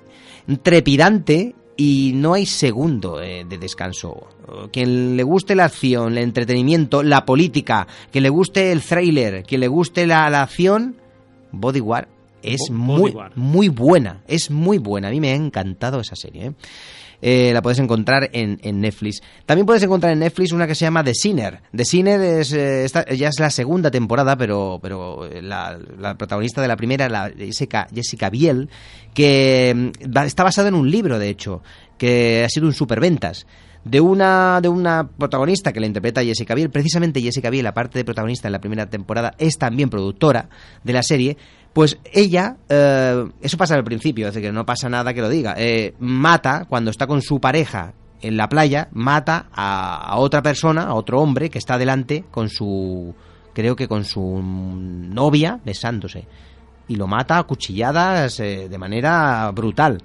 trepidante 0.62 1.54
y 1.76 2.12
no 2.14 2.35
hay 2.35 2.46
segundo 2.46 3.20
eh, 3.20 3.44
de 3.48 3.59
descanso. 3.59 4.28
Quien 4.72 5.16
le 5.16 5.22
guste 5.24 5.57
la 5.57 5.64
acción, 5.64 6.12
el 6.12 6.22
entretenimiento, 6.22 7.02
la 7.02 7.24
política, 7.24 7.88
que 8.12 8.20
le 8.20 8.28
guste 8.28 8.70
el 8.70 8.80
thriller, 8.80 9.42
que 9.42 9.59
le 9.59 9.66
guste 9.66 10.07
la, 10.07 10.30
la 10.30 10.42
acción, 10.42 10.96
Bodyguard 11.50 12.07
es 12.42 12.61
Bo- 12.68 12.74
muy, 12.76 13.00
Bodyguard. 13.11 13.33
muy 13.37 13.68
buena. 13.68 14.22
Es 14.28 14.50
muy 14.52 14.78
buena. 14.78 15.09
A 15.09 15.11
mí 15.11 15.20
me 15.20 15.33
ha 15.33 15.35
encantado 15.35 15.98
esa 16.00 16.14
serie. 16.14 16.46
¿eh? 16.46 16.52
Eh, 17.27 17.53
la 17.55 17.63
puedes 17.63 17.79
encontrar 17.79 18.29
en, 18.35 18.61
en 18.63 18.83
Netflix. 18.83 19.23
También 19.47 19.65
puedes 19.65 19.83
encontrar 19.83 20.13
en 20.13 20.19
Netflix 20.19 20.53
una 20.53 20.67
que 20.67 20.75
se 20.75 20.85
llama 20.85 21.03
The 21.03 21.15
Sinner. 21.15 21.61
The 21.75 21.85
Sinner 21.87 22.21
es, 22.21 22.53
eh, 22.53 22.85
esta- 22.85 23.11
ya 23.15 23.29
es 23.29 23.41
la 23.41 23.49
segunda 23.49 23.91
temporada, 23.91 24.37
pero, 24.37 24.79
pero 24.83 25.25
eh, 25.25 25.41
la, 25.41 25.79
la 25.99 26.19
protagonista 26.19 26.61
de 26.61 26.69
la 26.69 26.77
primera, 26.77 27.09
la 27.09 27.31
Jessica, 27.35 27.89
Jessica 27.95 28.29
Biel, 28.29 28.69
que 29.15 29.73
mm, 30.05 30.17
está 30.19 30.45
basado 30.45 30.69
en 30.69 30.75
un 30.75 30.91
libro, 30.91 31.19
de 31.19 31.31
hecho, 31.31 31.63
que 31.97 32.45
ha 32.45 32.49
sido 32.51 32.67
un 32.67 32.75
superventas. 32.75 33.47
De 33.87 34.01
una, 34.01 34.61
de 34.63 34.69
una 34.69 35.07
protagonista 35.09 35.71
que 35.73 35.79
la 35.81 35.87
interpreta 35.87 36.23
Jessica 36.25 36.55
Biel. 36.55 36.71
Precisamente 36.71 37.21
Jessica 37.21 37.51
Biel, 37.51 37.67
aparte 37.67 37.99
de 37.99 38.05
protagonista 38.05 38.49
en 38.49 38.53
la 38.53 38.61
primera 38.61 38.89
temporada, 38.89 39.35
es 39.39 39.59
también 39.59 39.91
productora 39.91 40.49
de 40.83 40.93
la 40.95 41.03
serie. 41.03 41.37
Pues 41.75 41.99
ella, 42.13 42.57
eh, 42.69 43.27
eso 43.43 43.57
pasa 43.59 43.75
al 43.75 43.83
principio, 43.83 44.29
es 44.29 44.35
decir, 44.35 44.49
que 44.49 44.53
no 44.53 44.65
pasa 44.65 44.89
nada 44.89 45.13
que 45.13 45.21
lo 45.21 45.29
diga, 45.29 45.57
eh, 45.59 45.95
mata 45.99 46.67
cuando 46.69 46.93
está 46.93 47.09
con 47.09 47.21
su 47.21 47.41
pareja 47.41 47.95
en 48.23 48.37
la 48.37 48.49
playa 48.49 48.89
mata 48.93 49.49
a, 49.53 50.16
otra 50.18 50.41
persona, 50.41 50.85
a 50.85 50.95
otro 50.95 51.20
hombre 51.20 51.51
que 51.51 51.59
está 51.59 51.77
delante 51.77 52.25
con 52.31 52.49
su, 52.49 53.12
creo 53.53 53.75
que 53.75 53.89
con 53.89 54.05
su 54.05 54.41
novia 54.41 55.61
besándose. 55.64 56.27
Y 56.87 56.95
lo 56.95 57.09
mata 57.09 57.39
a 57.39 57.43
cuchilladas 57.43 58.39
eh, 58.39 58.68
de 58.68 58.79
manera 58.79 59.51
brutal. 59.51 60.01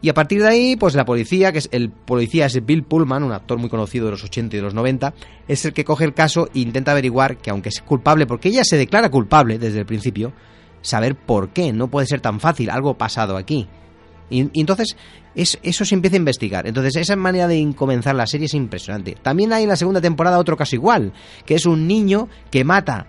Y 0.00 0.08
a 0.08 0.14
partir 0.14 0.40
de 0.40 0.48
ahí, 0.48 0.76
pues 0.76 0.94
la 0.94 1.04
policía, 1.04 1.52
que 1.52 1.58
es 1.58 1.68
el 1.70 1.90
policía 1.90 2.46
es 2.46 2.64
Bill 2.64 2.82
Pullman, 2.82 3.22
un 3.22 3.32
actor 3.32 3.58
muy 3.58 3.68
conocido 3.68 4.06
de 4.06 4.12
los 4.12 4.24
80 4.24 4.56
y 4.56 4.58
de 4.58 4.64
los 4.64 4.74
90, 4.74 5.12
es 5.46 5.64
el 5.64 5.72
que 5.74 5.84
coge 5.84 6.04
el 6.04 6.14
caso 6.14 6.48
e 6.54 6.60
intenta 6.60 6.92
averiguar 6.92 7.36
que 7.36 7.50
aunque 7.50 7.68
es 7.68 7.82
culpable, 7.82 8.26
porque 8.26 8.48
ella 8.48 8.64
se 8.64 8.76
declara 8.78 9.10
culpable 9.10 9.58
desde 9.58 9.80
el 9.80 9.86
principio, 9.86 10.32
saber 10.84 11.16
por 11.16 11.48
qué, 11.48 11.72
no 11.72 11.88
puede 11.88 12.06
ser 12.06 12.20
tan 12.20 12.38
fácil, 12.38 12.70
algo 12.70 12.96
pasado 12.96 13.36
aquí. 13.36 13.66
Y, 14.30 14.48
entonces 14.60 14.96
es, 15.34 15.58
eso 15.62 15.84
se 15.84 15.94
empieza 15.94 16.16
a 16.16 16.18
investigar. 16.18 16.66
Entonces 16.66 16.94
esa 16.96 17.16
manera 17.16 17.48
de 17.48 17.74
comenzar 17.74 18.14
la 18.14 18.26
serie 18.26 18.46
es 18.46 18.54
impresionante. 18.54 19.16
También 19.20 19.52
hay 19.52 19.64
en 19.64 19.70
la 19.70 19.76
segunda 19.76 20.00
temporada 20.00 20.38
otro 20.38 20.56
caso 20.56 20.76
igual, 20.76 21.12
que 21.46 21.54
es 21.54 21.66
un 21.66 21.88
niño 21.88 22.28
que 22.50 22.64
mata 22.64 23.08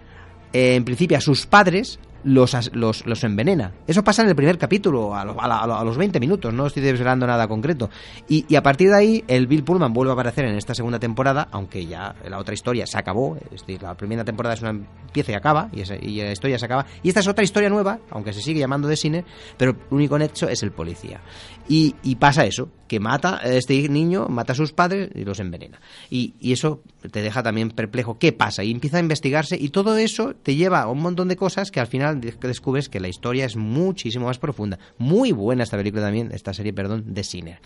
eh, 0.53 0.75
en 0.75 0.85
principio 0.85 1.17
a 1.17 1.21
sus 1.21 1.45
padres 1.45 1.99
los, 2.25 2.71
los, 2.73 3.05
los 3.05 3.23
envenena. 3.23 3.71
Eso 3.87 4.03
pasa 4.03 4.23
en 4.23 4.27
el 4.29 4.35
primer 4.35 4.57
capítulo, 4.57 5.15
a, 5.15 5.23
lo- 5.23 5.39
a 5.39 5.47
la- 5.47 5.59
a 5.59 5.67
lo- 5.67 5.77
a 5.77 5.83
los 5.85 5.95
20 5.97 6.19
minutos, 6.19 6.53
no 6.53 6.65
estoy 6.67 6.83
desvelando 6.83 7.25
nada 7.25 7.47
concreto. 7.47 7.89
Y, 8.27 8.45
y 8.49 8.55
a 8.55 8.63
partir 8.63 8.89
de 8.89 8.97
ahí, 8.97 9.23
el 9.27 9.47
Bill 9.47 9.63
Pullman 9.63 9.93
vuelve 9.93 10.11
a 10.11 10.13
aparecer 10.13 10.43
en 10.45 10.55
esta 10.57 10.73
segunda 10.75 10.99
temporada, 10.99 11.47
aunque 11.51 11.85
ya 11.85 12.15
la 12.27 12.39
otra 12.39 12.53
historia 12.53 12.85
se 12.87 12.97
acabó. 12.97 13.37
La 13.79 13.95
primera 13.95 14.25
temporada 14.25 14.55
es 14.55 14.61
una 14.61 14.71
empieza 14.71 15.31
y 15.31 15.35
acaba, 15.35 15.69
y, 15.71 15.81
esa- 15.81 15.95
y 15.95 16.17
la 16.17 16.31
historia 16.31 16.59
se 16.59 16.65
acaba. 16.65 16.85
Y 17.03 17.07
esta 17.09 17.21
es 17.21 17.27
otra 17.27 17.43
historia 17.43 17.69
nueva, 17.69 17.99
aunque 18.09 18.33
se 18.33 18.41
sigue 18.41 18.59
llamando 18.59 18.87
de 18.87 18.97
cine, 18.97 19.23
pero 19.57 19.71
el 19.71 19.77
único 19.91 20.17
hecho 20.17 20.49
es 20.49 20.61
el 20.63 20.71
policía. 20.71 21.21
Y, 21.69 21.95
y 22.03 22.15
pasa 22.15 22.45
eso, 22.45 22.69
que 22.87 22.99
mata 22.99 23.39
a 23.41 23.49
este 23.49 23.87
niño, 23.89 24.27
mata 24.27 24.53
a 24.53 24.55
sus 24.55 24.71
padres 24.71 25.09
y 25.15 25.23
los 25.25 25.39
envenena. 25.39 25.79
Y, 26.09 26.33
y 26.39 26.53
eso 26.53 26.81
te 27.11 27.21
deja 27.21 27.43
también 27.43 27.71
perplejo. 27.71 28.17
¿Qué 28.17 28.31
pasa? 28.31 28.63
Y 28.63 28.71
empieza 28.71 28.97
a 28.97 28.99
investigarse 28.99 29.57
y 29.59 29.69
todo 29.69 29.97
eso 29.97 30.33
te 30.35 30.55
lleva 30.55 30.81
a 30.81 30.87
un 30.87 31.01
montón 31.01 31.27
de 31.27 31.35
cosas 31.35 31.71
que 31.71 31.79
al 31.79 31.87
final 31.87 32.21
descubres 32.21 32.89
que 32.89 32.99
la 32.99 33.07
historia 33.07 33.45
es 33.45 33.55
muchísimo 33.55 34.25
más 34.27 34.37
profunda. 34.37 34.79
Muy 34.97 35.31
buena 35.31 35.63
esta 35.63 35.77
película 35.77 36.03
también, 36.03 36.31
esta 36.31 36.53
serie, 36.53 36.73
perdón, 36.73 37.13
de 37.13 37.23
Sinner. 37.23 37.59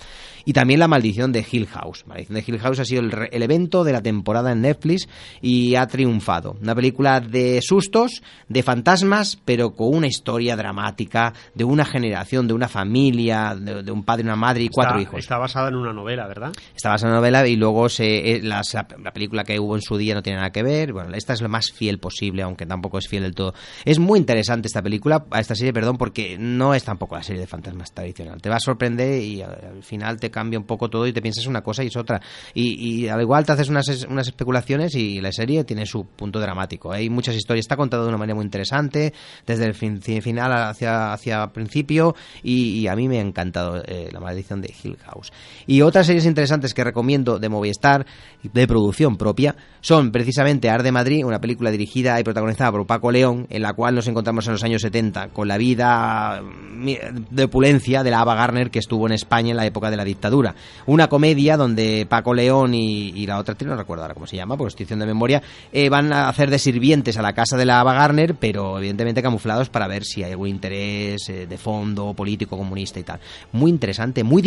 Y 0.45 0.53
también 0.53 0.79
La 0.79 0.87
maldición 0.87 1.31
de 1.31 1.45
Hill 1.49 1.67
House. 1.67 2.05
Maldición 2.07 2.35
de 2.35 2.43
Hill 2.45 2.59
House 2.59 2.79
ha 2.79 2.85
sido 2.85 3.01
el, 3.01 3.11
el 3.31 3.43
evento 3.43 3.83
de 3.83 3.93
la 3.93 4.01
temporada 4.01 4.51
en 4.51 4.61
Netflix 4.61 5.07
y 5.41 5.75
ha 5.75 5.87
triunfado. 5.87 6.57
Una 6.61 6.75
película 6.75 7.19
de 7.19 7.59
sustos, 7.61 8.21
de 8.47 8.63
fantasmas, 8.63 9.37
pero 9.45 9.71
con 9.71 9.93
una 9.95 10.07
historia 10.07 10.55
dramática 10.55 11.33
de 11.53 11.63
una 11.63 11.85
generación, 11.85 12.47
de 12.47 12.53
una 12.53 12.67
familia, 12.67 13.55
de, 13.55 13.83
de 13.83 13.91
un 13.91 14.03
padre, 14.03 14.23
una 14.23 14.35
madre 14.35 14.63
y 14.63 14.69
cuatro 14.69 14.99
está, 14.99 15.08
hijos. 15.09 15.19
Está 15.19 15.37
basada 15.37 15.69
en 15.69 15.75
una 15.75 15.93
novela, 15.93 16.27
¿verdad? 16.27 16.51
Está 16.75 16.89
basada 16.89 17.09
en 17.09 17.11
una 17.13 17.19
novela 17.19 17.47
y 17.47 17.55
luego 17.55 17.89
se, 17.89 18.35
eh, 18.35 18.41
la, 18.41 18.61
la 19.03 19.11
película 19.11 19.43
que 19.43 19.59
hubo 19.59 19.75
en 19.75 19.81
su 19.81 19.97
día 19.97 20.13
no 20.13 20.21
tiene 20.21 20.37
nada 20.37 20.51
que 20.51 20.63
ver. 20.63 20.93
Bueno, 20.93 21.13
esta 21.15 21.33
es 21.33 21.41
lo 21.41 21.49
más 21.49 21.71
fiel 21.71 21.99
posible, 21.99 22.43
aunque 22.43 22.65
tampoco 22.65 22.97
es 22.97 23.07
fiel 23.07 23.23
del 23.23 23.35
todo. 23.35 23.53
Es 23.85 23.99
muy 23.99 24.19
interesante 24.19 24.67
esta 24.67 24.81
película, 24.81 25.25
esta 25.37 25.55
serie, 25.55 25.73
perdón, 25.73 25.97
porque 25.97 26.37
no 26.39 26.73
es 26.73 26.83
tampoco 26.83 27.15
la 27.15 27.23
serie 27.23 27.41
de 27.41 27.47
fantasmas 27.47 27.91
tradicional. 27.93 28.41
Te 28.41 28.49
va 28.49 28.57
a 28.57 28.59
sorprender 28.59 29.21
y 29.21 29.41
al, 29.41 29.51
al 29.51 29.83
final 29.83 30.19
te 30.19 30.29
cambia 30.29 30.59
un 30.59 30.65
poco 30.65 30.89
todo 30.89 31.07
y 31.07 31.13
te 31.13 31.21
piensas 31.21 31.45
una 31.47 31.61
cosa 31.61 31.83
y 31.83 31.87
es 31.87 31.95
otra. 31.97 32.21
Y, 32.53 33.03
y 33.03 33.07
al 33.07 33.21
igual 33.21 33.45
te 33.45 33.53
haces 33.53 33.69
unas, 33.69 33.87
unas 34.07 34.27
especulaciones 34.27 34.95
y 34.95 35.19
la 35.21 35.31
serie 35.31 35.63
tiene 35.63 35.85
su 35.85 36.05
punto 36.05 36.39
dramático. 36.39 36.91
Hay 36.91 37.09
muchas 37.09 37.35
historias, 37.35 37.63
está 37.63 37.75
contado 37.75 38.03
de 38.03 38.09
una 38.09 38.17
manera 38.17 38.35
muy 38.35 38.45
interesante, 38.45 39.13
desde 39.45 39.65
el 39.65 39.73
fin- 39.73 40.01
final 40.01 40.51
hacia, 40.53 41.13
hacia 41.13 41.47
principio 41.47 42.15
y, 42.43 42.79
y 42.79 42.87
a 42.87 42.95
mí 42.95 43.07
me 43.07 43.17
ha 43.17 43.21
encantado 43.21 43.81
eh, 43.85 44.09
La 44.11 44.19
maldición 44.19 44.61
de 44.61 44.73
Hill 44.83 44.97
House. 44.99 45.31
Y 45.67 45.81
otras 45.81 46.05
series 46.07 46.25
interesantes 46.25 46.73
que 46.73 46.83
recomiendo 46.83 47.39
de 47.39 47.49
Movistar, 47.49 48.05
de 48.43 48.67
producción 48.67 49.17
propia, 49.17 49.55
son 49.81 50.11
precisamente 50.11 50.69
Ar 50.69 50.83
de 50.83 50.91
Madrid, 50.91 51.25
una 51.25 51.39
película 51.41 51.71
dirigida 51.71 52.19
y 52.19 52.23
protagonizada 52.23 52.71
por 52.71 52.85
Paco 52.85 53.11
León, 53.11 53.47
en 53.49 53.61
la 53.61 53.73
cual 53.73 53.95
nos 53.95 54.07
encontramos 54.07 54.45
en 54.47 54.53
los 54.53 54.63
años 54.63 54.81
70 54.81 55.29
con 55.29 55.47
la 55.47 55.57
vida 55.57 56.41
mi- 56.41 56.97
de 57.29 57.43
opulencia 57.43 58.03
de 58.03 58.11
la 58.11 58.21
Ava 58.21 58.35
Gardner 58.35 58.69
que 58.71 58.79
estuvo 58.79 59.05
en 59.07 59.13
España 59.13 59.51
en 59.51 59.57
la 59.57 59.65
época 59.65 59.89
de 59.91 59.97
la 59.97 60.03
dictadura. 60.03 60.55
Una 60.85 61.07
comedia 61.07 61.57
donde 61.57 62.05
Paco 62.09 62.33
León 62.33 62.73
y, 62.73 63.25
la 63.25 63.37
otra 63.37 63.55
no 63.65 63.75
recuerdo 63.75 64.03
ahora 64.03 64.13
cómo 64.13 64.25
se 64.27 64.37
llama, 64.37 64.57
por 64.57 64.67
estoy 64.67 64.85
de 64.85 64.95
memoria, 65.05 65.41
eh, 65.71 65.89
van 65.89 66.11
a 66.13 66.29
hacer 66.29 66.49
de 66.49 66.57
sirvientes 66.59 67.17
a 67.17 67.21
la 67.21 67.33
casa 67.33 67.57
de 67.57 67.65
la 67.65 67.79
Ava 67.79 67.93
Gardner, 67.93 68.35
pero 68.35 68.77
evidentemente 68.77 69.21
camuflados 69.21 69.69
para 69.69 69.87
ver 69.87 70.03
si 70.03 70.23
hay 70.23 70.31
algún 70.31 70.47
interés 70.47 71.29
eh, 71.29 71.45
de 71.47 71.57
fondo, 71.57 72.13
político, 72.13 72.57
comunista 72.57 72.99
y 72.99 73.03
tal. 73.03 73.19
Muy 73.51 73.69
interesante, 73.69 74.23
muy 74.23 74.41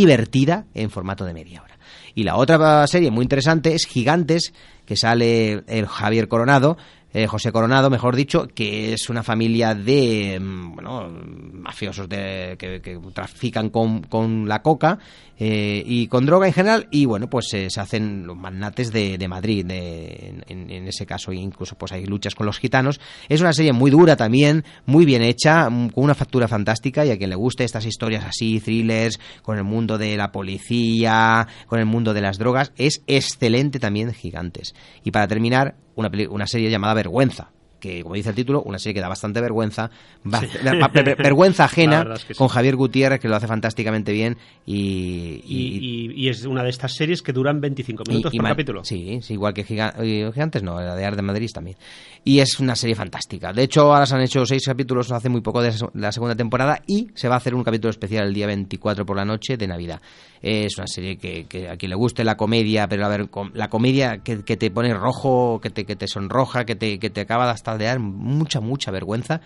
en 0.75 0.91
formato 0.91 1.25
de 1.25 1.35
media 1.35 1.63
hora. 1.63 1.79
Y 2.15 2.25
la 2.25 2.37
otra 2.37 2.87
serie 2.87 3.11
muy 3.11 3.23
interesante 3.23 3.75
es 3.75 3.87
Gigantes, 3.87 4.53
que 4.85 4.97
sale 4.97 5.65
el 5.67 5.87
Javier 5.87 6.29
Coronado, 6.29 6.77
eh, 7.13 7.27
José 7.27 7.53
Coronado, 7.53 7.91
mejor 7.91 8.17
dicho, 8.17 8.49
que 8.55 8.93
es 8.95 9.09
una 9.11 9.23
familia 9.23 9.75
de 9.75 10.39
mm, 10.41 10.75
bueno, 10.75 11.09
mafiosos 11.53 12.09
de, 12.09 12.57
que, 12.59 12.99
trafican 13.13 13.71
con, 13.71 14.03
con 14.03 14.49
la 14.49 14.63
coca 14.63 14.99
eh, 15.39 15.83
y 15.85 16.07
con 16.07 16.25
droga 16.25 16.47
en 16.47 16.53
general 16.53 16.89
y 16.91 17.05
bueno, 17.05 17.29
pues 17.29 17.53
eh, 17.55 17.69
se 17.69 17.81
hacen 17.81 18.27
los 18.27 18.37
magnates 18.37 18.93
de, 18.93 19.19
de 19.19 19.29
Madrid 19.29 19.67
en, 19.69 20.45
en 20.49 20.89
ese 20.89 21.05
caso 21.05 21.33
incluso 21.33 21.77
pues 21.77 21.93
hay 21.93 22.07
luchas 22.07 22.35
con 22.35 22.47
los 22.47 22.59
gitanos. 22.59 23.01
Es 23.29 23.41
una 23.41 23.53
serie 23.53 23.73
muy 23.73 23.91
dura 23.91 24.17
también, 24.17 24.65
muy 24.87 25.05
bien 25.05 25.23
hecha, 25.23 25.69
mm, 25.69 25.91
con 25.91 26.05
una 26.05 26.15
factura 26.15 26.49
fantástica 26.49 27.05
y 27.05 27.11
a 27.11 27.19
quien 27.19 27.31
le 27.31 27.37
guste 27.37 27.65
estas 27.65 27.87
historias 27.87 28.25
así, 28.25 28.61
thrillers, 28.61 29.21
con 29.43 29.59
el 29.59 29.65
mundo 29.65 29.99
de 29.99 30.17
la 30.17 30.33
policía, 30.33 31.47
con 31.67 31.79
el 31.79 31.87
mundo 31.87 32.15
de 32.15 32.21
las 32.21 32.39
drogas, 32.39 32.73
es 32.77 33.03
excelente 33.07 33.79
también 33.79 34.13
Gigantes. 34.13 34.75
Y 35.05 35.11
para 35.11 35.29
terminar, 35.29 35.77
una, 35.97 36.11
peli- 36.11 36.27
una 36.27 36.47
serie 36.47 36.71
llamada 36.71 36.95
Vergüenza, 36.95 37.51
que 37.81 38.03
como 38.05 38.15
dice 38.15 38.29
el 38.29 38.37
título, 38.37 38.63
una 38.63 38.79
serie 38.79 38.95
que 38.95 39.01
da 39.01 39.09
bastante 39.09 39.41
vergüenza, 39.41 39.91
Sí. 40.23 40.31
vergüenza 41.19 41.65
ajena, 41.65 41.99
verdad 41.99 42.17
es 42.19 42.25
que 42.25 42.35
sí. 42.35 42.39
con 42.39 42.47
Javier 42.49 42.77
Gutiérrez, 42.77 43.19
que 43.21 43.29
lo 43.29 43.35
hace 43.35 43.49
fantásticamente 43.49 44.13
bien, 44.13 44.37
y... 44.65 45.43
Y, 45.45 46.13
y- 46.13 46.13
y 46.15 46.29
es 46.29 46.45
una 46.45 46.63
de 46.63 46.71
estas 46.71 46.95
series 46.95 47.23
que 47.23 47.33
duran 47.33 47.61
25 47.61 48.05
minutos 48.09 48.33
por 48.33 48.45
capítulo. 48.45 48.85
Sí, 48.85 49.19
sí, 49.23 49.33
igual 49.35 49.53
que 49.53 49.65
Giga- 49.65 49.95
Gigantes, 50.33 50.63
no, 50.63 50.81
la 50.81 50.95
de 50.95 51.05
Ar 51.05 51.17
de 51.17 51.23
Madrid 51.23 51.51
también. 51.53 51.77
Y 52.25 52.39
es 52.39 52.61
una 52.61 52.77
serie 52.77 52.95
fantástica. 52.95 53.53
De 53.53 53.65
hecho, 53.65 53.93
ahora 53.93 54.07
se 54.07 54.15
han 54.15 54.21
hecho 54.23 54.47
seis 54.47 54.63
capítulos 54.65 55.11
hace 55.11 55.29
muy 55.29 55.41
poco 55.41 55.61
de 55.61 55.73
la 55.95 56.13
segunda 56.13 56.37
temporada 56.37 56.81
y 56.87 57.09
se 57.15 57.27
va 57.29 57.35
a 57.35 57.39
hacer 57.39 57.53
un 57.55 57.65
capítulo 57.65 57.91
especial 57.91 58.29
el 58.29 58.35
día 58.35 58.47
24 58.47 59.05
por 59.05 59.17
la 59.17 59.25
noche 59.25 59.57
de 59.57 59.67
Navidad. 59.67 60.01
Es 60.43 60.77
una 60.77 60.89
serie 60.89 61.19
que, 61.19 61.45
que 61.47 61.69
a 61.69 61.77
quien 61.77 61.91
le 61.91 61.97
guste 61.97 62.25
la 62.25 62.37
comedia, 62.37 62.89
pero 62.89 63.07
a 63.07 63.09
ver, 63.09 63.29
la 63.55 63.69
comedia 63.71 64.19
que, 64.19 64.43
que 64.43 64.57
te 64.57 64.71
pone 64.73 64.93
rojo, 64.93 65.61
que 65.63 65.71
te, 65.71 65.85
que 65.85 65.95
te 65.95 66.09
sonroja, 66.09 66.65
que 66.65 66.75
te, 66.75 66.99
que 66.99 67.11
te 67.11 67.21
acaba 67.21 67.49
hasta 67.51 67.79
de 67.79 67.85
dar 67.85 68.01
mucha, 68.01 68.61
mucha 68.61 68.91
vergüenza. 68.91 69.41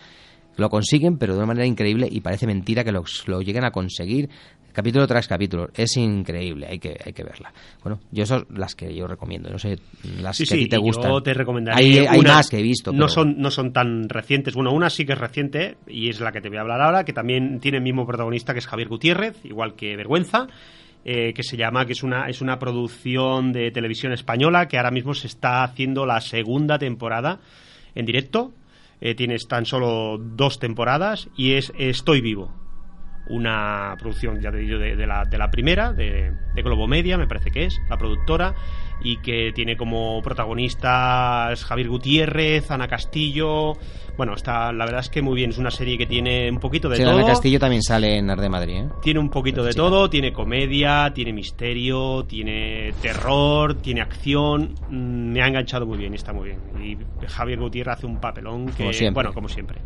Lo 0.57 0.71
consiguen, 0.71 1.19
pero 1.19 1.35
de 1.35 1.39
una 1.41 1.49
manera 1.49 1.67
increíble 1.67 2.09
y 2.11 2.21
parece 2.23 2.47
mentira 2.47 2.83
que 2.83 2.93
lo, 2.93 3.05
lo 3.27 3.43
lleguen 3.43 3.65
a 3.65 3.71
conseguir 3.73 4.31
capítulo 4.73 5.07
tras 5.07 5.27
capítulo. 5.29 5.69
Es 5.75 5.97
increíble, 5.99 6.67
hay 6.67 6.79
que, 6.79 6.97
hay 7.05 7.13
que 7.13 7.25
verla. 7.25 7.53
Bueno, 7.83 8.01
yo 8.11 8.25
son 8.25 8.47
las 8.55 8.75
que 8.75 8.95
yo 8.95 9.07
recomiendo, 9.07 9.51
no 9.51 9.59
sé, 9.59 9.79
las 10.21 10.37
Sí, 10.37 10.45
que 10.47 10.55
a 10.55 10.57
ti 10.57 10.67
te 10.69 10.79
gustan. 10.79 11.11
Yo 11.11 11.23
te 11.23 11.35
recomendaría. 11.35 12.03
Hay, 12.03 12.07
hay 12.07 12.19
una- 12.21 12.35
más 12.37 12.49
que 12.49 12.59
he 12.59 12.63
visto. 12.63 12.91
No 12.93 13.01
pero- 13.01 13.09
son, 13.09 13.37
no 13.39 13.51
son 13.51 13.73
tan 13.75 14.09
recientes. 14.09 14.55
Bueno, 14.55 14.73
una 14.73 14.89
sí 14.89 15.05
que 15.05 15.13
es 15.13 15.19
reciente 15.19 15.77
y 15.87 16.09
es 16.09 16.21
la 16.21 16.33
que 16.33 16.41
te 16.41 16.49
voy 16.49 16.57
a 16.57 16.63
hablar 16.63 16.81
ahora, 16.81 17.05
que 17.05 17.13
también 17.13 17.59
tiene 17.61 17.79
el 17.79 17.85
mismo 17.85 18.07
protagonista 18.07 18.53
que 18.55 18.59
es 18.61 18.67
Javier 18.67 18.89
Gutiérrez, 18.89 19.45
igual 19.45 19.75
que 19.77 19.95
Vergüenza. 19.97 20.47
Eh, 21.09 21.33
que 21.35 21.45
se 21.45 21.57
llama, 21.57 21.87
que 21.87 21.93
es 21.93 22.03
una, 22.03 22.29
es 22.29 22.41
una 22.41 22.59
producción 22.59 23.53
de 23.53 23.71
televisión 23.71 24.13
española 24.13 24.67
que 24.67 24.77
ahora 24.77 24.91
mismo 24.91 25.15
se 25.15 25.29
está 25.29 25.63
haciendo 25.63 26.05
la 26.05 26.21
segunda 26.21 26.81
temporada 26.81 27.39
en 27.95 28.07
directo. 28.07 28.53
Eh, 29.01 29.15
tienes 29.15 29.47
tan 29.47 29.67
solo 29.67 30.19
dos 30.19 30.59
temporadas 30.59 31.29
y 31.37 31.53
es 31.53 31.73
Estoy 31.79 32.21
Vivo. 32.23 32.53
Una 33.29 33.95
producción, 34.01 34.41
ya 34.41 34.51
te 34.51 34.57
digo, 34.57 34.79
de, 34.79 35.07
la, 35.07 35.25
de 35.25 35.39
la 35.39 35.49
primera, 35.49 35.93
de 35.93 36.33
Globo 36.57 36.89
Media, 36.89 37.17
me 37.17 37.29
parece 37.29 37.53
que 37.53 37.67
es, 37.67 37.81
la 37.89 37.99
productora, 37.99 38.57
y 39.07 39.19
que 39.19 39.53
tiene 39.55 39.77
como 39.77 40.21
protagonistas 40.21 41.65
Javier 41.65 41.89
Gutiérrez, 41.89 42.73
Ana 42.73 42.89
Castillo. 42.89 43.75
Bueno, 44.17 44.35
está, 44.35 44.73
la 44.73 44.85
verdad 44.85 45.01
es 45.03 45.11
que 45.11 45.23
muy 45.23 45.37
bien, 45.37 45.51
es 45.51 45.59
una 45.59 45.71
serie 45.71 45.97
que 45.97 46.07
tiene 46.07 46.51
un 46.51 46.59
poquito 46.59 46.89
de 46.89 46.97
Sí, 46.97 47.05
todo. 47.05 47.13
Ana 47.13 47.25
Castillo 47.27 47.61
también 47.61 47.83
sale 47.83 48.19
en 48.19 48.29
Ar 48.31 48.41
de 48.41 48.49
Madrid, 48.49 48.75
¿eh? 48.79 48.89
Tiene 49.03 49.21
un 49.21 49.29
poquito 49.29 49.63
de 49.63 49.75
todo, 49.75 50.11
tiene 50.11 50.33
comedia, 50.33 51.13
tiene 51.15 51.33
misterio, 51.33 52.25
tiene 52.25 52.95
terror, 53.01 53.75
tiene 53.75 54.01
acción. 54.01 54.75
Mm, 54.89 55.33
Me 55.33 55.43
ha 55.43 55.47
enganchado 55.47 55.87
muy 55.87 55.99
bien, 55.99 56.15
está 56.15 56.33
muy 56.33 56.49
bien. 56.49 56.59
Y 56.83 57.27
Javier 57.29 57.61
Gutiérrez 57.61 57.99
hace 57.99 58.07
un 58.07 58.17
papelón 58.19 58.67
que, 58.71 58.91
Como 58.91 59.13
bueno, 59.13 59.33
como 59.33 59.49
siempre. 59.49 59.79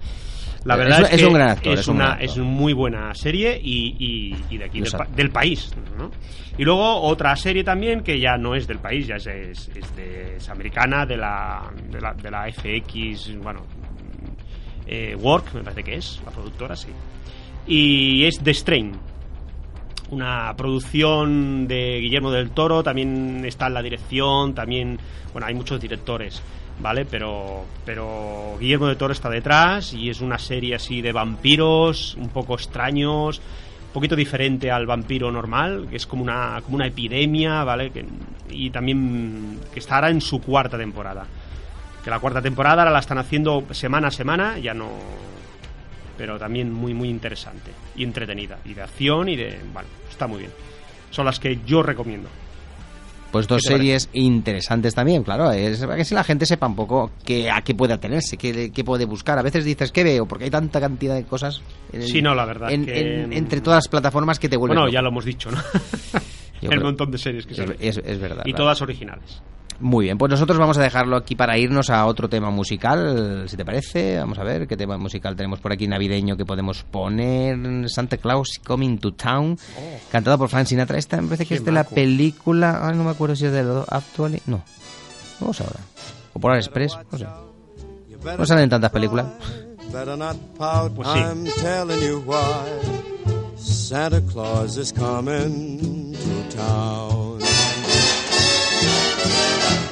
La 0.65 0.75
Es- 0.75 0.79
verdad 0.81 1.01
es, 1.03 1.11
es 1.13 1.21
que 1.21 1.27
un 1.27 1.33
gran 1.35 1.49
actor, 1.49 1.73
es, 1.75 1.81
es 1.81 1.89
un 1.89 1.95
una 1.97 2.05
gran 2.05 2.17
actor. 2.19 2.31
es 2.31 2.39
muy 2.39 2.73
buena 2.73 3.15
serie 3.15 3.59
y, 3.63 3.97
y- 3.99 4.45
y 4.55 4.59
de 4.59 4.65
aquí 4.65 4.81
del, 4.81 4.93
pa- 4.93 5.07
del 5.15 5.31
país. 5.31 5.73
¿no? 5.97 6.11
Y 6.59 6.65
luego 6.65 7.01
otra 7.01 7.35
serie 7.37 7.65
también 7.65 8.03
que 8.03 8.21
ya 8.21 8.37
no 8.37 8.55
es 8.55 8.67
del 8.67 8.79
país, 8.79 9.07
ya 9.07 9.15
es, 9.17 9.27
es- 9.27 9.69
es 9.75 9.97
de- 9.97 10.37
es 10.37 10.49
americana, 10.51 11.07
de 11.07 11.17
la, 11.17 11.71
de 11.91 12.01
la, 12.01 12.13
de 12.13 12.31
la 12.31 12.47
FX, 12.53 13.37
bueno, 13.43 13.65
eh, 14.87 15.15
Work, 15.19 15.55
me 15.55 15.63
parece 15.63 15.83
que 15.85 15.95
es, 15.95 16.21
la 16.25 16.31
productora, 16.33 16.77
sí. 16.77 16.89
Y 17.67 18.25
es 18.25 18.39
The 18.43 18.53
Strain, 18.53 18.93
una 20.11 20.53
producción 20.57 21.69
de 21.69 22.01
Guillermo 22.01 22.31
del 22.33 22.51
Toro, 22.51 22.83
también 22.83 23.45
está 23.45 23.69
en 23.69 23.75
la 23.75 23.83
dirección, 23.83 24.55
también, 24.55 24.99
bueno, 25.33 25.47
hay 25.47 25.55
muchos 25.55 25.81
directores, 25.81 26.43
¿vale? 26.81 27.05
Pero, 27.05 27.65
pero 27.85 28.57
Guillermo 28.59 28.87
del 28.87 28.97
Toro 28.97 29.13
está 29.13 29.29
detrás 29.31 29.93
y 29.93 30.11
es 30.11 30.21
una 30.21 30.39
serie 30.39 30.75
así 30.75 31.01
de 31.03 31.13
vampiros, 31.13 32.15
un 32.17 32.29
poco 32.29 32.55
extraños, 32.55 33.39
un 33.39 33.93
poquito 33.93 34.17
diferente 34.17 34.71
al 34.71 34.87
vampiro 34.87 35.31
normal, 35.31 35.87
que 35.91 35.97
es 35.97 36.07
como 36.07 36.23
una, 36.23 36.61
como 36.65 36.77
una 36.77 36.87
epidemia, 36.87 37.65
¿vale? 37.65 37.91
Que- 37.91 38.05
y 38.51 38.71
también 38.71 39.59
que 39.73 39.79
estará 39.81 40.11
en 40.11 40.21
su 40.21 40.41
cuarta 40.41 40.77
temporada. 40.79 41.27
Que 42.03 42.11
la 42.11 42.19
cuarta 42.19 42.41
temporada 42.41 42.83
ahora 42.83 42.91
la 42.93 42.99
están 43.01 43.19
haciendo 43.19 43.65
semana 43.73 44.09
a 44.09 44.11
semana, 44.11 44.59
ya 44.59 44.75
no 44.75 44.89
pero 46.17 46.39
también 46.39 46.71
muy 46.71 46.93
muy 46.93 47.09
interesante 47.09 47.71
y 47.97 48.05
entretenida 48.05 48.59
y 48.67 48.75
de 48.75 48.83
acción 48.83 49.27
y 49.31 49.37
de 49.37 49.59
bueno 49.73 49.89
está 50.11 50.27
muy 50.27 50.41
bien 50.41 50.51
son 51.11 51.25
las 51.25 51.41
que 51.41 51.61
yo 51.65 51.83
recomiendo 51.83 52.29
Pues 53.33 53.47
dos 53.47 53.63
¿Qué 53.63 53.69
te 53.69 53.75
series 53.77 54.09
interesantes 54.13 54.95
también, 54.95 55.23
claro. 55.23 55.53
Es 55.53 55.79
para 55.81 55.97
que 55.97 56.05
si 56.05 56.15
la 56.15 56.25
gente 56.25 56.47
sepa 56.47 56.67
un 56.67 56.75
poco 56.75 57.13
qué, 57.25 57.49
a 57.51 57.63
qué 57.63 57.75
puede 57.77 57.95
atenerse, 57.95 58.37
qué, 58.37 58.73
qué 58.73 58.83
puede 58.85 59.05
buscar. 59.05 59.39
A 59.39 59.43
veces 59.43 59.65
dices, 59.65 59.93
¿qué 59.93 60.03
veo? 60.03 60.27
Porque 60.27 60.45
hay 60.45 60.51
tanta 60.51 60.81
cantidad 60.81 61.15
de 61.15 61.25
cosas. 61.25 61.63
en- 61.93 62.03
Sí, 62.03 62.21
no, 62.23 62.35
la 62.35 62.45
verdad 62.45 62.73
en- 62.73 62.85
que- 62.87 63.23
en- 63.23 63.33
entre 63.33 63.61
todas 63.61 63.79
las 63.79 63.89
plataformas 63.89 64.39
que 64.41 64.49
te 64.49 64.57
vuelven. 64.57 64.75
bueno 64.77 64.87
loco. 64.87 64.95
ya 64.95 65.03
lo 65.03 65.09
hemos 65.11 65.25
dicho 65.25 65.51
no 65.51 65.59
el 66.63 66.69
creo- 66.69 66.83
montón 66.83 67.11
de 67.11 67.19
series 67.19 67.47
que 67.47 67.53
es, 67.53 67.59
salen 67.59 67.77
es- 67.81 68.01
es 68.05 68.19
verdad. 68.19 68.43
y 68.45 68.51
claro. 68.53 68.65
todas 68.65 68.83
originales 68.83 69.43
Muy 69.81 70.05
bien, 70.05 70.19
pues 70.19 70.31
nosotros 70.31 70.59
vamos 70.59 70.77
a 70.77 70.83
dejarlo 70.83 71.17
aquí 71.17 71.35
para 71.35 71.57
irnos 71.57 71.89
a 71.89 72.05
otro 72.05 72.29
tema 72.29 72.51
musical, 72.51 73.47
si 73.49 73.57
te 73.57 73.65
parece. 73.65 74.19
Vamos 74.19 74.39
a 74.39 74.45
ver 74.45 74.69
qué 74.69 74.77
tema 74.77 74.99
musical 74.99 75.37
tenemos 75.37 75.59
por 75.59 75.73
aquí 75.73 75.89
navideño 75.89 76.37
que 76.37 76.45
podemos 76.45 76.83
poner. 76.83 77.89
Santa 77.89 78.19
Claus 78.19 78.61
Coming 78.63 78.99
to 78.99 79.13
Town, 79.13 79.59
cantado 80.13 80.37
por 80.37 80.51
Frank 80.51 80.67
Sinatra. 80.67 80.99
Esta 80.99 81.17
me 81.21 81.29
parece 81.29 81.47
que 81.47 81.55
es 81.55 81.65
de 81.65 81.73
la 81.73 81.85
película. 81.85 82.87
Ay, 82.87 82.95
no 82.95 83.05
me 83.05 83.11
acuerdo 83.11 83.35
si 83.37 83.47
es 83.47 83.53
de 83.53 83.63
lo 83.63 83.87
Actually. 83.89 84.43
No. 84.47 84.63
Vamos 85.41 85.59
ahora. 85.63 85.81
O 86.35 86.39
Polar 86.39 86.59
Express, 86.59 86.99
no 87.11 87.19
sé. 87.19 87.27
No 88.37 88.45
salen 88.45 88.69
tantas 88.69 88.91
películas. 88.91 89.27
Pues 89.91 91.09
sí. 91.09 91.19
I'm 91.19 91.47
telling 91.63 92.01
you 92.07 92.23
why. 92.27 92.37
Santa 93.57 94.21
Claus 94.21 94.77
is 94.77 94.93
coming 94.93 96.13
to 96.13 96.57
town. 96.57 97.20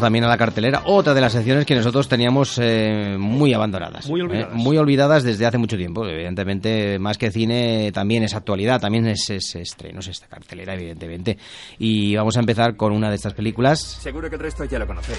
También 0.00 0.24
a 0.24 0.28
la 0.28 0.36
cartelera. 0.38 0.82
Otra 0.86 1.14
de 1.14 1.20
las 1.20 1.32
secciones 1.32 1.64
que 1.66 1.74
nosotros 1.74 2.08
teníamos 2.08 2.58
eh, 2.60 3.16
muy 3.18 3.52
abandonadas. 3.54 4.08
Muy 4.08 4.20
olvidadas. 4.20 4.52
Eh, 4.52 4.56
muy 4.56 4.76
olvidadas 4.76 5.22
desde 5.22 5.46
hace 5.46 5.58
mucho 5.58 5.76
tiempo. 5.76 6.06
Evidentemente, 6.06 6.98
más 6.98 7.18
que 7.18 7.30
cine, 7.30 7.90
también 7.92 8.22
es 8.24 8.34
actualidad, 8.34 8.80
también 8.80 9.06
es, 9.06 9.30
es 9.30 9.54
estrenos 9.54 10.08
esta 10.08 10.26
cartelera, 10.26 10.74
evidentemente. 10.74 11.38
Y 11.78 12.16
vamos 12.16 12.36
a 12.36 12.40
empezar 12.40 12.76
con 12.76 12.92
una 12.92 13.08
de 13.08 13.16
estas 13.16 13.34
películas. 13.34 13.80
Seguro 13.80 14.28
que 14.28 14.36
el 14.36 14.42
resto 14.42 14.64
ya 14.64 14.78
lo 14.78 14.86
conocéis. 14.86 15.18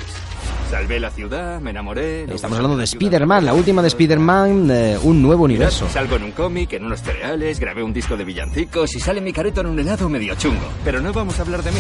Salvé 0.70 1.00
la 1.00 1.10
ciudad, 1.10 1.60
me 1.60 1.72
enamoré. 1.72 2.24
Estamos 2.24 2.58
hablando 2.58 2.78
de. 2.78 2.86
Spider-Man, 2.86 3.46
la 3.46 3.54
última 3.54 3.82
de 3.82 3.90
Spider-Man, 3.90 4.72
eh, 4.72 4.98
un 5.04 5.22
nuevo 5.22 5.44
universo. 5.44 5.88
Salgo 5.90 6.16
en 6.16 6.24
un 6.24 6.32
cómic, 6.32 6.74
en 6.74 6.86
unos 6.86 7.02
cereales, 7.02 7.60
grabé 7.60 7.84
un 7.84 7.94
disco 7.94 8.16
de 8.16 8.24
villancicos 8.24 8.96
y 8.96 9.00
sale 9.00 9.22
mi 9.22 9.34
careto 9.34 9.62
en 9.62 9.68
un 9.68 9.80
helado 9.80 10.08
medio 10.10 10.36
chungo. 10.36 10.70
Pero 10.84 11.02
no 11.02 11.12
vamos 11.12 11.38
a 11.40 11.42
hablar 11.42 11.64
de 11.64 11.72
mí. 11.72 11.80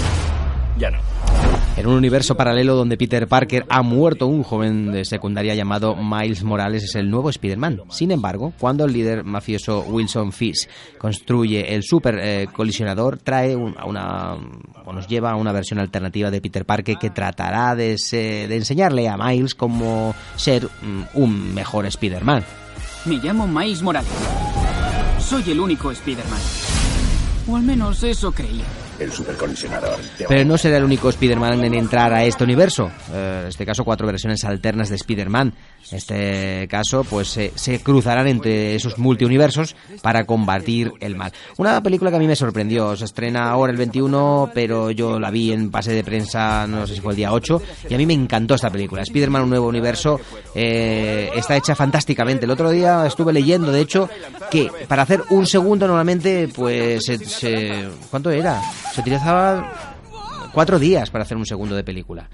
Ya 0.78 0.90
no. 0.90 1.00
En 1.78 1.88
un 1.88 1.96
universo 1.96 2.36
paralelo 2.36 2.76
donde 2.76 2.98
Peter 2.98 3.28
Parker 3.28 3.66
ha 3.70 3.82
muerto, 3.82 4.28
un 4.28 4.44
joven 4.44 4.92
de 4.92 5.04
secundaria 5.04 5.56
llamado 5.56 5.96
Miles 5.96 6.44
Morales 6.44 6.84
es 6.84 6.94
el 6.96 7.10
nuevo 7.10 7.30
Spider-Man. 7.32 7.82
Sin 7.90 8.12
embargo, 8.12 8.54
cuando 8.60 8.86
el 8.86 8.94
líder 8.94 9.24
mafioso 9.24 9.80
Wilson 9.88 10.32
Fisk 10.32 10.70
construye 11.00 11.74
el 11.74 11.82
super 11.84 12.20
eh, 12.22 12.48
colisionador, 12.54 13.18
trae 13.18 13.56
una, 13.56 14.36
o 14.86 14.94
nos 14.94 15.08
lleva 15.08 15.32
a 15.32 15.36
una 15.38 15.54
versión 15.54 15.80
alternativa 15.80 16.30
de 16.30 16.42
Peter 16.42 16.66
Parker 16.66 16.98
que 16.98 17.10
tratará 17.10 17.74
de, 17.76 17.98
se- 17.98 18.48
de 18.48 18.56
enseñarle 18.58 19.08
a 19.10 19.18
Miles 19.18 19.56
cómo 19.56 20.14
ser 20.36 20.66
mm, 20.66 21.04
un 21.16 21.54
mejor 21.56 21.88
Spider-Man. 21.88 22.44
Me 23.06 23.16
llamo 23.16 23.48
Miles 23.48 23.82
Morales. 23.82 24.12
Soy 25.20 25.50
el 25.50 25.60
único 25.60 25.90
Spider-Man. 25.92 26.40
O 27.48 27.56
al 27.56 27.64
menos 27.64 28.04
eso 28.04 28.32
creía. 28.34 28.66
El 29.02 29.12
supercolisionador. 29.12 29.98
Pero 30.28 30.46
no 30.46 30.58
será 30.58 30.78
el 30.78 30.84
único 30.84 31.10
Spider-Man 31.10 31.64
en 31.64 31.74
entrar 31.74 32.14
a 32.14 32.24
este 32.24 32.44
universo. 32.44 32.92
Eh, 33.12 33.40
en 33.44 33.48
este 33.48 33.66
caso, 33.66 33.84
cuatro 33.84 34.06
versiones 34.08 34.44
alternas 34.44 34.90
de 34.90 34.96
Spider-Man. 34.96 35.54
En 35.92 35.98
este 35.98 36.68
caso, 36.70 37.04
pues 37.04 37.28
se- 37.30 37.52
se 37.56 37.80
cruzarán 37.82 38.28
entre 38.28 38.76
esos 38.76 38.98
multiuniversos 39.00 39.76
para 40.04 40.26
combatir 40.26 40.92
el 41.00 41.16
mal. 41.16 41.32
Una 41.58 41.82
película 41.82 42.12
que 42.12 42.18
a 42.18 42.20
mí 42.20 42.28
me 42.28 42.36
sorprendió. 42.36 42.96
Se 42.96 43.06
estrena 43.06 43.50
ahora 43.50 43.72
el 43.72 43.78
21, 43.78 44.52
pero 44.54 44.92
yo 44.92 45.20
la 45.20 45.32
vi 45.32 45.52
en 45.52 45.72
pase 45.72 45.92
de 45.94 46.04
prensa, 46.04 46.68
no 46.68 46.86
sé 46.86 46.96
si 46.96 47.02
fue 47.02 47.14
el 47.14 47.18
día 47.18 47.34
8, 47.34 47.62
y 47.90 47.94
a 47.94 47.98
mí 47.98 48.06
me 48.06 48.14
encantó 48.14 48.54
esta 48.56 48.70
película. 48.70 49.02
Spider-Man, 49.02 49.44
un 49.44 49.50
nuevo 49.50 49.68
universo, 49.68 50.20
eh, 50.54 51.32
está 51.36 51.56
hecha 51.58 51.74
fantásticamente. 51.76 52.46
El 52.46 52.52
otro 52.52 52.70
día 52.70 53.06
estuve 53.08 53.34
leyendo, 53.34 53.72
de 53.72 53.82
hecho, 53.82 54.10
que 54.52 54.70
para 54.88 55.02
hacer 55.04 55.22
un 55.32 55.48
segundo 55.48 55.88
normalmente, 55.88 56.48
pues, 56.54 57.04
se- 57.06 57.18
se- 57.26 57.90
¿cuánto 58.12 58.30
era? 58.30 58.62
Se 58.92 59.02
utilizaba 59.02 59.72
cuatro 60.54 60.80
días 60.80 61.10
para 61.10 61.24
hacer 61.24 61.38
un 61.38 61.46
segundo 61.46 61.76
de 61.76 61.84
película. 61.84 62.28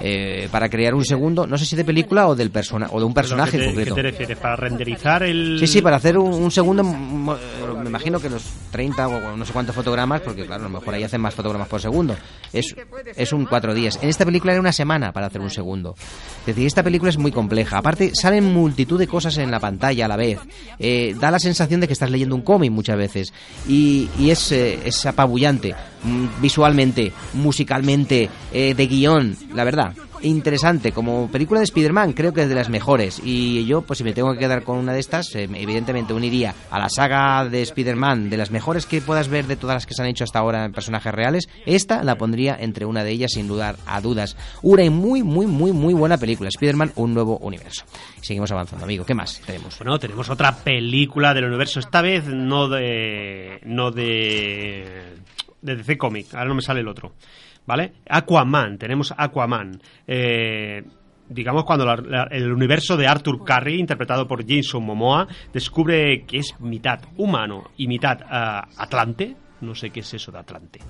Eh, 0.00 0.48
para 0.50 0.68
crear 0.68 0.94
un 0.94 1.04
segundo, 1.04 1.46
no 1.46 1.58
sé 1.58 1.66
si 1.66 1.76
de 1.76 1.84
película 1.84 2.28
o 2.28 2.34
del 2.34 2.50
persona 2.50 2.88
o 2.90 2.98
de 2.98 3.06
un 3.06 3.14
personaje 3.14 3.52
¿Qué 3.52 3.56
en 3.56 3.62
te, 3.62 3.66
concreto. 3.68 3.94
¿Qué 3.94 4.02
te 4.02 4.10
refieres? 4.10 4.38
¿Para 4.38 4.56
renderizar 4.56 5.22
el...? 5.22 5.56
Sí, 5.58 5.66
sí, 5.66 5.82
para 5.82 5.96
hacer 5.96 6.18
un, 6.18 6.32
un 6.32 6.50
segundo, 6.50 6.82
eh, 6.82 7.74
me 7.82 7.88
imagino 7.88 8.20
que 8.20 8.30
los 8.30 8.44
30 8.70 9.08
o 9.08 9.36
no 9.36 9.44
sé 9.44 9.52
cuántos 9.52 9.74
fotogramas, 9.74 10.20
porque 10.20 10.46
claro, 10.46 10.66
a 10.66 10.68
lo 10.68 10.78
mejor 10.78 10.94
ahí 10.94 11.04
hacen 11.04 11.20
más 11.20 11.34
fotogramas 11.34 11.68
por 11.68 11.80
segundo. 11.80 12.16
Es, 12.52 12.74
es 13.16 13.32
un 13.32 13.46
cuatro 13.46 13.74
días. 13.74 13.98
En 14.02 14.08
esta 14.08 14.24
película 14.24 14.52
era 14.52 14.60
una 14.60 14.72
semana 14.72 15.12
para 15.12 15.26
hacer 15.26 15.40
un 15.40 15.50
segundo. 15.50 15.94
Es 16.40 16.46
decir, 16.46 16.66
esta 16.66 16.82
película 16.82 17.10
es 17.10 17.18
muy 17.18 17.32
compleja. 17.32 17.78
Aparte, 17.78 18.12
salen 18.14 18.44
multitud 18.52 18.98
de 18.98 19.06
cosas 19.06 19.38
en 19.38 19.50
la 19.50 19.60
pantalla 19.60 20.04
a 20.04 20.08
la 20.08 20.16
vez. 20.16 20.38
Eh, 20.78 21.14
da 21.18 21.30
la 21.30 21.38
sensación 21.38 21.80
de 21.80 21.86
que 21.86 21.92
estás 21.92 22.10
leyendo 22.10 22.34
un 22.34 22.42
cómic 22.42 22.70
muchas 22.70 22.96
veces. 22.96 23.32
Y, 23.68 24.08
y 24.18 24.30
es, 24.30 24.52
eh, 24.52 24.78
es 24.84 25.04
apabullante, 25.06 25.74
mm, 26.04 26.40
visualmente, 26.40 27.12
musicalmente, 27.34 28.28
eh, 28.52 28.74
de 28.74 28.86
guion, 28.86 29.36
la 29.54 29.64
verdad 29.64 29.71
interesante. 30.22 30.92
Como 30.92 31.28
película 31.30 31.60
de 31.60 31.64
Spider-Man, 31.64 32.12
creo 32.12 32.32
que 32.32 32.42
es 32.42 32.48
de 32.48 32.54
las 32.54 32.68
mejores. 32.68 33.20
Y 33.24 33.64
yo, 33.66 33.82
pues 33.82 33.98
si 33.98 34.04
me 34.04 34.12
tengo 34.12 34.32
que 34.32 34.38
quedar 34.38 34.62
con 34.62 34.78
una 34.78 34.92
de 34.92 35.00
estas, 35.00 35.34
eh, 35.34 35.48
evidentemente 35.54 36.12
uniría 36.12 36.54
a 36.70 36.78
la 36.78 36.88
saga 36.88 37.48
de 37.48 37.62
Spider-Man, 37.62 38.30
de 38.30 38.36
las 38.36 38.50
mejores 38.50 38.86
que 38.86 39.00
puedas 39.00 39.28
ver 39.28 39.46
de 39.46 39.56
todas 39.56 39.74
las 39.74 39.86
que 39.86 39.94
se 39.94 40.02
han 40.02 40.08
hecho 40.08 40.24
hasta 40.24 40.38
ahora 40.38 40.64
en 40.64 40.72
personajes 40.72 41.12
reales. 41.12 41.48
Esta 41.66 42.02
la 42.02 42.16
pondría 42.16 42.56
entre 42.58 42.86
una 42.86 43.04
de 43.04 43.10
ellas, 43.10 43.32
sin 43.32 43.48
dudar 43.48 43.76
a 43.86 44.00
dudas. 44.00 44.36
Una 44.62 44.84
y 44.84 44.90
muy, 44.90 45.22
muy, 45.22 45.46
muy, 45.46 45.72
muy 45.72 45.94
buena 45.94 46.18
película. 46.18 46.48
Spider-Man, 46.48 46.92
un 46.96 47.14
nuevo 47.14 47.38
universo. 47.38 47.84
Seguimos 48.20 48.50
avanzando, 48.52 48.84
amigo. 48.84 49.04
¿Qué 49.04 49.14
más 49.14 49.40
tenemos? 49.44 49.78
Bueno, 49.78 49.98
tenemos 49.98 50.30
otra 50.30 50.56
película 50.56 51.34
del 51.34 51.44
universo, 51.44 51.80
esta 51.80 52.02
vez 52.02 52.26
no 52.26 52.68
de. 52.68 53.60
no 53.64 53.90
de. 53.90 55.14
de 55.60 55.76
DC 55.76 55.98
Comic, 55.98 56.34
ahora 56.34 56.48
no 56.48 56.54
me 56.54 56.62
sale 56.62 56.80
el 56.80 56.88
otro. 56.88 57.12
¿Vale? 57.66 57.92
Aquaman, 58.08 58.76
tenemos 58.78 59.14
Aquaman. 59.16 59.80
Eh, 60.06 60.82
digamos 61.28 61.64
cuando 61.64 61.86
la- 61.86 61.96
la- 61.96 62.28
el 62.30 62.52
universo 62.52 62.96
de 62.96 63.06
Arthur 63.06 63.44
Curry, 63.44 63.78
interpretado 63.78 64.26
por 64.26 64.44
Jason 64.46 64.82
Momoa, 64.84 65.26
descubre 65.52 66.24
que 66.26 66.38
es 66.38 66.54
mitad 66.60 67.00
humano 67.16 67.70
y 67.76 67.86
mitad 67.86 68.18
ah, 68.28 68.66
atlante. 68.76 69.36
No 69.62 69.76
sé 69.76 69.90
qué 69.90 70.00
es 70.00 70.12
eso 70.12 70.32
de 70.32 70.38
Atlante. 70.40 70.80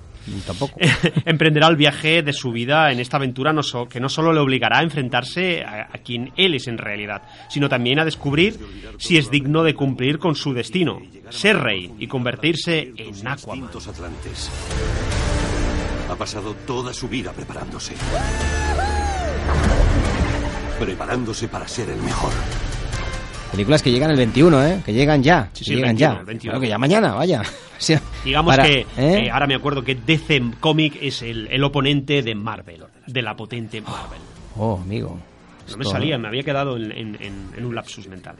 Tampoco. 0.47 0.79
emprenderá 1.25 1.67
el 1.67 1.75
viaje 1.75 2.23
de 2.23 2.33
su 2.33 2.51
vida 2.51 2.91
en 2.91 2.99
esta 2.99 3.17
aventura 3.17 3.53
no 3.53 3.61
so- 3.61 3.87
que 3.87 3.99
no 3.99 4.09
solo 4.09 4.33
le 4.33 4.39
obligará 4.39 4.79
a 4.79 4.81
enfrentarse 4.81 5.63
a, 5.63 5.89
a 5.93 5.97
quien 5.99 6.31
él 6.37 6.55
es 6.55 6.67
en 6.67 6.79
realidad, 6.79 7.21
sino 7.49 7.69
también 7.69 7.99
a 7.99 8.03
descubrir 8.05 8.57
si 8.97 9.17
es 9.19 9.29
digno 9.29 9.61
de 9.61 9.75
cumplir 9.75 10.17
con 10.17 10.33
su 10.33 10.53
destino, 10.55 10.99
ser 11.29 11.57
rey 11.59 11.93
y 11.99 12.07
convertirse 12.07 12.93
en 12.97 13.27
Aquaman. 13.27 13.69
Atlantes. 13.87 14.49
Ha 16.13 16.15
pasado 16.15 16.53
toda 16.67 16.93
su 16.93 17.07
vida 17.09 17.31
preparándose. 17.31 17.95
Preparándose 20.79 21.47
para 21.47 21.67
ser 21.67 21.89
el 21.89 21.99
mejor. 22.03 22.31
Películas 23.51 23.81
que 23.81 23.91
llegan 23.91 24.11
el 24.11 24.17
21, 24.17 24.63
¿eh? 24.63 24.81
Que 24.85 24.93
llegan 24.93 25.23
ya. 25.23 25.49
Sí, 25.53 25.59
que 25.59 25.65
sí, 25.65 25.71
el 25.71 25.77
llegan 25.77 25.95
21, 25.95 26.13
ya. 26.13 26.19
el 26.19 26.25
21. 26.25 26.51
Claro 26.51 26.61
que 26.61 26.67
ya 26.69 26.77
mañana, 26.77 27.13
vaya. 27.15 27.41
O 27.73 27.85
sea, 27.85 27.99
Digamos 28.23 28.55
para- 28.55 28.63
que 28.63 28.79
¿eh? 28.81 28.85
eh, 29.25 29.29
ahora 29.31 29.45
me 29.47 29.55
acuerdo 29.55 29.83
que 29.83 29.95
DC 29.95 30.41
Comic 30.61 30.97
es 31.01 31.21
el, 31.23 31.47
el 31.51 31.61
oponente 31.65 32.21
de 32.21 32.33
Marvel, 32.33 32.85
de 33.07 33.21
la 33.21 33.35
potente 33.35 33.81
Marvel. 33.81 34.19
Oh, 34.55 34.79
amigo. 34.81 35.19
No 35.71 35.77
me 35.77 35.83
salía, 35.83 36.17
me 36.17 36.29
había 36.29 36.43
quedado 36.43 36.77
en, 36.77 36.91
en- 36.93 37.17
en- 37.21 37.49
en 37.57 37.65
un 37.65 37.75
lapsus 37.75 38.07
mental. 38.07 38.35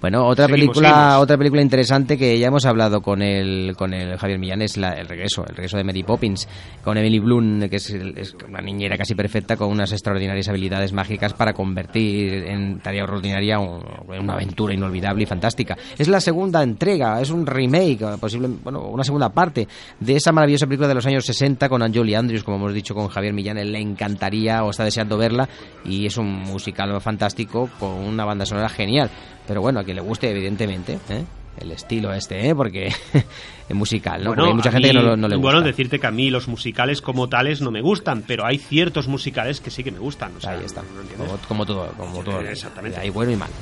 Bueno, 0.00 0.24
otra 0.26 0.46
Seguimos, 0.46 0.74
película, 0.76 0.88
seguimos. 0.90 1.22
otra 1.22 1.36
película 1.38 1.60
interesante 1.62 2.16
que 2.16 2.38
ya 2.38 2.46
hemos 2.46 2.64
hablado 2.66 3.00
con 3.02 3.20
el 3.20 3.74
con 3.76 3.92
el 3.92 4.16
Javier 4.16 4.38
Millán 4.38 4.62
es 4.62 4.76
la- 4.76 4.92
el 4.92 5.08
regreso, 5.08 5.42
el 5.48 5.56
regreso 5.56 5.76
de 5.76 5.82
Mary 5.82 6.04
Poppins 6.04 6.48
con 6.84 6.96
Emily 6.96 7.18
Bloom, 7.18 7.68
que 7.68 7.76
es, 7.76 7.90
es 7.90 8.36
una 8.48 8.60
niñera 8.60 8.96
casi 8.96 9.16
perfecta 9.16 9.56
con 9.56 9.68
unas 9.70 9.90
extraordinarias 9.90 10.48
habilidades 10.48 10.92
mágicas 10.92 11.32
para 11.34 11.52
convertir 11.52 12.32
en 12.44 12.78
tarea 12.78 13.02
ordinaria 13.02 13.58
un- 13.58 13.82
una 14.08 14.34
aventura 14.34 14.72
inolvidable 14.72 15.24
y 15.24 15.26
fantástica. 15.26 15.76
Es 15.98 16.06
la 16.06 16.20
segunda 16.20 16.62
entrega, 16.62 17.20
es 17.20 17.30
un 17.30 17.44
remake, 17.44 18.04
posible, 18.20 18.48
bueno, 18.62 18.82
una 18.82 19.02
segunda 19.02 19.30
parte 19.30 19.66
de 19.98 20.14
esa 20.16 20.30
maravillosa 20.30 20.66
película 20.66 20.86
de 20.86 20.94
los 20.94 21.06
años 21.06 21.24
60 21.26 21.68
con 21.68 21.82
Anjoli 21.82 22.14
Andrews, 22.14 22.44
como 22.44 22.56
hemos 22.58 22.72
dicho 22.72 22.94
con 22.94 23.08
Javier 23.08 23.32
Millán, 23.32 23.58
él 23.58 23.72
le 23.72 23.80
encantaría 23.80 24.62
o 24.62 24.70
está 24.70 24.84
deseando 24.84 25.18
verla 25.18 25.48
y 25.84 26.06
es 26.06 26.16
un 26.16 26.28
musical 26.30 27.00
fantástico 27.00 27.68
con 27.80 27.90
una 27.90 28.24
banda 28.24 28.46
sonora 28.46 28.68
genial. 28.68 29.10
Pero 29.48 29.62
bueno, 29.62 29.80
a 29.80 29.84
quien 29.84 29.96
le 29.96 30.02
guste, 30.02 30.30
evidentemente, 30.30 30.98
¿eh? 31.08 31.24
el 31.60 31.72
estilo 31.72 32.12
este, 32.12 32.48
¿eh? 32.48 32.54
porque 32.54 32.86
es 33.68 33.74
musical, 33.74 34.22
¿no? 34.22 34.30
Bueno, 34.30 34.42
porque 34.42 34.50
hay 34.50 34.56
mucha 34.56 34.70
gente 34.70 34.88
que 34.88 34.94
no, 34.94 35.16
le 35.16 35.36
gusta. 35.36 35.36
Bueno, 35.38 35.62
decirte 35.62 35.98
que 35.98 36.06
a 36.06 36.10
mí 36.10 36.30
los 36.30 36.48
musicales 36.48 37.00
como 37.00 37.28
tales 37.28 37.60
no 37.60 37.70
me 37.70 37.80
gustan, 37.80 38.22
pero 38.26 38.44
hay 38.46 38.58
ciertos 38.58 39.08
musicales 39.08 39.60
que 39.60 39.70
sí 39.70 39.82
que 39.82 39.90
me 39.90 39.98
gustan. 39.98 40.36
o 40.36 40.40
sea, 40.40 40.52
Ahí 40.52 40.64
está, 40.64 40.82
¿no 40.82 41.24
como, 41.24 41.38
como 41.48 41.66
todo, 41.66 41.88
como 41.96 42.22
todo. 42.22 42.40
Exactamente. 42.40 43.00
Hay 43.00 43.10
bueno 43.10 43.32
y 43.32 43.36
malo. 43.36 43.52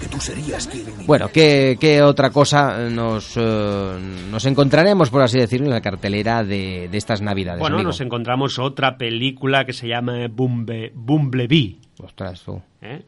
Que 0.00 0.06
tú 0.06 0.20
serías 0.20 0.66
quien... 0.66 0.84
Bueno, 1.06 1.28
¿qué, 1.32 1.76
qué 1.80 2.02
otra 2.02 2.30
cosa 2.30 2.88
nos, 2.88 3.36
eh, 3.36 3.98
nos 4.30 4.44
encontraremos, 4.46 5.10
por 5.10 5.22
así 5.22 5.38
decirlo, 5.38 5.66
en 5.66 5.72
la 5.72 5.80
cartelera 5.80 6.44
de, 6.44 6.88
de 6.88 6.98
estas 6.98 7.22
navidades? 7.22 7.60
Bueno, 7.60 7.76
amigo? 7.76 7.88
nos 7.88 8.00
encontramos 8.00 8.58
otra 8.58 8.96
película 8.96 9.64
que 9.64 9.72
se 9.72 9.88
llama 9.88 10.28
Bumble, 10.28 10.92
Bumblebee. 10.94 11.78
Ostras, 12.02 12.42
tú. 12.42 12.60
¿eh? 12.82 13.04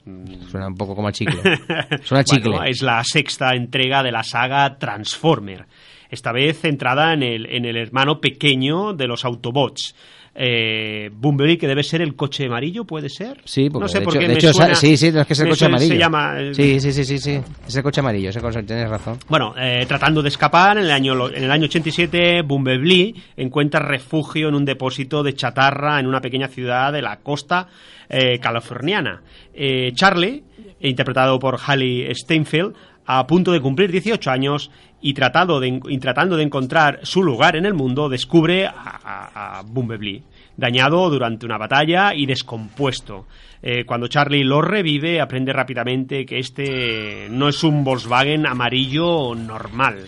Suena 0.48 0.68
un 0.68 0.76
poco 0.76 0.94
como 0.94 1.08
a 1.08 1.12
chicle. 1.12 1.40
Suena 2.02 2.20
a 2.20 2.24
chicle. 2.24 2.50
Bueno, 2.50 2.64
es 2.64 2.82
la 2.82 3.02
sexta 3.04 3.54
entrega 3.54 4.02
de 4.02 4.12
la 4.12 4.22
saga 4.22 4.78
Transformer. 4.78 5.66
Esta 6.08 6.32
vez 6.32 6.60
centrada 6.60 7.12
en 7.12 7.22
el, 7.22 7.46
en 7.46 7.64
el 7.64 7.76
hermano 7.76 8.20
pequeño 8.20 8.92
de 8.92 9.08
los 9.08 9.24
Autobots. 9.24 9.94
Eh, 10.38 11.08
Bumblebee, 11.14 11.56
que 11.56 11.66
debe 11.66 11.82
ser 11.82 12.02
el 12.02 12.14
coche 12.14 12.44
amarillo, 12.44 12.84
¿puede 12.84 13.08
ser? 13.08 13.40
Sí, 13.44 13.70
porque 13.70 13.84
no 13.84 13.88
sé 13.88 13.98
de 14.00 14.04
por 14.04 14.14
hecho, 14.14 14.20
qué 14.20 14.28
de 14.28 14.34
hecho, 14.34 14.52
suena- 14.52 14.74
sí, 14.74 14.96
sí, 14.96 15.06
es 15.06 15.26
que 15.26 15.32
es 15.32 15.40
el 15.40 15.48
coche 15.48 15.58
suena- 15.60 15.76
amarillo. 15.76 15.92
Se 15.94 15.98
llama... 15.98 16.34
eh, 16.40 16.54
Sí, 16.54 16.80
sí, 16.80 16.92
sí, 16.92 17.04
sí, 17.04 17.18
sí. 17.18 17.40
Es 17.66 17.76
el 17.76 17.82
coche 17.82 18.00
amarillo, 18.00 18.28
ese 18.28 18.40
coche, 18.40 18.62
tienes 18.64 18.88
razón. 18.90 19.18
Bueno, 19.28 19.54
eh, 19.58 19.86
tratando 19.88 20.22
de 20.22 20.28
escapar, 20.28 20.76
en 20.76 20.84
el, 20.84 20.90
año, 20.90 21.28
en 21.30 21.42
el 21.44 21.50
año 21.50 21.64
87, 21.64 22.42
Bumblebee 22.42 23.14
encuentra 23.36 23.80
refugio 23.80 24.48
en 24.48 24.54
un 24.54 24.64
depósito 24.66 25.22
de 25.22 25.32
chatarra 25.34 25.98
en 26.00 26.06
una 26.06 26.20
pequeña 26.20 26.48
ciudad 26.48 26.92
de 26.92 27.00
la 27.00 27.16
costa 27.20 27.68
eh, 28.08 28.38
californiana. 28.38 29.22
Eh, 29.54 29.92
Charlie, 29.94 30.44
interpretado 30.80 31.38
por 31.38 31.58
Halle 31.58 32.14
Steinfeld, 32.14 32.74
a 33.06 33.26
punto 33.26 33.52
de 33.52 33.60
cumplir 33.60 33.90
18 33.90 34.30
años 34.30 34.70
y, 35.12 35.60
de, 35.60 35.80
tratando 35.98 36.36
de 36.36 36.42
encontrar 36.44 37.00
su 37.02 37.22
lugar 37.22 37.56
en 37.56 37.66
el 37.66 37.74
mundo, 37.74 38.08
descubre 38.08 38.66
a, 38.66 38.72
a- 38.74 39.58
a 39.58 39.62
Bumblebee, 39.62 40.22
dañado 40.56 41.08
durante 41.10 41.46
una 41.46 41.58
batalla 41.58 42.14
y 42.14 42.26
descompuesto. 42.26 43.26
Eh, 43.62 43.84
cuando 43.84 44.06
Charlie 44.08 44.44
lo 44.44 44.60
revive, 44.62 45.20
aprende 45.20 45.52
rápidamente 45.52 46.24
que 46.26 46.38
este 46.38 47.26
no 47.30 47.48
es 47.48 47.62
un 47.64 47.82
Volkswagen 47.84 48.46
amarillo 48.46 49.34
normal. 49.34 50.06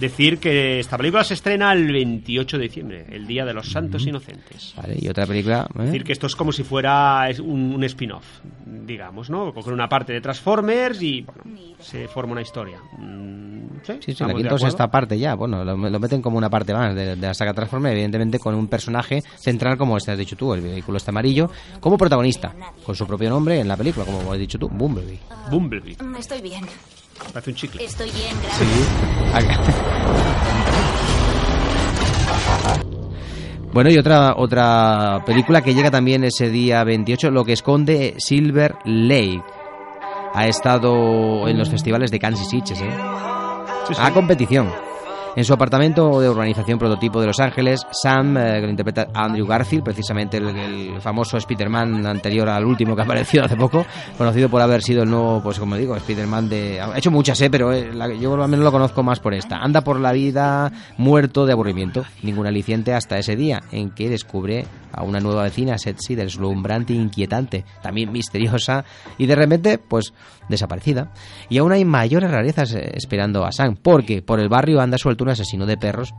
Decir 0.00 0.38
que 0.38 0.78
esta 0.78 0.96
película 0.96 1.24
se 1.24 1.34
estrena 1.34 1.72
el 1.72 1.90
28 1.90 2.56
de 2.56 2.62
diciembre, 2.62 3.06
el 3.10 3.26
Día 3.26 3.44
de 3.44 3.52
los 3.52 3.70
Santos 3.70 4.06
Inocentes. 4.06 4.74
Vale, 4.76 4.96
y 4.98 5.08
otra 5.08 5.26
película. 5.26 5.66
¿eh? 5.74 5.78
Es 5.80 5.84
decir, 5.86 6.04
que 6.04 6.12
esto 6.12 6.26
es 6.26 6.36
como 6.36 6.52
si 6.52 6.62
fuera 6.62 7.28
un, 7.40 7.74
un 7.74 7.84
spin-off, 7.84 8.40
digamos, 8.64 9.28
¿no? 9.28 9.52
Coger 9.52 9.72
una 9.72 9.88
parte 9.88 10.12
de 10.12 10.20
Transformers 10.20 11.02
y, 11.02 11.22
bueno, 11.22 11.42
se 11.80 12.06
forma 12.08 12.32
una 12.32 12.42
historia. 12.42 12.78
Mm, 12.96 13.80
¿sí? 13.82 13.92
Sí, 13.94 13.98
sí, 14.00 14.10
¿Estamos 14.12 14.34
la 14.34 14.38
quinta 14.38 14.58
sexta 14.58 14.88
parte 14.88 15.18
ya. 15.18 15.34
Bueno, 15.34 15.64
lo, 15.64 15.76
lo 15.76 16.00
meten 16.00 16.22
como 16.22 16.38
una 16.38 16.50
parte 16.50 16.72
más 16.72 16.94
de, 16.94 17.16
de 17.16 17.26
la 17.26 17.34
saga 17.34 17.52
Transformers, 17.52 17.92
evidentemente 17.92 18.38
con 18.38 18.54
un 18.54 18.68
personaje 18.68 19.22
central, 19.36 19.76
como 19.76 19.96
este 19.96 20.12
has 20.12 20.18
dicho 20.18 20.36
tú, 20.36 20.54
el 20.54 20.60
vehículo 20.60 20.98
este 20.98 21.10
amarillo, 21.10 21.50
como 21.80 21.98
protagonista, 21.98 22.54
con 22.84 22.94
su 22.94 23.06
propio 23.06 23.30
nombre 23.30 23.58
en 23.60 23.68
la 23.68 23.76
película, 23.76 24.06
como 24.06 24.32
has 24.32 24.38
dicho 24.38 24.58
tú, 24.58 24.68
Bumblebee. 24.68 25.18
Bumblebee. 25.50 25.96
Estoy 26.18 26.40
bien. 26.40 26.64
Parece 27.32 27.50
un 27.50 27.56
chicle. 27.56 27.84
Estoy 27.84 28.10
bien, 28.10 28.36
gracias. 28.42 29.68
Bueno, 33.72 33.90
y 33.90 33.98
otra 33.98 34.34
otra 34.36 35.22
película 35.26 35.62
que 35.62 35.74
llega 35.74 35.90
también 35.90 36.24
ese 36.24 36.50
día 36.50 36.82
28, 36.84 37.30
lo 37.30 37.44
que 37.44 37.52
esconde 37.52 38.14
Silver 38.18 38.76
Lake. 38.84 39.42
Ha 40.34 40.46
estado 40.46 41.48
en 41.48 41.58
los 41.58 41.68
festivales 41.70 42.10
de 42.10 42.18
Kansas 42.18 42.48
Sitges, 42.48 42.80
¿eh? 42.80 42.90
A 43.98 44.10
competición. 44.12 44.87
En 45.36 45.44
su 45.44 45.52
apartamento 45.52 46.20
de 46.20 46.28
urbanización 46.28 46.78
prototipo 46.80 47.20
de 47.20 47.28
Los 47.28 47.38
Ángeles, 47.38 47.86
Sam, 47.92 48.36
eh, 48.36 48.54
que 48.60 48.62
lo 48.62 48.70
interpreta 48.70 49.06
Andrew 49.14 49.46
Garfield, 49.46 49.84
precisamente 49.84 50.38
el, 50.38 51.00
famoso 51.00 51.36
Spider-Man 51.36 52.04
anterior 52.06 52.48
al 52.48 52.64
último 52.64 52.96
que 52.96 53.02
apareció 53.02 53.44
hace 53.44 53.54
poco, 53.54 53.86
conocido 54.16 54.48
por 54.48 54.60
haber 54.60 54.82
sido 54.82 55.04
el 55.04 55.10
nuevo, 55.10 55.40
pues 55.40 55.60
como 55.60 55.76
digo, 55.76 55.94
Spider-Man 55.94 56.48
de... 56.48 56.80
Ha 56.80 56.98
hecho 56.98 57.12
muchas, 57.12 57.40
¿eh? 57.40 57.50
Pero 57.50 57.72
eh, 57.72 57.92
la- 57.94 58.12
yo 58.12 58.34
al 58.42 58.48
menos 58.48 58.64
lo 58.64 58.72
conozco 58.72 59.04
más 59.04 59.20
por 59.20 59.32
esta. 59.32 59.58
Anda 59.58 59.82
por 59.82 60.00
la 60.00 60.10
vida 60.12 60.72
muerto 60.96 61.46
de 61.46 61.52
aburrimiento, 61.52 62.04
ningún 62.22 62.46
aliciente 62.48 62.92
hasta 62.92 63.16
ese 63.18 63.36
día 63.36 63.62
en 63.70 63.90
que 63.90 64.08
descubre 64.10 64.66
a 64.92 65.04
una 65.04 65.20
nueva 65.20 65.44
vecina 65.44 65.78
sexy, 65.78 66.16
deslumbrante 66.16 66.94
inquietante, 66.94 67.64
también 67.80 68.10
misteriosa 68.10 68.84
y 69.18 69.26
de 69.26 69.36
repente, 69.36 69.78
pues, 69.78 70.12
desaparecida. 70.48 71.12
Y 71.48 71.58
aún 71.58 71.72
hay 71.72 71.84
mayores 71.84 72.30
rarezas 72.30 72.74
eh, 72.74 72.90
esperando 72.94 73.44
a 73.44 73.52
Sam, 73.52 73.76
porque 73.80 74.22
por 74.22 74.40
el 74.40 74.48
barrio 74.48 74.80
anda 74.80 74.98
suelto 74.98 75.24
un 75.24 75.30
asesino 75.30 75.66
de 75.66 75.76
perros 75.76 76.14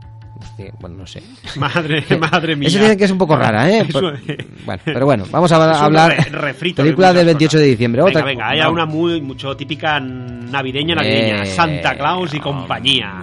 bueno, 0.80 0.96
no 0.96 1.06
sé. 1.06 1.22
Madre, 1.58 2.02
madre 2.18 2.56
mía. 2.56 2.68
Eso 2.68 2.78
dicen 2.78 2.96
que 2.96 3.04
es 3.04 3.10
un 3.10 3.18
poco 3.18 3.36
rara, 3.36 3.68
¿eh? 3.68 3.84
Por- 3.92 4.14
es- 4.14 4.64
bueno, 4.64 4.82
pero 4.86 5.04
bueno, 5.04 5.24
vamos 5.30 5.52
a 5.52 5.70
Es 5.72 5.78
hablar. 5.78 6.16
re- 6.30 6.54
película 6.54 7.12
del 7.12 7.26
28 7.26 7.58
de 7.58 7.64
diciembre. 7.66 8.00
Venga, 8.02 8.10
Otra, 8.20 8.24
venga, 8.26 8.48
hay 8.48 8.60
no, 8.60 8.72
una 8.72 8.86
muy 8.86 9.20
mucho 9.20 9.54
típica 9.54 10.00
navideña, 10.00 10.94
navideña. 10.94 11.42
Eh, 11.42 11.46
Santa 11.46 11.94
Claus 11.94 12.32
y 12.32 12.40
compañía. 12.40 13.20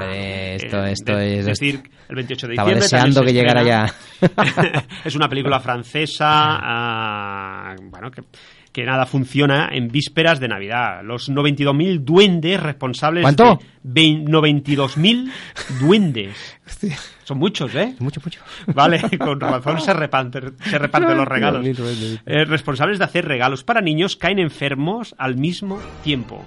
esto, 0.55 0.85
Eh, 0.85 0.91
esto 0.91 1.15
de- 1.15 1.39
es. 1.39 1.45
decir, 1.47 1.81
el 2.07 2.15
28 2.15 2.47
de 2.47 2.53
Estaba 2.53 2.69
diciembre. 2.69 2.83
deseando 2.83 3.23
que 3.23 3.33
llegara 3.33 3.63
ya. 3.63 3.93
es 5.03 5.15
una 5.15 5.27
película 5.27 5.59
francesa, 5.59 6.27
ah, 6.29 7.75
bueno, 7.81 8.11
que, 8.11 8.21
que 8.71 8.83
nada 8.85 9.05
funciona 9.05 9.69
en 9.71 9.87
vísperas 9.89 10.39
de 10.39 10.47
Navidad. 10.47 11.01
Los 11.03 11.29
92.000 11.31 11.99
duendes 11.99 12.61
responsables 12.61 13.23
¿Cuánto? 13.23 13.59
de 13.83 14.01
vein- 14.01 14.25
92.000 14.27 15.31
duendes. 15.79 16.35
Son 17.23 17.37
muchos, 17.37 17.73
¿eh? 17.75 17.95
Mucho, 17.99 18.21
mucho. 18.23 18.39
Vale, 18.67 19.01
con 19.19 19.39
razón 19.39 19.81
se 19.81 19.93
reparten, 19.93 20.53
se 20.63 20.77
reparten 20.77 21.17
los 21.17 21.27
regalos. 21.27 21.65
92.000 21.65 21.75
duendes. 21.75 22.21
Eh, 22.25 22.45
responsables 22.45 22.99
de 22.99 23.05
hacer 23.05 23.25
regalos 23.25 23.63
para 23.63 23.81
niños 23.81 24.15
caen 24.15 24.39
enfermos 24.39 25.15
al 25.17 25.35
mismo 25.35 25.79
tiempo. 26.03 26.43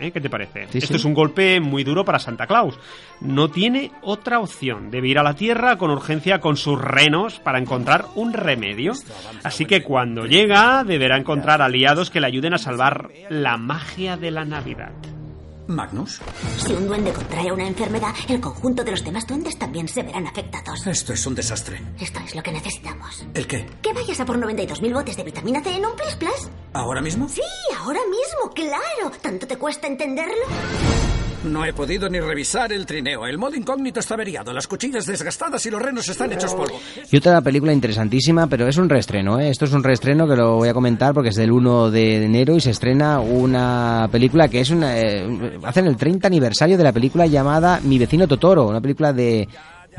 ¿Eh? 0.00 0.10
¿Qué 0.12 0.20
te 0.20 0.30
parece? 0.30 0.66
Sí, 0.70 0.78
Esto 0.78 0.94
sí. 0.94 0.96
es 0.96 1.04
un 1.04 1.14
golpe 1.14 1.60
muy 1.60 1.84
duro 1.84 2.04
para 2.04 2.18
Santa 2.18 2.46
Claus. 2.46 2.78
No 3.20 3.48
tiene 3.50 3.90
otra 4.02 4.38
opción. 4.40 4.90
Debe 4.90 5.08
ir 5.08 5.18
a 5.18 5.22
la 5.22 5.34
Tierra 5.34 5.76
con 5.76 5.90
urgencia 5.90 6.40
con 6.40 6.56
sus 6.56 6.80
renos 6.80 7.40
para 7.40 7.58
encontrar 7.58 8.06
un 8.14 8.32
remedio. 8.32 8.92
Así 9.42 9.64
que 9.66 9.82
cuando 9.82 10.24
llega 10.26 10.84
deberá 10.84 11.16
encontrar 11.16 11.62
aliados 11.62 12.10
que 12.10 12.20
le 12.20 12.26
ayuden 12.28 12.54
a 12.54 12.58
salvar 12.58 13.08
la 13.28 13.56
magia 13.56 14.16
de 14.16 14.30
la 14.30 14.44
Navidad. 14.44 14.92
Magnus, 15.68 16.20
Si 16.58 16.72
un 16.72 16.86
duende 16.88 17.12
contrae 17.12 17.52
una 17.52 17.66
enfermedad, 17.66 18.14
el 18.28 18.40
conjunto 18.40 18.82
de 18.84 18.90
los 18.92 19.04
demás 19.04 19.26
duendes 19.26 19.58
también 19.58 19.86
se 19.86 20.02
verán 20.02 20.26
afectados. 20.26 20.86
esto 20.86 21.12
es 21.12 21.26
un 21.26 21.34
desastre. 21.34 21.80
Esto 22.00 22.20
es 22.24 22.34
lo 22.34 22.42
que 22.42 22.52
necesitamos. 22.52 23.24
¿El 23.34 23.46
qué? 23.46 23.66
Que 23.82 23.92
vayas 23.92 24.18
a 24.20 24.24
por 24.24 24.38
92.000 24.38 24.92
botes 24.94 25.16
de 25.16 25.24
vitamina 25.24 25.62
C 25.62 25.76
en 25.76 25.84
un 25.84 25.94
Plus 25.94 26.14
Plus. 26.16 26.48
¿Ahora 26.72 27.00
mismo? 27.02 27.28
Sí, 27.28 27.42
ahora 27.78 28.00
mismo, 28.08 28.50
claro. 28.54 29.14
¿Tanto 29.20 29.46
te 29.46 29.56
cuesta 29.56 29.86
entenderlo? 29.86 30.34
No 31.44 31.64
he 31.64 31.72
podido 31.72 32.08
ni 32.08 32.18
revisar 32.18 32.72
el 32.72 32.84
trineo. 32.84 33.26
El 33.26 33.38
modo 33.38 33.54
incógnito 33.54 34.00
está 34.00 34.14
averiado, 34.14 34.52
las 34.52 34.66
cuchillas 34.66 35.06
desgastadas 35.06 35.64
y 35.66 35.70
los 35.70 35.80
renos 35.80 36.08
están 36.08 36.32
hechos 36.32 36.52
polvo. 36.52 36.80
Y 37.10 37.16
otra 37.16 37.40
película 37.40 37.72
interesantísima, 37.72 38.48
pero 38.48 38.66
es 38.66 38.76
un 38.76 38.88
reestreno, 38.88 39.38
¿eh? 39.38 39.48
Esto 39.48 39.64
es 39.64 39.72
un 39.72 39.84
reestreno 39.84 40.26
que 40.26 40.34
lo 40.36 40.56
voy 40.56 40.68
a 40.68 40.74
comentar 40.74 41.14
porque 41.14 41.28
es 41.30 41.36
del 41.36 41.52
1 41.52 41.90
de 41.90 42.24
enero 42.24 42.56
y 42.56 42.60
se 42.60 42.70
estrena 42.70 43.20
una 43.20 44.08
película 44.10 44.48
que 44.48 44.60
es 44.60 44.70
una... 44.70 44.98
eh, 44.98 45.58
hacen 45.62 45.86
el 45.86 45.96
30 45.96 46.26
aniversario 46.26 46.76
de 46.76 46.84
la 46.84 46.92
película 46.92 47.26
llamada 47.26 47.80
Mi 47.82 47.98
vecino 47.98 48.26
Totoro, 48.26 48.66
una 48.66 48.80
película 48.80 49.12
de 49.12 49.48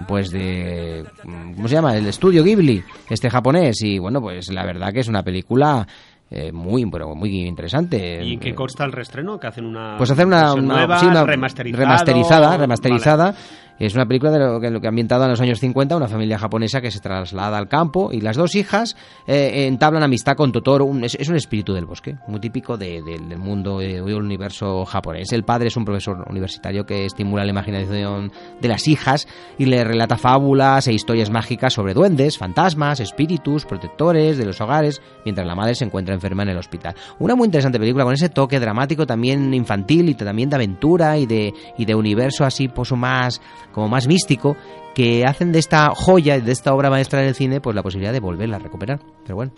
pues 0.07 0.31
de 0.31 1.03
¿cómo 1.23 1.67
se 1.67 1.75
llama? 1.75 1.97
el 1.97 2.07
estudio 2.07 2.41
Ghibli, 2.43 2.81
este 3.09 3.29
japonés 3.29 3.81
y 3.81 3.99
bueno, 3.99 4.21
pues 4.21 4.49
la 4.49 4.65
verdad 4.65 4.93
que 4.93 5.01
es 5.01 5.07
una 5.09 5.23
película 5.23 5.85
eh, 6.31 6.51
muy 6.51 6.85
pero 6.89 7.15
muy 7.15 7.47
interesante. 7.47 8.23
¿Y 8.23 8.33
en 8.33 8.39
qué 8.39 8.53
consta 8.53 8.85
el 8.85 8.91
reestreno? 8.91 9.39
¿Que 9.39 9.47
hacen 9.47 9.65
una 9.65 9.95
Pues 9.97 10.11
hacer 10.11 10.25
una, 10.25 10.53
una- 10.53 10.73
nueva, 10.75 10.99
sí, 10.99 11.05
una 11.07 11.23
remasterizada, 11.25 12.57
remasterizada. 12.57 13.25
Vale. 13.31 13.37
Es 13.79 13.95
una 13.95 14.05
película 14.05 14.31
de 14.31 14.39
lo 14.39 14.59
que, 14.59 14.69
lo 14.69 14.81
que 14.81 14.87
ambientada 14.87 15.25
en 15.25 15.31
los 15.31 15.41
años 15.41 15.59
50, 15.59 15.95
una 15.95 16.07
familia 16.07 16.37
japonesa 16.37 16.81
que 16.81 16.91
se 16.91 16.99
traslada 16.99 17.57
al 17.57 17.67
campo 17.69 18.09
y 18.11 18.21
las 18.21 18.35
dos 18.35 18.53
hijas 18.55 18.95
eh, 19.25 19.67
entablan 19.67 20.03
amistad 20.03 20.35
con 20.35 20.51
Totoro. 20.51 20.85
Un- 20.85 21.03
es, 21.05 21.15
es 21.15 21.29
un 21.29 21.35
espíritu 21.37 21.73
del 21.73 21.85
bosque, 21.85 22.17
muy 22.27 22.39
típico 22.39 22.77
de- 22.77 23.01
de- 23.01 23.17
del 23.19 23.37
mundo 23.37 23.81
eh, 23.81 24.01
del 24.01 24.13
universo 24.15 24.85
japonés. 24.85 25.31
El 25.31 25.43
padre 25.43 25.69
es 25.69 25.77
un 25.77 25.85
profesor 25.85 26.25
universitario 26.29 26.85
que 26.85 27.05
estimula 27.05 27.43
la 27.45 27.51
imaginación 27.51 28.31
de 28.59 28.67
las 28.67 28.87
hijas 28.87 29.27
y 29.57 29.65
le 29.65 29.83
relata 29.83 30.17
fábulas 30.17 30.87
e 30.87 30.93
historias 30.93 31.29
mágicas 31.29 31.73
sobre 31.73 31.93
duendes, 31.93 32.37
fantasmas, 32.37 32.99
espíritus, 32.99 33.65
protectores 33.65 34.37
de 34.37 34.45
los 34.45 34.59
hogares, 34.59 35.01
mientras 35.23 35.47
la 35.47 35.55
madre 35.55 35.75
se 35.75 35.85
encuentra 35.85 36.13
enferma 36.13 36.43
en 36.43 36.49
el 36.49 36.57
hospital. 36.57 36.95
Una 37.19 37.35
muy 37.35 37.45
interesante 37.45 37.79
película 37.79 38.03
con 38.03 38.13
ese 38.13 38.29
toque 38.29 38.59
dramático 38.59 39.05
también 39.05 39.53
infantil 39.53 40.09
y 40.09 40.15
también 40.15 40.49
de 40.49 40.55
aventura 40.57 41.17
y 41.17 41.25
de, 41.25 41.53
y 41.77 41.85
de 41.85 41.95
universo 41.95 42.43
así 42.43 42.67
pues 42.67 42.91
más 42.91 43.41
como 43.73 43.87
más 43.87 44.07
místico 44.07 44.55
que 44.95 45.25
hacen 45.25 45.51
de 45.51 45.59
esta 45.59 45.91
joya 45.95 46.39
de 46.39 46.51
esta 46.51 46.73
obra 46.73 46.89
maestra 46.89 47.21
del 47.21 47.35
cine 47.35 47.61
pues 47.61 47.75
la 47.75 47.83
posibilidad 47.83 48.13
de 48.13 48.19
volverla 48.19 48.57
a 48.57 48.59
recuperar. 48.59 48.99
Pero 49.23 49.35
bueno, 49.35 49.51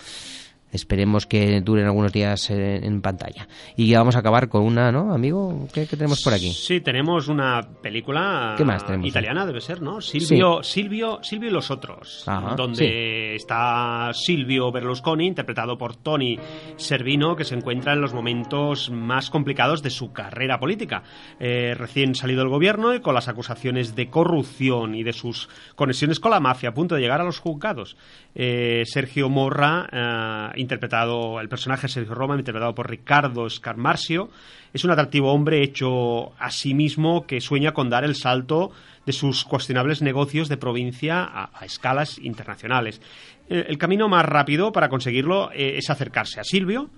esperemos 0.71 1.25
que 1.25 1.61
duren 1.61 1.85
algunos 1.85 2.11
días 2.11 2.49
eh, 2.49 2.79
en 2.83 3.01
pantalla. 3.01 3.47
Y 3.75 3.87
ya 3.87 3.99
vamos 3.99 4.15
a 4.15 4.19
acabar 4.19 4.49
con 4.49 4.63
una, 4.63 4.91
¿no, 4.91 5.13
amigo? 5.13 5.67
¿Qué, 5.73 5.87
qué 5.87 5.97
tenemos 5.97 6.21
por 6.23 6.33
aquí? 6.33 6.51
Sí, 6.51 6.81
tenemos 6.81 7.27
una 7.27 7.61
película 7.81 8.55
¿Qué 8.57 8.65
más 8.65 8.85
tenemos? 8.85 9.07
italiana, 9.07 9.45
debe 9.45 9.61
ser, 9.61 9.81
¿no? 9.81 10.01
Silvio, 10.01 10.63
Silvio, 10.63 11.19
Silvio 11.21 11.49
y 11.49 11.53
los 11.53 11.71
otros, 11.71 12.23
Ajá, 12.27 12.55
donde 12.55 13.35
está 13.35 14.11
Silvio 14.13 14.71
Berlusconi, 14.71 15.27
interpretado 15.27 15.77
por 15.77 15.95
Tony 15.95 16.37
Servino, 16.77 17.35
que 17.35 17.43
se 17.43 17.55
encuentra 17.55 17.93
en 17.93 18.01
los 18.01 18.13
momentos 18.13 18.89
más 18.89 19.29
complicados 19.29 19.81
de 19.83 19.89
su 19.89 20.11
carrera 20.11 20.59
política. 20.59 21.03
Eh, 21.39 21.73
recién 21.75 22.15
salido 22.15 22.39
del 22.41 22.49
gobierno 22.49 22.93
y 22.93 23.01
con 23.01 23.13
las 23.15 23.27
acusaciones 23.27 23.95
de 23.95 24.09
corrupción 24.09 24.95
y 24.95 25.03
de 25.03 25.13
sus 25.13 25.49
conexiones 25.75 26.19
con 26.19 26.31
la 26.31 26.39
mafia 26.39 26.69
a 26.69 26.73
punto 26.73 26.95
de 26.95 27.01
llegar 27.01 27.21
a 27.21 27.23
los 27.23 27.39
juzgados. 27.39 27.97
Eh, 28.33 28.83
Sergio 28.85 29.29
Morra, 29.29 29.87
eh, 29.91 30.60
interpretado, 30.61 31.41
el 31.41 31.49
personaje 31.49 31.87
Sergio 31.87 32.15
Roma, 32.15 32.37
interpretado 32.37 32.73
por 32.73 32.89
Ricardo 32.89 33.49
Scarmarsio, 33.49 34.29
es 34.73 34.85
un 34.85 34.91
atractivo 34.91 35.33
hombre 35.33 35.63
hecho 35.63 36.33
a 36.39 36.49
sí 36.51 36.73
mismo 36.73 37.25
que 37.25 37.41
sueña 37.41 37.73
con 37.73 37.89
dar 37.89 38.03
el 38.03 38.15
salto 38.15 38.71
de 39.05 39.13
sus 39.13 39.43
cuestionables 39.43 40.01
negocios 40.01 40.47
de 40.47 40.57
provincia 40.57 41.23
a, 41.23 41.49
a 41.53 41.65
escalas 41.65 42.19
internacionales. 42.19 43.01
El 43.49 43.77
camino 43.77 44.07
más 44.07 44.25
rápido 44.25 44.71
para 44.71 44.87
conseguirlo 44.87 45.51
eh, 45.51 45.77
es 45.77 45.89
acercarse 45.89 46.39
a 46.39 46.45
Silvio, 46.45 46.89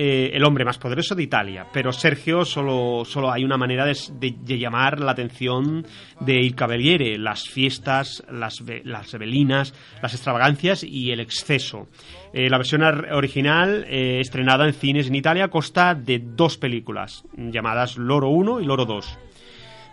eh, 0.00 0.30
el 0.32 0.44
hombre 0.44 0.64
más 0.64 0.78
poderoso 0.78 1.16
de 1.16 1.24
Italia. 1.24 1.66
Pero 1.72 1.92
Sergio 1.92 2.44
solo, 2.44 3.04
solo 3.04 3.32
hay 3.32 3.42
una 3.42 3.56
manera 3.56 3.84
de, 3.84 4.34
llamar 4.56 5.00
la 5.00 5.10
atención 5.10 5.84
de 6.20 6.40
Il 6.40 6.54
Cavaliere, 6.54 7.18
las 7.18 7.48
fiestas, 7.48 8.22
las, 8.30 8.62
las 8.84 9.12
velinas, 9.18 9.74
las 10.00 10.14
extravagancias 10.14 10.84
y 10.84 11.10
el 11.10 11.18
exceso. 11.18 11.88
Eh, 12.32 12.48
la 12.48 12.58
versión 12.58 12.84
original, 12.84 13.86
eh, 13.88 14.20
estrenada 14.20 14.68
en 14.68 14.74
cines 14.74 15.08
en 15.08 15.16
Italia, 15.16 15.48
consta 15.48 15.96
de 15.96 16.20
dos 16.20 16.58
películas, 16.58 17.24
llamadas 17.36 17.96
Loro 17.96 18.28
1 18.28 18.60
y 18.60 18.66
Loro 18.66 18.84
2. 18.84 19.18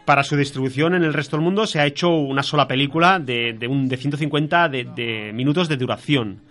Para 0.06 0.24
su 0.24 0.38
distribución 0.38 0.94
en 0.94 1.04
el 1.04 1.16
resto 1.16 1.36
del 1.36 1.44
mundo 1.44 1.66
se 1.66 1.80
ha 1.80 1.88
hecho 1.88 2.10
una 2.10 2.44
sola 2.44 2.68
película 2.68 3.18
de, 3.18 3.58
un, 3.68 3.88
de 3.88 3.98
150 3.98 4.70
de, 4.70 4.84
de 4.84 5.34
minutos 5.34 5.68
de 5.68 5.78
duración. 5.78 6.44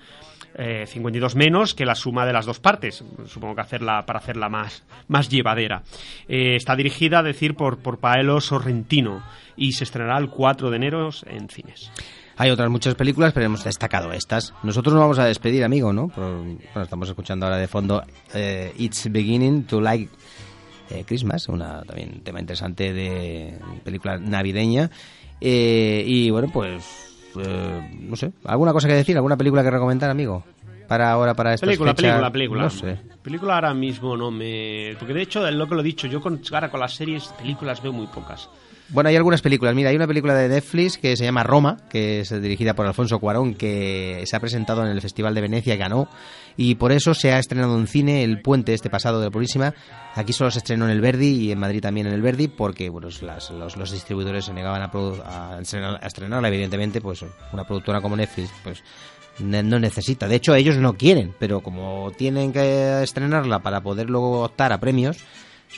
Eh, 0.57 0.87
52 0.87 1.35
menos 1.35 1.75
que 1.75 1.85
la 1.85 1.97
suma 1.97 2.25
de 2.25 2.33
las 2.33 2.47
dos 2.47 2.61
partes. 2.61 3.05
Supongo 3.27 3.57
que 3.57 3.63
hacerla 3.63 4.07
para 4.07 4.21
hacerla 4.21 4.49
más, 4.49 4.85
más 5.09 5.29
llevadera. 5.29 5.83
Eh, 6.29 6.55
está 6.55 6.77
dirigida, 6.77 7.19
a 7.19 7.23
decir, 7.23 7.55
por, 7.55 7.79
por 7.79 7.99
Paolo 7.99 8.41
Sorrentino 8.41 9.23
y 9.57 9.73
se 9.73 9.85
estrenará 9.85 10.17
el 10.19 10.29
4 10.29 10.71
de 10.71 10.77
enero 10.77 11.09
en 11.27 11.49
cines. 11.49 11.91
Hay 12.37 12.51
otras 12.51 12.71
muchas 12.71 12.95
películas, 12.95 13.33
pero 13.33 13.47
hemos 13.47 13.65
destacado 13.65 14.13
estas. 14.13 14.55
Nosotros 14.63 14.95
nos 14.95 15.03
vamos 15.03 15.19
a 15.19 15.25
despedir, 15.25 15.65
amigo, 15.65 15.93
¿no? 15.93 16.11
Estamos 16.81 17.09
escuchando 17.09 17.47
ahora 17.47 17.59
de 17.59 17.69
fondo 17.69 18.03
eh, 18.33 18.73
It's 18.79 19.11
Beginning 19.11 19.65
to 19.65 19.81
Like 19.81 20.11
eh, 20.91 21.05
Christmas, 21.07 21.49
una 21.49 21.83
también 21.83 22.21
tema 22.23 22.41
interesante 22.41 22.93
de 22.93 23.59
película 23.85 24.19
navideña. 24.19 24.91
Y 25.41 26.31
bueno, 26.31 26.49
pues 26.53 27.14
eh, 27.37 27.91
no 28.01 28.17
sé, 28.17 28.33
¿alguna 28.45 28.73
cosa 28.73 28.89
que 28.89 28.95
decir? 28.95 29.17
¿Alguna 29.17 29.37
película 29.37 29.63
que 29.63 29.71
recomendar, 29.71 30.11
amigo? 30.11 30.45
Para 30.89 31.11
ahora, 31.13 31.33
para 31.35 31.55
estas 31.55 31.67
Película, 31.67 31.93
fechas? 31.93 32.03
película, 32.03 32.31
película. 32.31 32.63
No 32.65 32.71
sé. 32.71 32.99
Película 33.23 33.55
ahora 33.55 33.73
mismo 33.73 34.17
no 34.19 34.31
me... 34.31 34.95
Porque 34.99 35.15
de 35.15 35.23
hecho, 35.23 35.47
es 35.49 35.55
lo 35.55 35.67
que 35.67 35.75
lo 35.75 35.81
he 35.81 35.85
dicho, 35.85 36.07
yo 36.07 36.21
con, 36.21 36.41
ahora 36.53 36.71
con 36.71 36.79
las 36.81 36.93
series, 36.95 37.29
películas 37.39 37.83
veo 37.83 37.93
muy 37.93 38.07
pocas. 38.07 38.51
Bueno, 38.91 39.09
hay 39.09 39.17
algunas 39.17 39.41
películas. 39.41 39.75
Mira, 39.75 39.89
hay 39.91 39.97
una 39.97 40.07
película 40.07 40.35
de 40.35 40.49
Netflix 40.49 40.99
que 40.99 41.17
se 41.17 41.25
llama 41.25 41.43
Roma, 41.43 41.79
que 41.89 42.21
es 42.21 42.31
dirigida 42.43 42.75
por 42.75 42.87
Alfonso 42.87 43.19
Cuarón, 43.19 43.55
que 43.55 44.23
se 44.27 44.37
ha 44.37 44.41
presentado 44.41 44.85
en 44.85 44.91
el 44.91 45.01
Festival 45.01 45.35
de 45.35 45.41
Venecia 45.41 45.75
y 45.75 45.79
ganó. 45.79 46.09
Y 46.57 46.75
por 46.75 46.93
eso 46.93 47.15
se 47.15 47.33
ha 47.33 47.39
estrenado 47.39 47.79
en 47.79 47.87
cine 47.87 48.23
El 48.23 48.43
Puente 48.43 48.75
este 48.75 48.91
pasado 48.91 49.19
de 49.21 49.27
la 49.27 49.31
Purísima. 49.31 49.75
Aquí 50.15 50.33
solo 50.35 50.51
se 50.51 50.59
estrenó 50.59 50.85
en 50.85 50.91
el 50.93 51.01
Verdi 51.01 51.29
y 51.47 51.51
en 51.51 51.59
Madrid 51.59 51.81
también 51.81 52.07
en 52.07 52.13
el 52.13 52.21
Verdi, 52.23 52.47
porque 52.49 52.91
bueno, 52.91 53.09
las- 53.23 53.51
los, 53.51 53.91
distribuidores 53.91 54.45
se 54.45 54.53
negaban 54.53 54.83
a, 54.83 54.85
a 54.85 55.59
estrenar- 55.61 55.99
a 56.03 56.07
estrenarla. 56.07 56.49
Evidentemente, 56.49 57.01
pues 57.01 57.25
una 57.53 57.65
productora 57.65 58.03
como 58.03 58.17
Netflix, 58.17 58.51
pues 58.63 58.85
no 59.41 59.79
necesita. 59.81 60.29
De 60.29 60.37
hecho, 60.37 60.55
ellos 60.55 60.77
no 60.77 60.93
quieren, 60.95 61.35
pero 61.39 61.61
como 61.63 62.13
tienen 62.17 62.53
que 62.53 63.03
estrenarla 63.03 63.61
para 63.61 63.81
poder 63.81 64.09
luego 64.11 64.43
optar 64.45 64.73
a 64.73 64.79
premios, 64.79 65.17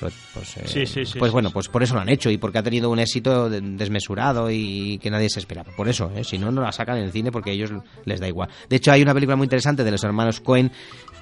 pues, 0.00 0.56
eh, 0.58 0.62
Sí, 0.66 0.86
sí, 0.86 1.04
sí, 1.06 1.18
pues 1.18 1.32
bueno, 1.32 1.50
pues 1.50 1.68
por 1.68 1.82
eso 1.82 1.94
lo 1.94 2.00
han 2.00 2.08
hecho 2.08 2.30
y 2.30 2.38
porque 2.38 2.58
ha 2.58 2.62
tenido 2.62 2.90
un 2.90 2.98
éxito 2.98 3.48
de- 3.48 3.60
desmesurado 3.60 4.50
y 4.50 4.98
que 4.98 5.10
nadie 5.10 5.28
se 5.30 5.38
esperaba. 5.40 5.72
Por 5.76 5.88
eso, 5.88 6.10
¿eh? 6.14 6.24
si 6.24 6.38
no, 6.38 6.50
no 6.50 6.60
la 6.62 6.72
sacan 6.72 6.98
en 6.98 7.04
el 7.04 7.12
cine 7.12 7.32
porque 7.32 7.50
a 7.50 7.52
ellos 7.52 7.70
les 8.04 8.20
da 8.20 8.28
igual. 8.28 8.48
De 8.68 8.76
hecho, 8.76 8.92
hay 8.92 9.02
una 9.02 9.14
película 9.14 9.36
muy 9.36 9.44
interesante 9.46 9.84
de 9.84 9.90
los 9.90 10.04
hermanos 10.04 10.40
Cohen 10.40 10.70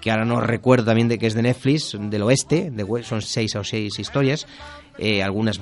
que 0.00 0.10
ahora 0.10 0.24
no 0.26 0.38
recuerdo 0.40 0.84
también 0.84 1.08
de 1.08 1.18
que 1.18 1.26
es 1.26 1.34
de 1.34 1.40
Netflix, 1.42 1.96
del 1.98 2.22
oeste, 2.22 2.70
de, 2.70 2.84
son 3.04 3.22
seis 3.22 3.56
o 3.56 3.64
seis 3.64 3.98
historias. 3.98 4.46
eh, 4.98 5.22
algunas 5.24 5.60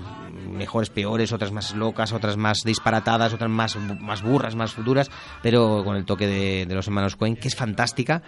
mejores, 0.50 0.90
peores, 0.90 1.32
otras 1.32 1.52
más 1.52 1.74
locas, 1.74 2.12
otras 2.12 2.36
más 2.36 2.58
disparatadas, 2.64 3.32
otras 3.32 3.48
más, 3.50 3.76
más 4.00 4.20
burras, 4.22 4.54
más 4.56 4.74
duras, 4.84 5.10
pero 5.42 5.82
con 5.84 5.96
el 5.96 6.04
toque 6.04 6.26
de, 6.26 6.66
de 6.66 6.74
los 6.74 6.86
hermanos 6.86 7.16
Coen, 7.16 7.36
que 7.36 7.48
es 7.48 7.54
fantástica. 7.56 8.22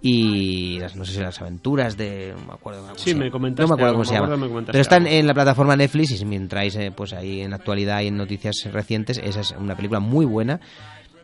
Y 0.00 0.78
las, 0.78 0.94
no 0.94 1.04
sé 1.04 1.12
si 1.14 1.20
las 1.20 1.40
aventuras 1.40 1.96
de. 1.96 2.32
No 2.38 2.46
me 2.46 2.52
acuerdo 2.54 2.82
cómo 2.82 2.94
Sí, 2.96 3.10
se 3.10 3.16
me 3.16 3.30
comentaste 3.30 3.62
No 3.62 3.68
me 3.68 3.74
acuerdo 3.74 3.94
cómo 3.94 4.04
se 4.04 4.14
llama. 4.14 4.62
Pero 4.66 4.80
está 4.80 4.96
en, 4.96 5.02
algo. 5.06 5.14
en 5.16 5.26
la 5.26 5.34
plataforma 5.34 5.74
Netflix 5.76 6.12
y 6.12 6.18
si 6.18 6.24
me 6.24 6.36
entráis 6.36 6.76
eh, 6.76 6.92
pues 6.94 7.12
ahí 7.12 7.40
en 7.40 7.52
actualidad 7.52 8.00
y 8.02 8.06
en 8.06 8.16
noticias 8.16 8.54
recientes, 8.72 9.18
esa 9.22 9.40
es 9.40 9.50
una 9.58 9.74
película 9.76 9.98
muy 10.00 10.24
buena. 10.24 10.60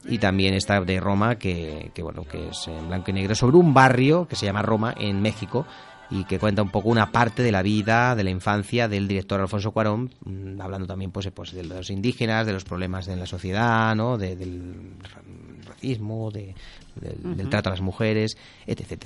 Y 0.07 0.19
también 0.19 0.53
está 0.55 0.81
de 0.83 1.01
Roma, 1.01 1.37
que, 1.37 1.91
que 1.95 2.03
bueno, 2.03 2.25
que 2.25 2.49
es 2.49 2.69
en 2.69 2.89
blanco 2.89 3.11
y 3.11 3.15
negro, 3.15 3.35
sobre 3.35 3.57
un 3.57 3.73
barrio 3.73 4.27
que 4.29 4.37
se 4.37 4.45
llama 4.45 4.61
Roma 4.61 4.93
en 4.99 5.23
México 5.23 5.67
y 6.11 6.25
que 6.25 6.39
cuenta 6.39 6.61
un 6.61 6.69
poco 6.69 6.91
una 6.91 7.11
parte 7.11 7.43
de 7.43 7.51
la 7.51 7.63
vida, 7.63 8.15
de 8.15 8.23
la 8.25 8.29
infancia 8.31 8.87
del 8.87 9.09
director 9.09 9.41
Alfonso 9.41 9.71
Cuarón, 9.71 10.11
mm, 10.27 10.61
hablando 10.61 10.87
también 10.87 11.11
pues, 11.11 11.25
eh, 11.25 11.31
pues 11.31 11.53
de 11.55 11.65
los 11.65 11.89
indígenas, 11.89 12.45
de 12.47 12.53
los 12.53 12.65
problemas 12.65 13.07
de 13.07 13.17
la 13.17 13.25
sociedad, 13.25 13.95
¿no? 13.97 14.19
de- 14.19 14.37
del 14.37 14.75
ra- 15.03 15.23
racismo, 15.71 16.31
de- 16.31 16.55
del, 17.01 17.49
trato 17.49 17.69
a 17.69 17.73
las 17.73 17.81
mujeres, 17.81 18.37
etc. 18.67 18.93
etc. 18.93 19.05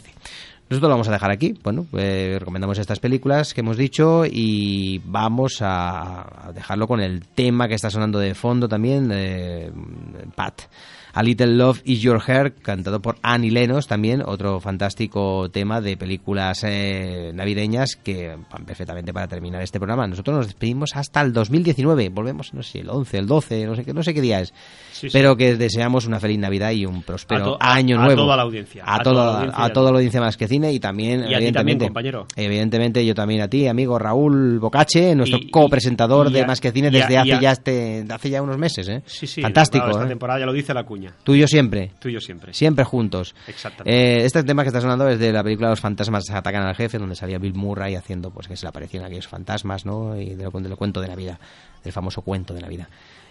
Nosotros 0.71 0.89
lo 0.89 0.95
vamos 0.95 1.09
a 1.09 1.13
dejar 1.13 1.31
aquí. 1.31 1.55
Bueno, 1.63 1.87
eh, 1.97 2.37
recomendamos 2.39 2.79
estas 2.79 3.01
películas 3.01 3.55
que 3.55 3.61
hemos 3.61 3.77
dicho 3.77 4.25
y 4.27 5.01
vamos 5.05 5.63
a, 5.63 6.49
a 6.49 6.53
dejarlo 6.53 6.87
con 6.87 7.01
el 7.01 7.25
tema 7.27 7.69
que 7.69 7.75
está 7.75 7.89
sonando 7.91 8.19
de 8.19 8.35
fondo 8.35 8.69
también, 8.69 9.11
eh, 9.13 9.71
Pat. 10.35 10.63
A 11.15 11.23
Little 11.23 11.47
Love 11.55 11.81
Is 11.85 12.01
Your 12.01 12.21
Hair, 12.27 12.55
cantado 12.55 13.01
por 13.03 13.17
Annie 13.23 13.51
Lennox, 13.51 13.87
también 13.87 14.23
otro 14.25 14.61
fantástico 14.61 15.51
tema 15.51 15.81
de 15.81 15.97
películas 15.97 16.63
eh, 16.65 17.33
navideñas 17.35 17.97
que 17.97 18.37
van 18.51 18.65
perfectamente 18.65 19.13
para 19.13 19.27
terminar 19.27 19.63
este 19.63 19.79
programa. 19.79 20.07
Nosotros 20.07 20.37
nos 20.37 20.47
despedimos 20.47 20.91
hasta 20.95 21.21
el 21.23 21.33
2019, 21.33 22.09
volvemos, 22.11 22.55
no 22.55 22.63
sé, 22.63 22.81
el 22.81 22.91
11, 22.91 23.19
el 23.19 23.27
12, 23.27 23.67
no 23.67 23.75
sé 23.75 23.85
qué, 23.85 23.93
no 23.95 24.03
sé 24.03 24.15
qué 24.15 24.21
día 24.21 24.41
es, 24.41 24.53
Sí, 24.93 25.09
sí. 25.09 25.09
pero 25.13 25.37
que 25.37 25.57
deseamos 25.57 26.07
una 26.07 26.21
feliz 26.21 26.39
Navidad 26.39 26.71
y 26.73 26.87
un 26.87 27.03
próspero 27.03 27.57
A 27.61 27.73
a- 27.73 27.75
año 27.75 27.99
a 28.01 28.05
nuevo. 28.05 28.23
toda 28.23 28.37
la 28.37 28.43
audiencia, 28.43 28.85
A, 28.85 28.97
a 28.97 28.99
toda, 29.01 29.15
toda 29.15 29.25
la 29.25 29.33
audiencia 29.39 29.63
a 29.63 29.67
a 29.67 29.73
toda 29.73 29.91
la 29.91 29.97
audiencia 29.99 30.21
más 30.21 30.37
que 30.37 30.49
cine 30.49 30.73
y 30.73 30.81
también, 30.81 31.21
Y 31.21 31.35
a 31.35 31.39
ti 31.39 31.53
también, 31.53 31.79
evidentemente, 31.83 31.85
compañero. 31.87 32.27
evidentemente 32.37 33.07
yo 33.07 33.15
también 33.15 33.41
a 33.41 33.49
ti, 33.49 33.67
amigo 33.67 33.99
Raúl 33.99 34.59
Bocache, 34.59 35.15
nuestro 35.15 35.39
copresentador 35.51 36.31
de 36.31 36.43
a- 36.43 36.47
Más 36.47 36.61
que 36.61 36.71
Cine 36.73 36.89
a- 36.89 36.91
desde 36.91 37.13
y 37.15 37.17
hace 37.17 37.33
a- 37.35 37.41
ya 37.41 37.53
este, 37.53 38.05
hace 38.11 38.31
ya 38.31 38.43
unos 38.43 38.59
meses, 38.59 38.89
¿eh? 38.89 39.03
Sí, 39.07 39.27
sí. 39.27 39.43
Fantástico, 39.43 39.85
claro, 39.85 39.99
esta 39.99 40.07
¿eh? 40.07 40.09
temporada 40.09 40.41
ya 40.41 40.47
lo 40.47 40.53
dice 40.53 40.73
la 40.75 40.85
cuña. 40.85 41.08
Tú 41.25 41.35
y 41.35 41.41
yo 41.41 41.47
siempre. 41.47 41.93
Tú 41.99 42.09
y 42.09 42.13
yo 42.15 42.21
siempre. 42.21 42.53
Siempre 42.55 42.85
juntos. 42.85 43.35
Exactamente. 43.47 44.21
Eh, 44.23 44.25
este 44.25 44.43
tema 44.45 44.63
que 44.63 44.69
está 44.69 44.81
sonando 44.81 45.09
es 45.09 45.19
de 45.19 45.33
la 45.33 45.43
película 45.43 45.69
Los 45.71 45.81
fantasmas 45.81 46.29
atacan 46.31 46.63
al 46.63 46.75
jefe, 46.75 46.99
donde 46.99 47.15
salía 47.15 47.39
Bill 47.39 47.55
Murray 47.55 47.95
haciendo 47.95 48.31
pues 48.31 48.49
que 48.49 48.57
se 48.57 48.65
le 48.67 48.69
aparecían 48.71 49.05
aquellos 49.05 49.29
fantasmas, 49.29 49.85
¿no? 49.87 50.17
Y 50.17 50.35
de 50.35 50.45
lo, 50.45 50.51
de 50.51 50.69
lo 50.69 50.77
cuento 50.77 51.01
de 51.01 51.09
Navidad, 51.09 51.39
del 51.85 51.93
famoso 51.93 52.23
cuento 52.23 52.55
de 52.55 52.61
Navidad. 52.61 52.89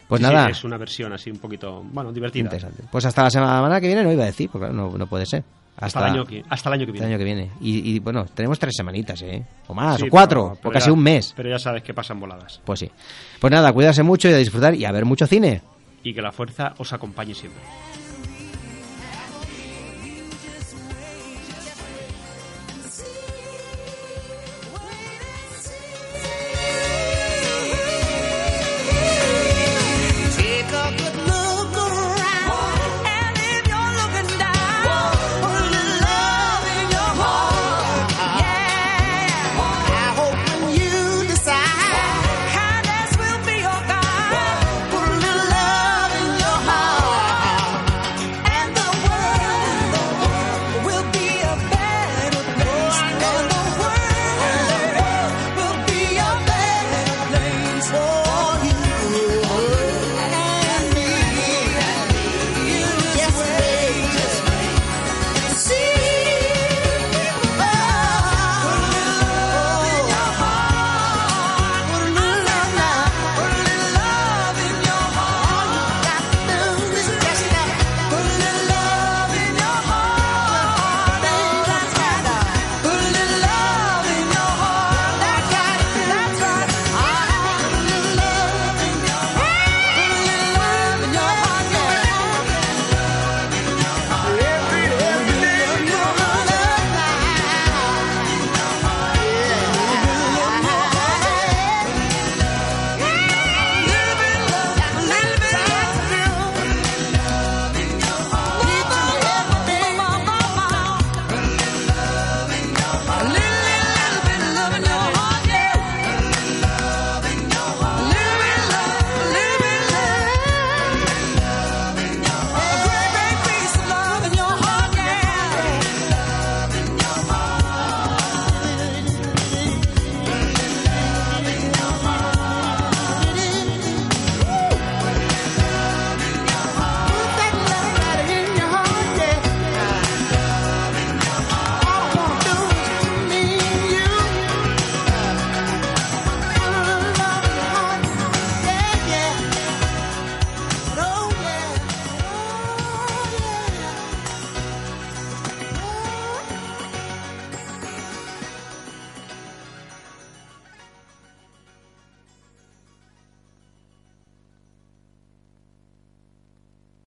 Pues 0.07 0.21
Sí, 0.21 0.27
sí, 0.27 0.33
nada, 0.33 0.49
es 0.49 0.63
una 0.63 0.77
versión 0.77 1.11
así 1.11 1.29
un 1.29 1.37
poquito, 1.39 1.83
bueno, 1.91 2.13
divertida. 2.13 2.43
interesante. 2.43 2.83
Pues 2.89 3.03
hasta 3.05 3.23
la 3.23 3.29
semana 3.29 3.81
que 3.81 3.87
viene 3.87 4.03
no 4.03 4.11
iba 4.13 4.23
a 4.23 4.27
decir, 4.27 4.49
porque 4.49 4.69
no, 4.73 4.97
no 4.97 5.07
puede 5.07 5.25
ser. 5.25 5.43
Hasta, 5.79 5.99
el 5.99 6.05
año 6.13 6.25
que, 6.25 6.43
hasta 6.49 6.69
el 6.69 6.73
año 6.73 6.85
que 6.87 6.91
hasta 6.93 7.05
viene. 7.05 7.05
el 7.07 7.11
año 7.11 7.17
que 7.19 7.23
viene. 7.23 7.51
Y, 7.61 7.91
y, 7.95 7.99
bueno, 7.99 8.25
tenemos 8.33 8.57
tres 8.57 8.73
semanitas, 8.75 9.21
¿eh? 9.21 9.45
O 9.67 9.75
más, 9.75 9.97
Sí, 9.99 10.07
o 10.07 10.09
cuatro, 10.09 10.53
pero- 10.59 10.69
o 10.69 10.71
casi 10.73 10.87
ya- 10.87 10.93
un 10.93 11.03
mes. 11.03 11.33
Pero 11.35 11.49
ya 11.49 11.59
sabes 11.59 11.83
que 11.83 11.93
pasan 11.93 12.19
voladas. 12.19 12.59
Pues 12.65 12.79
sí. 12.79 12.89
Pues 13.39 13.51
nada, 13.51 13.71
cuidarse 13.73 14.01
mucho 14.01 14.27
y 14.27 14.33
a 14.33 14.37
disfrutar 14.37 14.73
y 14.73 14.85
a 14.85 14.91
ver 14.91 15.05
mucho 15.05 15.27
cine. 15.27 15.61
Y 16.07 16.13
que 16.13 16.21
la 16.21 16.31
fuerza 16.31 16.73
os 16.77 16.93
acompañe 16.93 17.35
siempre. 17.35 17.61